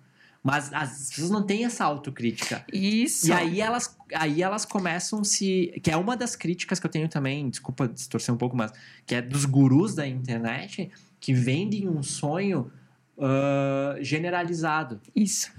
Mas 0.41 0.73
as 0.73 1.09
pessoas 1.09 1.31
não 1.31 1.43
têm 1.43 1.65
essa 1.65 1.85
autocrítica. 1.85 2.65
Isso. 2.73 3.27
E 3.27 3.33
aí 3.33 3.61
elas, 3.61 3.99
aí 4.15 4.41
elas 4.41 4.65
começam 4.65 5.25
se. 5.25 5.75
Que 5.83 5.91
é 5.91 5.97
uma 5.97 6.17
das 6.17 6.37
críticas 6.37 6.79
que 6.79 6.87
eu 6.87 6.91
tenho 6.91 7.09
também, 7.09 7.51
desculpa 7.51 7.89
distorcer 7.89 8.33
um 8.33 8.39
pouco, 8.39 8.57
mas 8.57 8.71
que 9.05 9.17
é 9.17 9.21
dos 9.21 9.45
gurus 9.45 9.97
da 9.97 10.07
internet 10.07 10.93
que 11.19 11.35
vendem 11.35 11.89
um 11.89 12.05
sonho 12.05 12.71
ah, 13.19 13.97
generalizado. 14.01 15.01
Isso. 15.13 15.51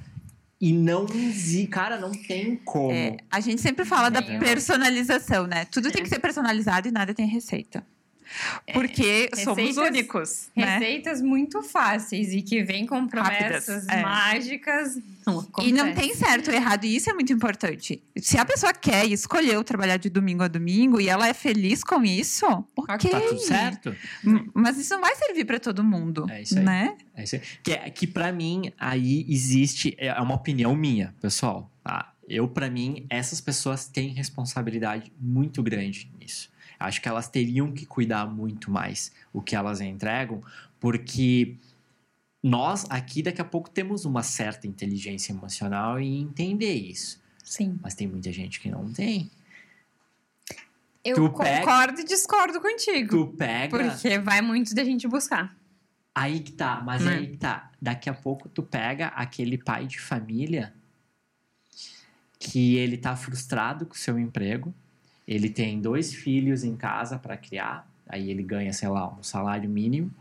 E 0.61 0.73
não 0.73 1.05
exi- 1.05 1.67
cara, 1.67 1.97
não 1.97 2.11
tem 2.11 2.57
como. 2.57 2.91
É, 2.91 3.15
a 3.31 3.39
gente 3.39 3.61
sempre 3.61 3.85
fala 3.85 4.09
da 4.09 4.21
Tem. 4.21 4.37
personalização, 4.39 5.47
né? 5.47 5.63
Tudo 5.65 5.89
tem 5.91 6.03
que 6.03 6.09
ser 6.09 6.19
personalizado 6.19 6.87
e 6.87 6.91
nada 6.91 7.13
tem 7.13 7.25
receita. 7.25 7.85
Porque 8.73 9.29
somos 9.35 9.57
receitas- 9.57 9.77
únicos, 9.89 10.49
né? 10.55 10.77
Receitas 10.77 11.21
muito 11.21 11.61
fáceis 11.63 12.31
e 12.33 12.41
que 12.41 12.63
vêm 12.63 12.85
com 12.85 13.07
promessas 13.07 13.67
Rápidas, 13.67 13.87
é. 13.87 14.01
mágicas. 14.01 14.97
Não 15.25 15.47
E 15.61 15.71
não 15.71 15.93
tem 15.93 16.13
certo 16.15 16.47
ou 16.49 16.53
errado, 16.55 16.85
e 16.85 16.95
isso 16.95 17.09
é 17.09 17.13
muito 17.13 17.31
importante. 17.31 18.01
Se 18.17 18.37
a 18.37 18.45
pessoa 18.45 18.73
quer 18.73 19.05
e 19.05 19.13
escolheu 19.13 19.63
trabalhar 19.63 19.97
de 19.97 20.09
domingo 20.09 20.41
a 20.43 20.47
domingo 20.47 20.99
e 20.99 21.07
ela 21.07 21.27
é 21.27 21.33
feliz 21.33 21.83
com 21.83 22.03
isso, 22.03 22.45
ok. 22.75 23.11
Tá 23.11 23.21
tudo 23.21 23.39
certo? 23.39 23.95
Mas 24.53 24.77
isso 24.77 24.93
não 24.93 25.01
vai 25.01 25.15
servir 25.15 25.45
para 25.45 25.59
todo 25.59 25.83
mundo, 25.83 26.25
É 26.29 26.41
isso 26.41 26.57
aí. 26.57 26.63
né? 26.65 26.97
É 27.15 27.23
isso 27.23 27.35
aí. 27.35 27.41
Que, 27.63 27.71
é- 27.73 27.89
que 27.89 28.07
para 28.07 28.31
mim, 28.31 28.71
aí 28.79 29.25
existe. 29.29 29.93
É 29.97 30.13
uma 30.21 30.35
opinião 30.35 30.75
minha, 30.75 31.13
pessoal. 31.21 31.69
Tá? 31.83 32.11
Eu, 32.27 32.47
para 32.47 32.69
mim, 32.69 33.05
essas 33.09 33.41
pessoas 33.41 33.85
têm 33.87 34.09
responsabilidade 34.09 35.11
muito 35.19 35.61
grande 35.63 36.11
nisso. 36.19 36.49
Acho 36.79 37.01
que 37.01 37.09
elas 37.09 37.27
teriam 37.27 37.71
que 37.71 37.85
cuidar 37.85 38.25
muito 38.25 38.71
mais 38.71 39.11
o 39.33 39.41
que 39.41 39.55
elas 39.55 39.81
entregam, 39.81 40.41
Porque 40.79 41.57
nós 42.41 42.85
aqui 42.89 43.21
daqui 43.21 43.41
a 43.41 43.45
pouco 43.45 43.69
temos 43.69 44.05
uma 44.05 44.23
certa 44.23 44.65
inteligência 44.65 45.33
emocional 45.33 45.99
em 45.99 46.21
entender 46.21 46.73
isso. 46.73 47.21
Sim. 47.43 47.77
Mas 47.83 47.95
tem 47.95 48.07
muita 48.07 48.31
gente 48.31 48.61
que 48.61 48.69
não 48.71 48.89
tem. 48.93 49.29
Eu 51.03 51.15
Tu 51.15 51.29
pega- 51.37 51.59
concordo 51.65 51.99
e 51.99 52.03
discordo 52.05 52.61
contigo. 52.61 53.09
Tu 53.09 53.33
pega. 53.35 53.77
Porque 53.77 54.17
vai 54.19 54.41
muito 54.41 54.73
da 54.73 54.83
gente 54.85 55.05
buscar. 55.07 55.53
Aí 56.15 56.39
que 56.39 56.51
tá, 56.53 56.81
mas 56.85 57.03
Né? 57.03 57.15
aí 57.15 57.27
que 57.27 57.37
tá. 57.37 57.71
Daqui 57.81 58.09
a 58.09 58.13
pouco 58.13 58.47
tu 58.47 58.63
pega 58.63 59.07
aquele 59.07 59.57
pai 59.57 59.85
de 59.85 59.99
família 59.99 60.73
que 62.39 62.75
ele 62.77 62.97
tá 62.97 63.15
frustrado 63.15 63.85
com 63.85 63.93
o 63.93 63.97
seu 63.97 64.17
emprego, 64.17 64.73
ele 65.29 65.47
tem 65.47 65.79
dois 65.79 66.11
filhos 66.11 66.63
em 66.63 66.75
casa 66.75 67.19
para 67.19 67.37
criar, 67.37 67.87
aí 68.07 68.31
ele 68.31 68.41
ganha, 68.41 68.73
sei 68.73 68.89
lá, 68.89 69.15
um 69.15 69.21
salário 69.21 69.69
mínimo, 69.69 70.11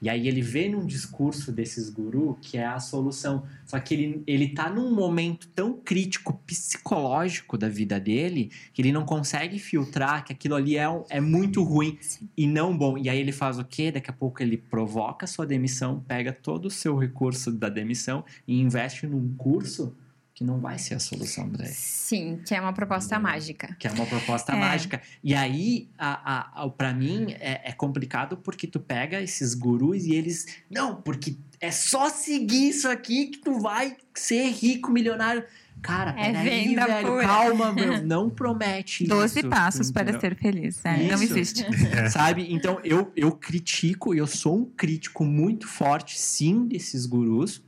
e 0.00 0.08
aí 0.08 0.26
ele 0.26 0.40
vê 0.40 0.70
num 0.70 0.86
discurso 0.86 1.52
desses 1.52 1.90
gurus 1.90 2.36
que 2.40 2.56
é 2.56 2.64
a 2.64 2.80
solução. 2.80 3.44
Só 3.66 3.78
que 3.78 3.94
ele, 3.94 4.22
ele 4.26 4.48
tá 4.48 4.68
num 4.68 4.94
momento 4.94 5.48
tão 5.54 5.74
crítico 5.74 6.34
psicológico 6.46 7.56
da 7.56 7.68
vida 7.68 8.00
dele 8.00 8.50
que 8.72 8.82
ele 8.82 8.92
não 8.92 9.04
consegue 9.04 9.58
filtrar 9.58 10.24
que 10.24 10.32
aquilo 10.32 10.54
ali 10.54 10.76
é, 10.76 10.84
é 11.08 11.20
muito 11.20 11.62
ruim 11.62 11.98
e 12.36 12.46
não 12.46 12.76
bom. 12.76 12.98
E 12.98 13.08
aí 13.08 13.18
ele 13.18 13.32
faz 13.32 13.58
o 13.58 13.64
quê? 13.64 13.92
Daqui 13.92 14.10
a 14.10 14.14
pouco 14.14 14.42
ele 14.42 14.56
provoca 14.56 15.24
a 15.24 15.28
sua 15.28 15.46
demissão, 15.46 16.04
pega 16.06 16.32
todo 16.32 16.66
o 16.66 16.70
seu 16.70 16.96
recurso 16.96 17.52
da 17.52 17.68
demissão 17.68 18.24
e 18.46 18.60
investe 18.60 19.06
num 19.06 19.34
curso 19.36 19.94
que 20.34 20.42
não 20.42 20.58
vai 20.60 20.78
ser 20.78 20.94
a 20.94 20.98
solução 20.98 21.48
para 21.48 21.64
ele. 21.64 21.72
Sim, 21.74 22.40
que 22.44 22.54
é 22.54 22.60
uma 22.60 22.72
proposta 22.72 23.14
Entendeu? 23.14 23.30
mágica. 23.32 23.76
Que 23.78 23.86
é 23.86 23.92
uma 23.92 24.04
proposta 24.04 24.52
É. 24.52 24.56
mágica. 24.56 25.00
E 25.22 25.32
aí, 25.34 25.88
a, 25.96 26.60
a, 26.60 26.64
a, 26.64 26.68
pra 26.70 26.92
mim, 26.92 27.26
é, 27.38 27.60
é 27.70 27.72
complicado 27.72 28.36
porque 28.38 28.66
tu 28.66 28.80
pega 28.80 29.22
esses 29.22 29.54
gurus 29.54 30.04
e 30.04 30.12
eles. 30.14 30.46
Não, 30.68 30.96
porque 31.00 31.36
é 31.60 31.70
só 31.70 32.08
seguir 32.10 32.68
isso 32.70 32.88
aqui 32.88 33.26
que 33.28 33.38
tu 33.38 33.60
vai 33.60 33.96
ser 34.12 34.48
rico, 34.50 34.90
milionário. 34.90 35.44
Cara, 35.80 36.12
É 36.18 36.32
peraí, 36.32 36.74
velho, 36.74 37.06
pura. 37.08 37.26
calma, 37.26 37.72
meu. 37.72 38.02
Não 38.04 38.30
promete 38.30 39.06
Doze 39.06 39.40
isso, 39.40 39.48
passos 39.50 39.90
para 39.92 40.18
ser 40.18 40.34
feliz. 40.34 40.80
né? 40.82 41.08
Não 41.12 41.22
Isso. 41.22 41.34
existe. 41.38 41.64
Sabe? 42.10 42.46
Então, 42.52 42.80
eu, 42.82 43.12
eu 43.14 43.30
critico, 43.32 44.14
eu 44.14 44.26
sou 44.26 44.58
um 44.60 44.64
crítico 44.64 45.24
muito 45.24 45.68
forte, 45.68 46.18
sim, 46.18 46.66
desses 46.66 47.04
gurus. 47.06 47.62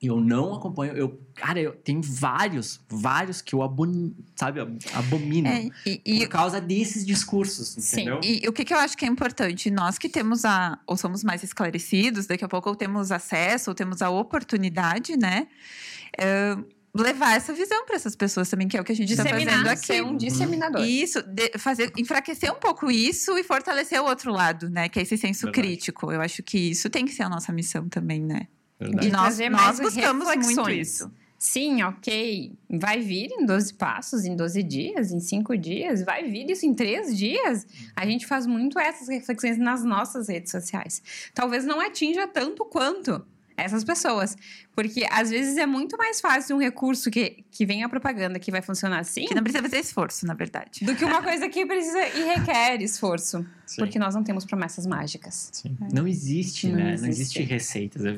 Eu 0.00 0.20
não 0.20 0.54
acompanho. 0.54 0.92
Eu, 0.92 1.20
cara, 1.34 1.60
eu 1.60 1.72
tenho 1.72 2.00
vários, 2.00 2.80
vários 2.88 3.42
que 3.42 3.52
eu 3.52 3.62
abomino, 3.62 4.14
sabe, 4.36 4.60
abomino. 4.94 5.48
É, 5.48 5.68
e, 5.84 6.00
e- 6.06 6.18
por 6.20 6.28
causa 6.28 6.60
desses 6.60 7.04
discursos, 7.04 7.70
Sim, 7.82 8.02
entendeu? 8.02 8.20
E 8.22 8.48
o 8.48 8.52
que, 8.52 8.64
que 8.64 8.72
eu 8.72 8.78
acho 8.78 8.96
que 8.96 9.04
é 9.04 9.08
importante? 9.08 9.70
Nós 9.72 9.98
que 9.98 10.08
temos 10.08 10.44
a. 10.44 10.78
ou 10.86 10.96
somos 10.96 11.24
mais 11.24 11.42
esclarecidos, 11.42 12.26
daqui 12.26 12.44
a 12.44 12.48
pouco 12.48 12.68
ou 12.68 12.76
temos 12.76 13.10
acesso, 13.10 13.70
ou 13.70 13.74
temos 13.74 14.00
a 14.00 14.08
oportunidade, 14.08 15.16
né? 15.16 15.48
é, 16.16 16.56
levar 16.94 17.36
essa 17.36 17.52
visão 17.52 17.84
para 17.84 17.96
essas 17.96 18.14
pessoas 18.16 18.48
também, 18.48 18.66
que 18.68 18.76
é 18.76 18.80
o 18.80 18.84
que 18.84 18.92
a 18.92 18.94
gente 18.94 19.10
está 19.10 19.24
fazendo 19.24 19.68
aqui. 19.68 19.86
ser 19.86 20.02
um 20.04 20.16
disseminador. 20.16 20.82
Isso, 20.84 21.22
de- 21.22 21.58
fazer, 21.58 21.92
enfraquecer 21.96 22.52
um 22.52 22.58
pouco 22.58 22.90
isso 22.90 23.36
e 23.36 23.42
fortalecer 23.44 24.00
o 24.00 24.04
outro 24.04 24.32
lado, 24.32 24.70
né? 24.70 24.88
Que 24.88 25.00
é 25.00 25.02
esse 25.02 25.16
senso 25.18 25.46
Verdade. 25.46 25.66
crítico. 25.68 26.12
Eu 26.12 26.20
acho 26.20 26.42
que 26.42 26.56
isso 26.70 26.88
tem 26.88 27.04
que 27.04 27.12
ser 27.12 27.24
a 27.24 27.28
nossa 27.28 27.52
missão 27.52 27.88
também, 27.88 28.22
né? 28.22 28.46
Verdade. 28.78 29.08
E 29.08 29.10
nós, 29.10 29.38
nós 29.38 29.50
mais 29.50 29.80
buscamos 29.80 30.26
muito 30.26 30.38
reflexões. 30.38 30.88
isso. 30.88 31.12
Sim, 31.38 31.82
ok. 31.84 32.52
Vai 32.68 33.00
vir 33.00 33.30
em 33.30 33.46
12 33.46 33.74
passos, 33.74 34.24
em 34.24 34.34
12 34.34 34.60
dias, 34.64 35.12
em 35.12 35.20
5 35.20 35.56
dias, 35.56 36.02
vai 36.02 36.28
vir 36.28 36.50
isso 36.50 36.66
em 36.66 36.74
3 36.74 37.16
dias. 37.16 37.64
A 37.94 38.04
gente 38.04 38.26
faz 38.26 38.44
muito 38.44 38.76
essas 38.76 39.06
reflexões 39.08 39.56
nas 39.56 39.84
nossas 39.84 40.28
redes 40.28 40.50
sociais. 40.50 41.00
Talvez 41.32 41.64
não 41.64 41.80
atinja 41.80 42.26
tanto 42.26 42.64
quanto 42.64 43.24
essas 43.58 43.84
pessoas. 43.84 44.36
Porque 44.74 45.06
às 45.10 45.30
vezes 45.30 45.56
é 45.56 45.66
muito 45.66 45.96
mais 45.96 46.20
fácil 46.20 46.56
um 46.56 46.60
recurso 46.60 47.10
que, 47.10 47.44
que 47.50 47.66
vem 47.66 47.82
a 47.82 47.88
propaganda 47.88 48.38
que 48.38 48.50
vai 48.50 48.62
funcionar 48.62 49.00
assim 49.00 49.26
Que 49.26 49.34
não 49.34 49.42
precisa 49.42 49.62
fazer 49.62 49.78
esforço, 49.78 50.26
na 50.26 50.34
verdade. 50.34 50.84
do 50.84 50.94
que 50.94 51.04
uma 51.04 51.20
coisa 51.22 51.48
que 51.48 51.66
precisa 51.66 52.06
e 52.08 52.24
requer 52.34 52.80
esforço. 52.82 53.44
Sim. 53.66 53.76
Porque 53.82 53.98
nós 53.98 54.14
não 54.14 54.22
temos 54.22 54.44
promessas 54.44 54.86
mágicas. 54.86 55.50
Sim. 55.52 55.76
Não 55.92 56.06
existe, 56.06 56.68
Não 56.68 56.76
né? 56.76 56.84
Não 56.84 56.92
existe. 57.08 57.08
existe 57.08 57.42
receitas. 57.42 58.04
É- 58.04 58.16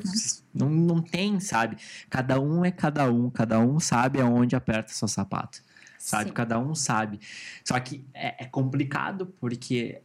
Não, 0.53 0.69
não 0.69 1.01
tem, 1.01 1.39
sabe? 1.39 1.77
Cada 2.09 2.39
um 2.39 2.63
é 2.63 2.71
cada 2.71 3.11
um. 3.11 3.29
Cada 3.29 3.59
um 3.59 3.79
sabe 3.79 4.21
aonde 4.21 4.55
aperta 4.55 4.93
seu 4.93 5.07
sapato. 5.07 5.61
Sabe? 5.97 6.29
Sim. 6.29 6.33
Cada 6.33 6.57
um 6.59 6.73
sabe. 6.73 7.19
Só 7.65 7.79
que 7.79 8.03
é, 8.13 8.43
é 8.43 8.47
complicado 8.47 9.27
porque 9.39 10.01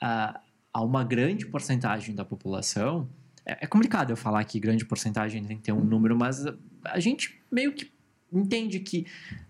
ah, 0.00 0.40
há 0.72 0.82
uma 0.82 1.02
grande 1.02 1.46
porcentagem 1.46 2.14
da 2.14 2.24
população. 2.24 3.08
É, 3.50 3.58
é 3.62 3.66
complicado 3.66 4.10
eu 4.10 4.16
falar 4.16 4.44
que 4.44 4.60
grande 4.60 4.84
porcentagem 4.84 5.44
tem 5.44 5.56
que 5.56 5.62
ter 5.64 5.72
um 5.72 5.84
número, 5.84 6.16
mas 6.16 6.46
a, 6.46 6.54
a 6.84 7.00
gente 7.00 7.40
meio 7.50 7.72
que 7.72 7.90
entende 8.32 8.78
que 8.80 9.06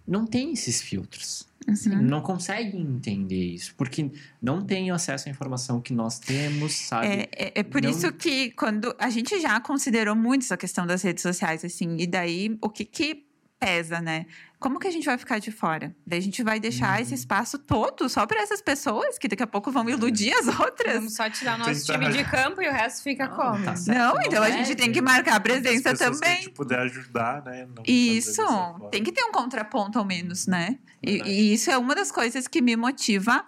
não 0.07 0.27
tem 0.27 0.53
esses 0.53 0.81
filtros. 0.81 1.47
Assim. 1.69 1.91
Não 1.91 2.23
consegue 2.23 2.79
entender 2.79 3.53
isso, 3.53 3.75
porque 3.77 4.11
não 4.41 4.65
tem 4.65 4.91
acesso 4.91 5.29
à 5.29 5.31
informação 5.31 5.81
que 5.81 5.93
nós 5.93 6.19
temos, 6.19 6.73
sabe? 6.73 7.07
É, 7.07 7.29
é, 7.33 7.53
é 7.57 7.63
por 7.63 7.83
Não- 7.83 7.91
isso 7.91 8.11
que 8.15 8.51
quando 8.53 8.95
a 8.99 9.11
gente 9.11 9.39
já 9.39 9.61
considerou 9.61 10.17
muito 10.17 10.43
essa 10.45 10.57
questão 10.57 10.87
das 10.87 11.03
redes 11.03 11.23
sociais, 11.23 11.63
assim, 11.63 11.97
e 11.99 12.07
daí 12.07 12.57
o 12.63 12.69
que 12.71 12.85
que 12.87 13.27
pesa, 13.61 14.01
né? 14.01 14.25
Como 14.59 14.79
que 14.79 14.89
a 14.89 14.91
gente 14.91 15.05
vai 15.05 15.17
ficar 15.19 15.39
de 15.39 15.51
fora? 15.53 15.95
Daí 16.07 16.19
a 16.19 16.23
gente 16.23 16.43
vai 16.43 16.59
deixar 16.59 16.97
Uhum. 16.97 17.03
esse 17.03 17.15
espaço 17.15 17.59
todo 17.59 18.09
só 18.09 18.27
para 18.27 18.41
essas 18.43 18.61
pessoas 18.61 19.19
que 19.19 19.29
daqui 19.29 19.43
a 19.43 19.47
pouco 19.47 19.71
vão 19.71 19.89
iludir 19.89 20.33
as 20.35 20.49
outras. 20.59 20.95
Vamos 20.97 21.15
só 21.15 21.29
tirar 21.31 21.55
o 21.57 21.59
nosso 21.59 21.87
Tentar- 21.87 21.99
time 21.99 22.13
de 22.13 22.25
campo 22.31 22.61
e 22.63 22.69
o 22.69 22.73
resto 22.73 23.03
fica 23.03 23.27
Não, 23.29 23.37
como? 23.37 23.65
tá 23.65 23.77
certo, 23.77 23.99
Não, 23.99 24.23
então 24.23 24.43
a 24.43 24.49
é, 24.49 24.53
gente 24.53 24.75
tem 24.75 24.91
que 24.91 25.01
marcar 25.01 25.33
a 25.33 25.37
As 25.37 25.43
presença 25.43 25.91
pessoas 25.91 26.19
que 26.21 26.25
a 26.25 26.29
também. 26.29 26.43
gente 26.43 26.51
puder 26.55 26.79
ajudar, 26.81 27.43
né? 27.45 27.67
não 27.75 27.83
Isso, 27.87 28.43
tem 28.91 29.03
que 29.03 29.13
ter 29.13 29.23
um 29.25 29.33
contraponto 29.33 29.99
ao 29.99 30.05
menos, 30.05 30.47
né? 30.47 30.79
E, 31.03 31.23
e 31.23 31.55
isso 31.55 31.71
é 31.71 31.79
uma 31.79 31.95
das 31.95 32.11
coisas 32.11 32.49
que 32.49 32.61
me 32.61 32.77
motiva 32.77 33.33
a, 33.33 33.45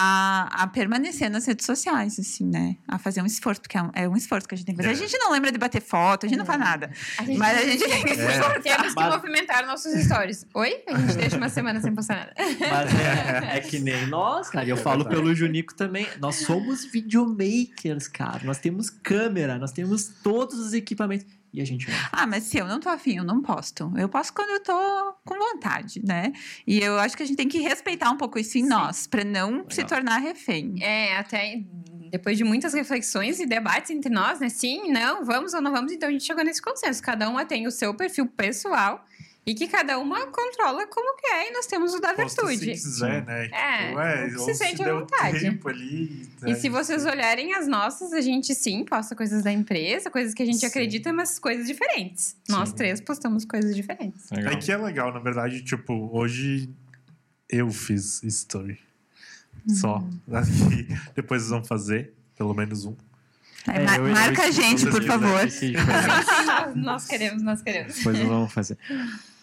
a 0.00 0.66
permanecer 0.68 1.28
nas 1.30 1.44
redes 1.46 1.66
sociais, 1.66 2.18
assim, 2.18 2.44
né? 2.46 2.76
A 2.86 2.98
fazer 2.98 3.20
um 3.22 3.26
esforço, 3.26 3.60
porque 3.60 3.76
é 3.76 3.82
um, 3.82 3.90
é 3.94 4.08
um 4.08 4.16
esforço 4.16 4.46
que 4.48 4.54
a 4.54 4.58
gente 4.58 4.66
tem 4.66 4.76
que 4.76 4.82
fazer. 4.82 4.94
A 4.94 4.96
É. 4.96 5.08
gente 5.08 5.18
não 5.18 5.32
lembra 5.32 5.50
de 5.50 5.58
bater 5.58 5.82
foto, 5.82 6.24
a 6.26 6.28
gente 6.28 6.38
não 6.38 6.46
faz 6.46 6.58
nada. 6.60 6.90
A 7.18 7.24
gente 7.24 7.36
Mas 7.38 7.58
a 7.58 7.62
gente 7.66 7.84
tem 7.84 8.04
que 8.04 8.14
se 8.14 8.20
É. 8.20 8.30
esforçar. 8.30 8.62
Temos 8.62 8.94
que 8.94 9.00
Mas- 9.00 9.14
movimentar 9.14 9.66
nossos 9.66 9.92
stories. 10.04 10.46
Oi? 10.54 10.82
A 10.86 10.98
gente 10.98 11.16
deixa 11.16 11.36
uma 11.36 11.48
semana 11.48 11.80
sem 11.80 11.94
postar 11.94 12.14
nada. 12.16 12.34
Mas 12.38 12.94
é, 12.94 13.56
é 13.56 13.60
que 13.60 13.78
nem 13.80 14.06
nós, 14.06 14.48
cara. 14.50 14.64
E 14.64 14.70
eu 14.70 14.76
É 14.76 14.80
falo 14.80 15.04
pelo 15.08 15.34
Junico 15.34 15.74
também. 15.74 16.06
Nós 16.20 16.36
somos 16.36 16.84
videomakers, 16.84 18.08
cara. 18.08 18.40
Nós 18.44 18.58
temos 18.58 18.90
câmera, 18.90 19.58
nós 19.58 19.72
temos 19.72 20.04
todos 20.22 20.58
os 20.58 20.72
equipamentos. 20.72 21.26
E 21.52 21.60
a 21.60 21.64
gente. 21.64 21.86
Ah, 22.12 22.26
mas 22.26 22.44
se 22.44 22.58
eu 22.58 22.66
não 22.66 22.78
tô 22.78 22.88
afim, 22.88 23.16
eu 23.16 23.24
não 23.24 23.40
posto. 23.40 23.92
Eu 23.96 24.08
posto 24.08 24.32
quando 24.34 24.50
eu 24.50 24.62
tô 24.62 25.14
com 25.24 25.38
vontade, 25.38 26.00
né? 26.04 26.32
E 26.66 26.78
eu 26.78 26.98
acho 26.98 27.16
que 27.16 27.22
a 27.22 27.26
gente 27.26 27.36
tem 27.36 27.48
que 27.48 27.58
respeitar 27.60 28.10
um 28.10 28.16
pouco 28.16 28.38
isso 28.38 28.58
em 28.58 28.62
Sim. 28.62 28.68
nós, 28.68 29.06
pra 29.06 29.24
não 29.24 29.64
se 29.68 29.82
Legal. 29.82 29.88
tornar 29.98 30.18
refém. 30.18 30.76
É, 30.82 31.16
até 31.16 31.62
depois 32.10 32.36
de 32.36 32.44
muitas 32.44 32.74
reflexões 32.74 33.40
e 33.40 33.46
debates 33.46 33.90
entre 33.90 34.10
nós, 34.10 34.40
né? 34.40 34.48
Sim, 34.48 34.90
não, 34.90 35.24
vamos 35.24 35.54
ou 35.54 35.60
não 35.60 35.72
vamos, 35.72 35.92
então 35.92 36.08
a 36.08 36.12
gente 36.12 36.24
chegou 36.24 36.44
nesse 36.44 36.60
consenso. 36.60 37.02
Cada 37.02 37.28
uma 37.28 37.44
tem 37.44 37.66
o 37.66 37.70
seu 37.70 37.94
perfil 37.94 38.26
pessoal 38.26 39.04
e 39.46 39.54
que 39.54 39.66
cada 39.66 39.98
uma 39.98 40.26
controla 40.26 40.86
como 40.86 41.16
quer 41.16 41.48
e 41.48 41.52
nós 41.52 41.66
temos 41.66 41.94
o 41.94 42.00
da 42.00 42.12
virtude. 42.12 42.58
se 42.58 42.84
quiser, 42.84 43.24
né? 43.24 43.46
É, 43.46 43.88
Tipo, 43.88 44.00
é, 44.00 44.26
o 44.26 44.28
que 44.30 44.36
ou 44.36 44.44
se 44.44 44.54
sente 44.54 44.82
à 44.82 44.84
deu 44.84 45.00
vontade. 45.00 45.40
tempo 45.40 45.68
ali. 45.68 46.28
E 46.42 46.50
né? 46.50 46.54
se 46.54 46.68
vocês 46.68 47.06
olharem 47.06 47.54
as 47.54 47.66
nossas, 47.66 48.12
a 48.12 48.20
gente 48.20 48.54
sim 48.54 48.84
posta 48.84 49.16
coisas 49.16 49.42
da 49.42 49.50
empresa, 49.50 50.10
coisas 50.10 50.34
que 50.34 50.42
a 50.42 50.46
gente 50.46 50.58
Sim. 50.58 50.66
acredita, 50.66 51.12
mas 51.12 51.38
coisas 51.38 51.66
diferentes. 51.66 52.36
Nós 52.48 52.68
Sim. 52.68 52.74
três 52.76 53.00
postamos 53.00 53.44
coisas 53.46 53.74
diferentes. 53.74 54.30
É 54.32 54.56
que 54.56 54.70
é 54.70 54.76
legal, 54.76 55.12
na 55.12 55.20
verdade, 55.20 55.62
tipo, 55.62 56.10
hoje 56.12 56.68
eu 57.48 57.70
fiz 57.70 58.22
story. 58.24 58.78
Só. 59.66 59.98
Uhum. 60.28 60.36
Aqui, 60.36 60.86
depois 61.14 61.42
vocês 61.42 61.50
vão 61.50 61.64
fazer, 61.64 62.12
pelo 62.36 62.52
menos 62.54 62.84
um. 62.84 62.94
É, 63.66 63.76
É, 63.76 63.84
ma- 63.84 63.96
eu- 63.96 64.06
eu 64.06 64.12
marca 64.14 64.42
a 64.42 64.48
esqueci 64.48 64.68
gente, 64.68 64.86
por 64.90 65.02
favor. 65.02 65.48
Sim, 65.50 65.72
nós, 65.72 66.74
nós 66.76 67.06
queremos, 67.06 67.42
nós 67.42 67.60
queremos. 67.62 67.94
Depois 67.96 68.18
vamos 68.20 68.52
fazer. 68.52 68.78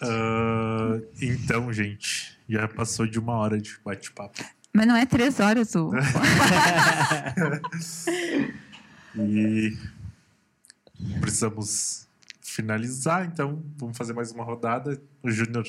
Ah, 0.02 1.00
então, 1.22 1.72
gente, 1.74 2.38
já 2.50 2.68
passou 2.68 3.06
de 3.08 3.20
uma 3.20 3.34
hora 3.34 3.60
de 3.60 3.78
bate-papo. 3.84 4.44
Mas 4.74 4.88
não 4.88 4.96
é 4.96 5.06
três 5.06 5.40
horas, 5.40 5.74
o. 5.76 5.92
E 9.18 9.78
precisamos 11.22 12.08
finalizar, 12.42 13.26
então 13.26 13.64
vamos 13.78 13.98
fazer 13.98 14.14
mais 14.14 14.32
uma 14.32 14.44
rodada. 14.44 15.02
O 15.24 15.30
Júnior 15.32 15.66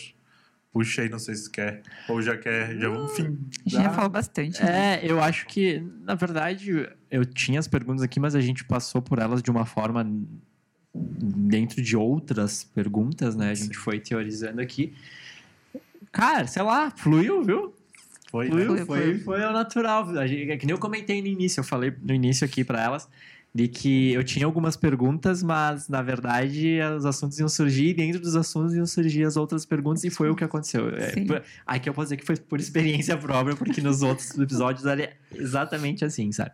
puxa 0.72 1.03
aí, 1.03 1.09
não 1.09 1.18
sei 1.18 1.34
se 1.36 1.51
quer. 1.51 1.82
Ou 2.09 2.20
já 2.20 2.36
quer, 2.36 2.76
já 2.76 2.88
vamos 2.88 3.14
fim. 3.14 3.22
A 3.24 3.28
gente 3.68 3.82
já 3.82 3.90
falou 3.90 4.11
bastante. 4.11 4.62
né? 4.62 4.97
É, 4.97 5.11
eu 5.11 5.22
acho 5.22 5.47
que, 5.47 5.80
na 6.03 6.14
verdade, 6.14 6.88
eu 7.16 7.24
tinha 7.24 7.58
as 7.58 7.66
perguntas 7.66 8.02
aqui, 8.02 8.20
mas 8.20 8.34
a 8.34 8.40
gente 8.40 8.62
passou 8.64 9.00
por 9.00 9.18
elas 9.18 9.42
de 9.42 9.50
uma 9.50 9.64
forma 9.64 10.04
dentro 10.94 11.82
de 11.82 11.96
outras 11.96 12.64
perguntas, 12.64 13.34
né? 13.34 13.50
A 13.50 13.54
gente 13.54 13.76
Sim. 13.76 13.82
foi 13.82 13.98
teorizando 14.00 14.60
aqui. 14.60 14.92
Cara, 16.12 16.46
sei 16.46 16.62
lá, 16.62 16.90
fluiu, 16.90 17.42
viu? 17.42 17.74
Foi, 18.30 18.46
né? 18.46 18.50
Fluiu, 18.50 18.66
Fluiu, 18.66 18.86
foi, 18.86 19.18
foi 19.18 19.42
ao 19.44 19.52
natural. 19.52 20.10
A 20.18 20.26
gente, 20.26 20.50
é 20.50 20.56
que 20.56 20.66
nem 20.66 20.74
eu 20.74 20.78
comentei 20.78 21.20
no 21.20 21.28
início, 21.28 21.60
eu 21.60 21.64
falei 21.64 21.92
no 22.02 22.12
início 22.14 22.44
aqui 22.44 22.62
pra 22.64 22.82
elas. 22.82 23.08
de 23.56 23.68
que 23.68 24.12
eu 24.12 24.22
tinha 24.22 24.44
algumas 24.44 24.76
perguntas, 24.76 25.42
mas 25.42 25.88
na 25.88 26.02
verdade 26.02 26.78
os 26.94 27.06
assuntos 27.06 27.38
iam 27.38 27.48
surgir 27.48 27.88
e 27.88 27.94
dentro 27.94 28.20
dos 28.20 28.36
assuntos 28.36 28.74
iam 28.74 28.84
surgir 28.84 29.24
as 29.24 29.34
outras 29.34 29.64
perguntas 29.64 30.04
e 30.04 30.10
foi 30.10 30.28
o 30.28 30.36
que 30.36 30.44
aconteceu. 30.44 30.90
É, 30.90 31.12
Sim. 31.12 31.26
Aqui 31.66 31.88
eu 31.88 31.94
posso 31.94 32.06
dizer 32.06 32.18
que 32.18 32.26
foi 32.26 32.36
por 32.36 32.60
experiência 32.60 33.16
própria, 33.16 33.56
porque 33.56 33.80
nos 33.80 34.02
outros 34.02 34.36
episódios 34.38 34.84
era 34.84 35.10
exatamente 35.34 36.04
assim, 36.04 36.30
sabe? 36.32 36.52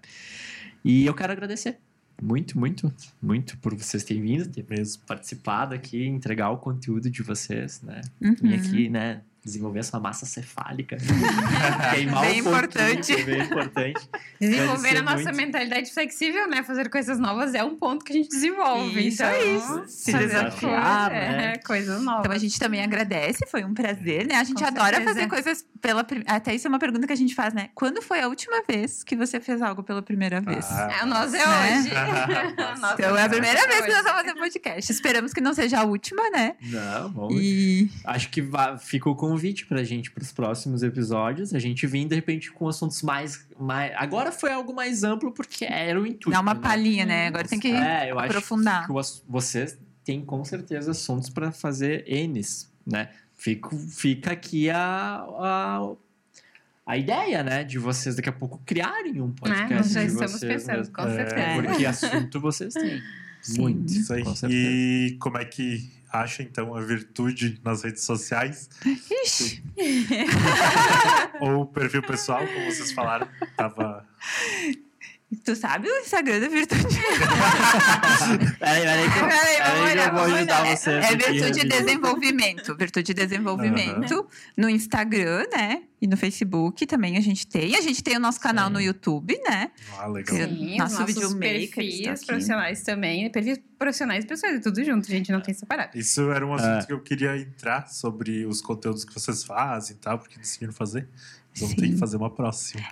E 0.85 1.07
eu 1.07 1.14
quero 1.14 1.33
agradecer 1.33 1.78
muito, 2.22 2.59
muito, 2.59 2.93
muito 3.20 3.59
por 3.59 3.74
vocês 3.74 4.05
terem 4.05 4.22
vindo, 4.22 4.49
ter 4.49 4.64
Mesmo. 4.68 5.03
participado 5.07 5.74
aqui, 5.74 6.05
entregar 6.07 6.51
o 6.51 6.59
conteúdo 6.59 7.11
de 7.11 7.22
vocês, 7.22 7.83
né? 7.83 8.01
Uhum. 8.20 8.35
Vim 8.41 8.55
aqui, 8.55 8.89
né? 8.89 9.22
Desenvolver 9.45 9.80
essa 9.80 9.99
massa 9.99 10.24
cefálica. 10.24 10.97
Queimar 11.93 12.20
Bem 12.22 12.40
o 12.40 12.45
ponto, 12.45 12.57
importante. 12.57 13.12
é 13.12 13.24
Bem 13.24 13.40
importante. 13.43 14.09
Desenvolver 14.40 14.97
a 14.99 15.03
nossa 15.03 15.16
muito. 15.24 15.36
mentalidade 15.36 15.93
flexível, 15.93 16.49
né? 16.49 16.62
Fazer 16.62 16.88
coisas 16.88 17.18
novas 17.18 17.53
é 17.55 17.64
um 17.64 17.76
ponto 17.76 18.05
que 18.05 18.12
a 18.12 18.16
gente 18.16 18.28
desenvolve. 18.28 19.07
Isso, 19.09 19.22
então, 19.22 19.34
é 19.34 19.45
isso. 19.45 19.84
Se 19.88 20.12
desafiar, 20.12 21.11
coisa- 21.11 21.26
né? 21.26 21.53
é, 21.55 21.59
coisas 21.59 22.03
novas. 22.03 22.20
Então 22.20 22.32
a 22.32 22.38
gente 22.38 22.59
também 22.59 22.82
agradece, 22.82 23.45
foi 23.51 23.64
um 23.64 23.74
prazer, 23.74 24.26
né? 24.26 24.36
A 24.36 24.45
gente 24.45 24.59
Com 24.61 24.64
adora 24.64 24.97
certeza. 24.97 25.09
fazer 25.14 25.26
coisas 25.28 25.64
pela 25.80 26.07
até 26.26 26.55
isso 26.55 26.66
é 26.66 26.70
uma 26.70 26.78
pergunta 26.78 27.07
que 27.07 27.12
a 27.12 27.16
gente 27.16 27.34
faz, 27.34 27.53
né? 27.53 27.70
Quando 27.74 28.01
foi 28.01 28.20
a 28.20 28.28
última 28.28 28.62
vez 28.68 29.03
que 29.03 29.16
você 29.16 29.40
fez 29.40 29.61
algo 29.61 29.82
pela 29.82 30.03
primeira 30.03 30.40
vez? 30.40 30.64
Ah, 30.70 30.99
É, 31.01 31.05
o 31.05 31.07
nosso 31.07 31.34
é 31.34 31.45
Né? 31.47 31.78
hoje. 31.80 31.90
O 32.76 32.80
nosso 32.80 32.95
Então 32.95 33.16
é 33.16 33.22
a 33.24 33.28
primeira 33.28 33.61
vez 33.66 33.76
que 33.80 33.82
hoje. 33.90 33.93
nós 33.93 34.05
vamos 34.05 34.20
fazer 34.22 34.34
podcast. 34.38 34.93
Esperamos 34.93 35.32
que 35.32 35.40
não 35.40 35.53
seja 35.53 35.80
a 35.80 35.84
última, 35.84 36.30
né? 36.30 36.55
Não, 36.62 37.12
vamos. 37.12 37.34
E 37.43 37.90
Acho 38.05 38.28
que 38.30 38.40
va- 38.40 38.78
fica 38.78 39.09
o 39.11 39.16
convite 39.33 39.66
pra 39.66 39.83
gente 39.83 40.11
pros 40.11 40.30
próximos 40.33 40.83
episódios. 40.83 41.55
A 41.55 41.59
gente 41.59 41.87
vir, 41.87 42.07
de 42.07 42.14
repente, 42.14 42.51
com 42.53 42.68
assuntos 42.68 43.03
mais. 43.03 43.47
mais... 43.59 43.93
Agora 43.97 44.30
foi 44.33 44.53
algo 44.53 44.74
mais 44.74 45.03
amplo, 45.05 45.33
porque 45.33 45.64
era 45.64 46.01
o 46.01 46.07
intuito. 46.07 46.30
dá 46.30 46.41
uma 46.41 46.55
né? 46.55 46.61
palhinha, 46.61 47.07
né? 47.07 47.26
Agora 47.28 47.49
tem 47.49 47.59
que 47.59 47.68
É, 47.72 48.11
eu 48.11 48.18
aprofundar. 48.18 48.89
acho 48.91 49.22
que 49.22 49.30
vocês 49.30 49.78
têm 50.05 50.24
com 50.24 50.45
certeza 50.45 50.91
assuntos 50.91 51.30
pra 51.30 51.51
fazer 51.53 52.05
N's, 52.28 52.70
né? 52.87 53.09
Fico, 53.35 53.76
fica 53.76 54.33
aqui 54.33 54.70
a, 54.70 55.24
a, 55.28 55.93
a 56.87 56.97
ideia, 56.97 57.43
né? 57.43 57.64
De 57.64 57.78
vocês 57.78 58.14
daqui 58.16 58.28
a 58.28 58.33
pouco 58.33 58.61
criarem 58.64 59.20
um 59.20 59.33
podcast. 59.33 59.72
É, 59.72 59.76
nós 59.76 59.93
já 59.93 60.01
de 60.01 60.07
estamos 60.09 60.33
vocês 60.33 60.53
pensando, 60.53 60.78
mesmo. 60.78 60.95
com 60.95 61.03
É, 61.03 61.14
certeza. 61.16 61.62
Porque 61.62 61.87
assunto 61.87 62.41
vocês 62.41 62.74
têm. 62.74 63.03
Sim. 63.41 63.61
Muito. 63.61 63.93
Isso 63.93 64.12
aí. 64.12 64.22
Com 64.22 64.37
certeza. 64.37 64.61
E 64.70 65.16
como 65.18 65.39
é 65.39 65.45
que 65.45 65.91
acha, 66.12 66.42
então, 66.42 66.74
a 66.74 66.80
virtude 66.80 67.60
nas 67.64 67.82
redes 67.82 68.04
sociais? 68.04 68.68
Ixi, 69.24 69.62
Ou 71.40 71.62
o 71.62 71.66
perfil 71.66 72.02
pessoal, 72.02 72.46
como 72.46 72.70
vocês 72.70 72.92
falaram, 72.92 73.28
tava... 73.56 74.06
tu 75.45 75.55
sabe 75.57 75.89
o 75.89 75.99
Instagram 76.01 76.41
da 76.41 76.49
Virtude? 76.49 76.83
Peraí, 78.59 78.83
peraí, 78.83 79.11
que 79.11 79.20
Peraí, 79.20 79.74
vamos 79.74 79.91
olhar, 79.91 80.07
eu 80.07 80.12
vou 80.12 80.20
vamos 80.22 80.37
ajudar 80.39 80.62
olhar. 80.62 80.76
vocês. 80.76 81.05
É 81.05 81.09
Virtude 81.16 81.41
rapidinho. 81.43 81.68
Desenvolvimento. 81.68 82.76
Virtude 82.76 83.14
Desenvolvimento 83.14 84.26
no 84.57 84.68
Instagram, 84.68 85.45
né? 85.53 85.83
E 86.01 86.07
no 86.07 86.16
Facebook 86.16 86.85
também 86.87 87.16
a 87.16 87.20
gente 87.20 87.47
tem. 87.47 87.76
A 87.76 87.80
gente 87.80 88.03
tem 88.03 88.16
o 88.16 88.20
nosso 88.20 88.41
canal 88.41 88.66
Sim. 88.66 88.72
no 88.72 88.80
YouTube, 88.80 89.39
né? 89.49 89.70
Ah, 89.99 90.07
legal. 90.07 90.37
Sim. 90.37 90.76
Nosso 90.78 90.95
os 90.95 90.99
nossos 91.01 91.14
videomaker 91.14 91.70
perfis 91.74 92.24
profissionais 92.24 92.83
também. 92.83 93.30
Perfis 93.30 93.61
profissionais 93.78 94.24
e 94.24 94.26
pessoais, 94.28 94.57
é 94.57 94.61
tudo 94.61 94.83
junto, 94.85 95.07
gente, 95.09 95.30
não 95.33 95.41
tem 95.41 95.53
separado. 95.55 95.97
Isso 95.99 96.30
era 96.30 96.47
um 96.47 96.55
assunto 96.55 96.83
É. 96.85 96.87
que 96.87 96.93
eu 96.93 97.01
queria 97.01 97.37
entrar 97.37 97.89
sobre 97.89 98.47
os 98.47 98.61
conteúdos 98.61 99.05
que 99.05 99.12
vocês 99.12 99.43
fazem 99.45 99.97
e 99.97 99.99
tal, 99.99 100.18
porque 100.18 100.39
decidiram 100.39 100.72
fazer. 100.72 101.09
Vamos 101.59 101.74
ter 101.74 101.88
que 101.90 101.96
fazer 101.96 102.16
uma 102.16 102.30
próxima. 102.30 102.82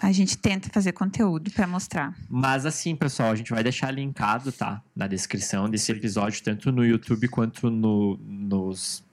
A 0.00 0.10
gente 0.12 0.36
tenta 0.36 0.68
fazer 0.70 0.92
conteúdo 0.92 1.50
para 1.50 1.66
mostrar. 1.66 2.16
Mas 2.28 2.66
assim, 2.66 2.96
pessoal, 2.96 3.30
a 3.30 3.34
gente 3.34 3.50
vai 3.50 3.62
deixar 3.62 3.90
linkado, 3.90 4.50
tá? 4.50 4.82
Na 4.94 5.06
descrição 5.06 5.68
desse 5.68 5.92
episódio, 5.92 6.42
tanto 6.42 6.72
no 6.72 6.84
YouTube 6.84 7.28
quanto 7.28 7.70
no, 7.70 8.18
nos, 8.18 9.04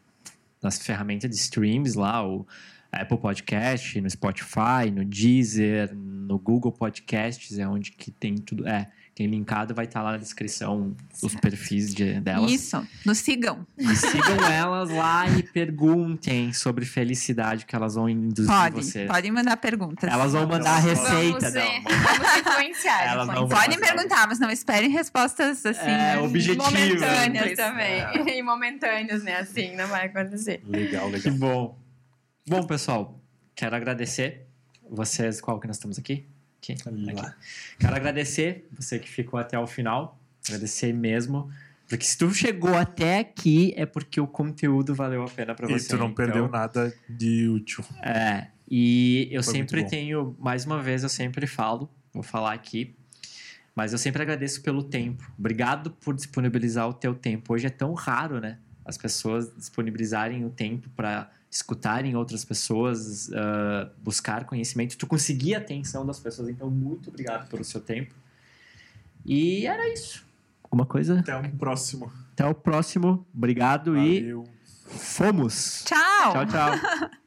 nas 0.62 0.80
ferramentas 0.80 1.30
de 1.30 1.36
streams 1.36 1.96
lá, 1.96 2.28
o 2.28 2.48
Apple 2.92 3.18
Podcast, 3.18 4.02
no 4.02 4.10
Spotify, 4.10 4.90
no 4.92 5.06
Deezer, 5.06 5.96
no 5.96 6.40
Google 6.40 6.72
Podcasts, 6.72 7.60
é 7.60 7.68
onde 7.68 7.92
que 7.92 8.10
tem 8.12 8.36
tudo. 8.36 8.68
É, 8.68 8.90
tem 9.20 9.28
linkado, 9.28 9.76
vai 9.76 9.84
estar 9.84 10.02
lá 10.02 10.14
na 10.14 10.18
descrição 10.18 10.96
os 11.22 11.36
perfis 11.36 11.94
de, 11.94 12.22
delas. 12.22 12.50
Isso, 12.50 12.88
nos 13.06 13.18
sigam. 13.18 13.68
E 13.78 13.94
sigam 13.94 14.46
elas 14.50 14.90
lá 14.90 15.28
e 15.28 15.44
perguntem 15.44 16.54
sobre 16.54 16.86
felicidade 16.86 17.66
que 17.66 17.76
elas 17.76 17.96
vão 17.96 18.08
induzir 18.08 18.50
Podem, 18.50 18.82
vocês. 18.82 19.12
podem 19.12 19.30
mandar 19.30 19.58
perguntas. 19.58 20.10
Elas 20.10 20.32
vão 20.32 20.48
mandar 20.48 20.78
a 20.78 20.80
receita, 20.80 21.52
vamos, 21.52 21.54
não. 21.54 21.62
é, 21.62 21.82
vamos 21.82 22.38
influenciar. 22.38 23.04
Elas 23.12 23.28
não 23.28 23.50
Podem 23.50 23.78
perguntar, 23.78 24.26
mas 24.26 24.40
não 24.40 24.50
esperem 24.50 24.90
respostas 24.90 25.66
assim. 25.66 25.90
É, 25.90 26.18
objetivas. 26.18 26.66
Momentâneas 26.68 27.58
também. 27.58 28.00
E 28.40 28.42
momentâneas, 28.42 29.22
né? 29.22 29.36
Assim, 29.36 29.76
não 29.76 29.88
vai 29.88 30.06
acontecer. 30.06 30.62
Legal, 30.66 31.12
Que 31.12 31.30
legal. 31.30 31.34
bom. 31.34 31.80
Bom, 32.48 32.64
pessoal, 32.64 33.20
quero 33.54 33.76
agradecer 33.76 34.48
vocês. 34.90 35.42
Qual 35.42 35.60
que 35.60 35.68
nós 35.68 35.76
estamos 35.76 36.00
aqui? 36.00 36.26
Aqui. 36.62 36.74
Aqui. 36.74 37.34
Quero 37.80 37.96
agradecer 37.96 38.68
você 38.78 39.00
que 39.00 39.10
ficou 39.10 39.40
até 39.40 39.58
o 39.58 39.66
final. 39.66 40.20
Agradecer 40.48 40.94
mesmo. 40.94 41.50
Porque 41.88 42.06
se 42.06 42.18
tu 42.18 42.32
chegou 42.34 42.76
até 42.76 43.20
aqui, 43.20 43.74
é 43.76 43.86
porque 43.86 44.22
o 44.22 44.28
conteúdo 44.28 44.94
valeu 44.94 45.24
a 45.24 45.30
pena 45.30 45.56
pra 45.56 45.68
E 45.70 45.74
você. 45.80 45.88
tu 45.90 45.98
não 45.98 46.14
perdeu 46.14 46.46
Então, 46.46 46.60
nada 46.60 46.94
de 47.10 47.48
útil. 47.50 47.84
É. 48.04 48.48
E 48.70 49.28
eu 49.32 49.42
Foi 49.44 49.54
sempre 49.54 49.84
tenho, 49.86 50.36
mais 50.38 50.66
uma 50.66 50.80
vez, 50.84 51.02
eu 51.02 51.10
sempre 51.10 51.48
falo, 51.48 51.90
vou 52.14 52.22
falar 52.22 52.54
aqui, 52.54 52.96
mas 53.76 53.92
eu 53.92 53.98
sempre 53.98 54.22
agradeço 54.22 54.62
pelo 54.62 54.84
tempo. 54.84 55.32
Obrigado 55.40 55.90
por 55.90 56.14
disponibilizar 56.14 56.88
o 56.88 56.94
teu 56.94 57.16
tempo. 57.16 57.54
Hoje 57.54 57.66
é 57.66 57.72
tão 57.72 57.94
raro, 57.94 58.40
né? 58.40 58.60
As 58.86 58.96
pessoas 58.96 59.52
disponibilizarem 59.58 60.46
o 60.46 60.52
tempo 60.52 60.88
para 60.96 61.32
escutarem 61.50 62.16
outras 62.16 62.46
pessoas, 62.46 63.32
ah, 63.34 63.90
buscar 64.04 64.46
conhecimento, 64.46 64.98
tu 64.98 65.08
conseguir 65.08 65.56
a 65.56 65.58
atenção 65.58 66.06
das 66.06 66.20
pessoas. 66.20 66.50
Então, 66.50 66.70
muito 66.70 67.10
obrigado 67.10 67.50
pelo 67.50 67.64
seu 67.64 67.82
tempo. 67.82 68.14
E 69.26 69.66
era 69.66 69.92
isso. 69.92 70.26
Alguma 70.64 70.86
coisa? 70.86 71.20
Até 71.20 71.36
um 71.36 71.58
próximo. 71.58 72.12
Até 72.34 72.46
o 72.46 72.54
próximo. 72.54 73.26
Obrigado 73.34 73.98
e 73.98 74.22
Valeu. 74.22 74.48
fomos! 74.86 75.84
Tchau! 75.86 76.34
Tchau, 76.34 76.46
tchau. 76.46 77.10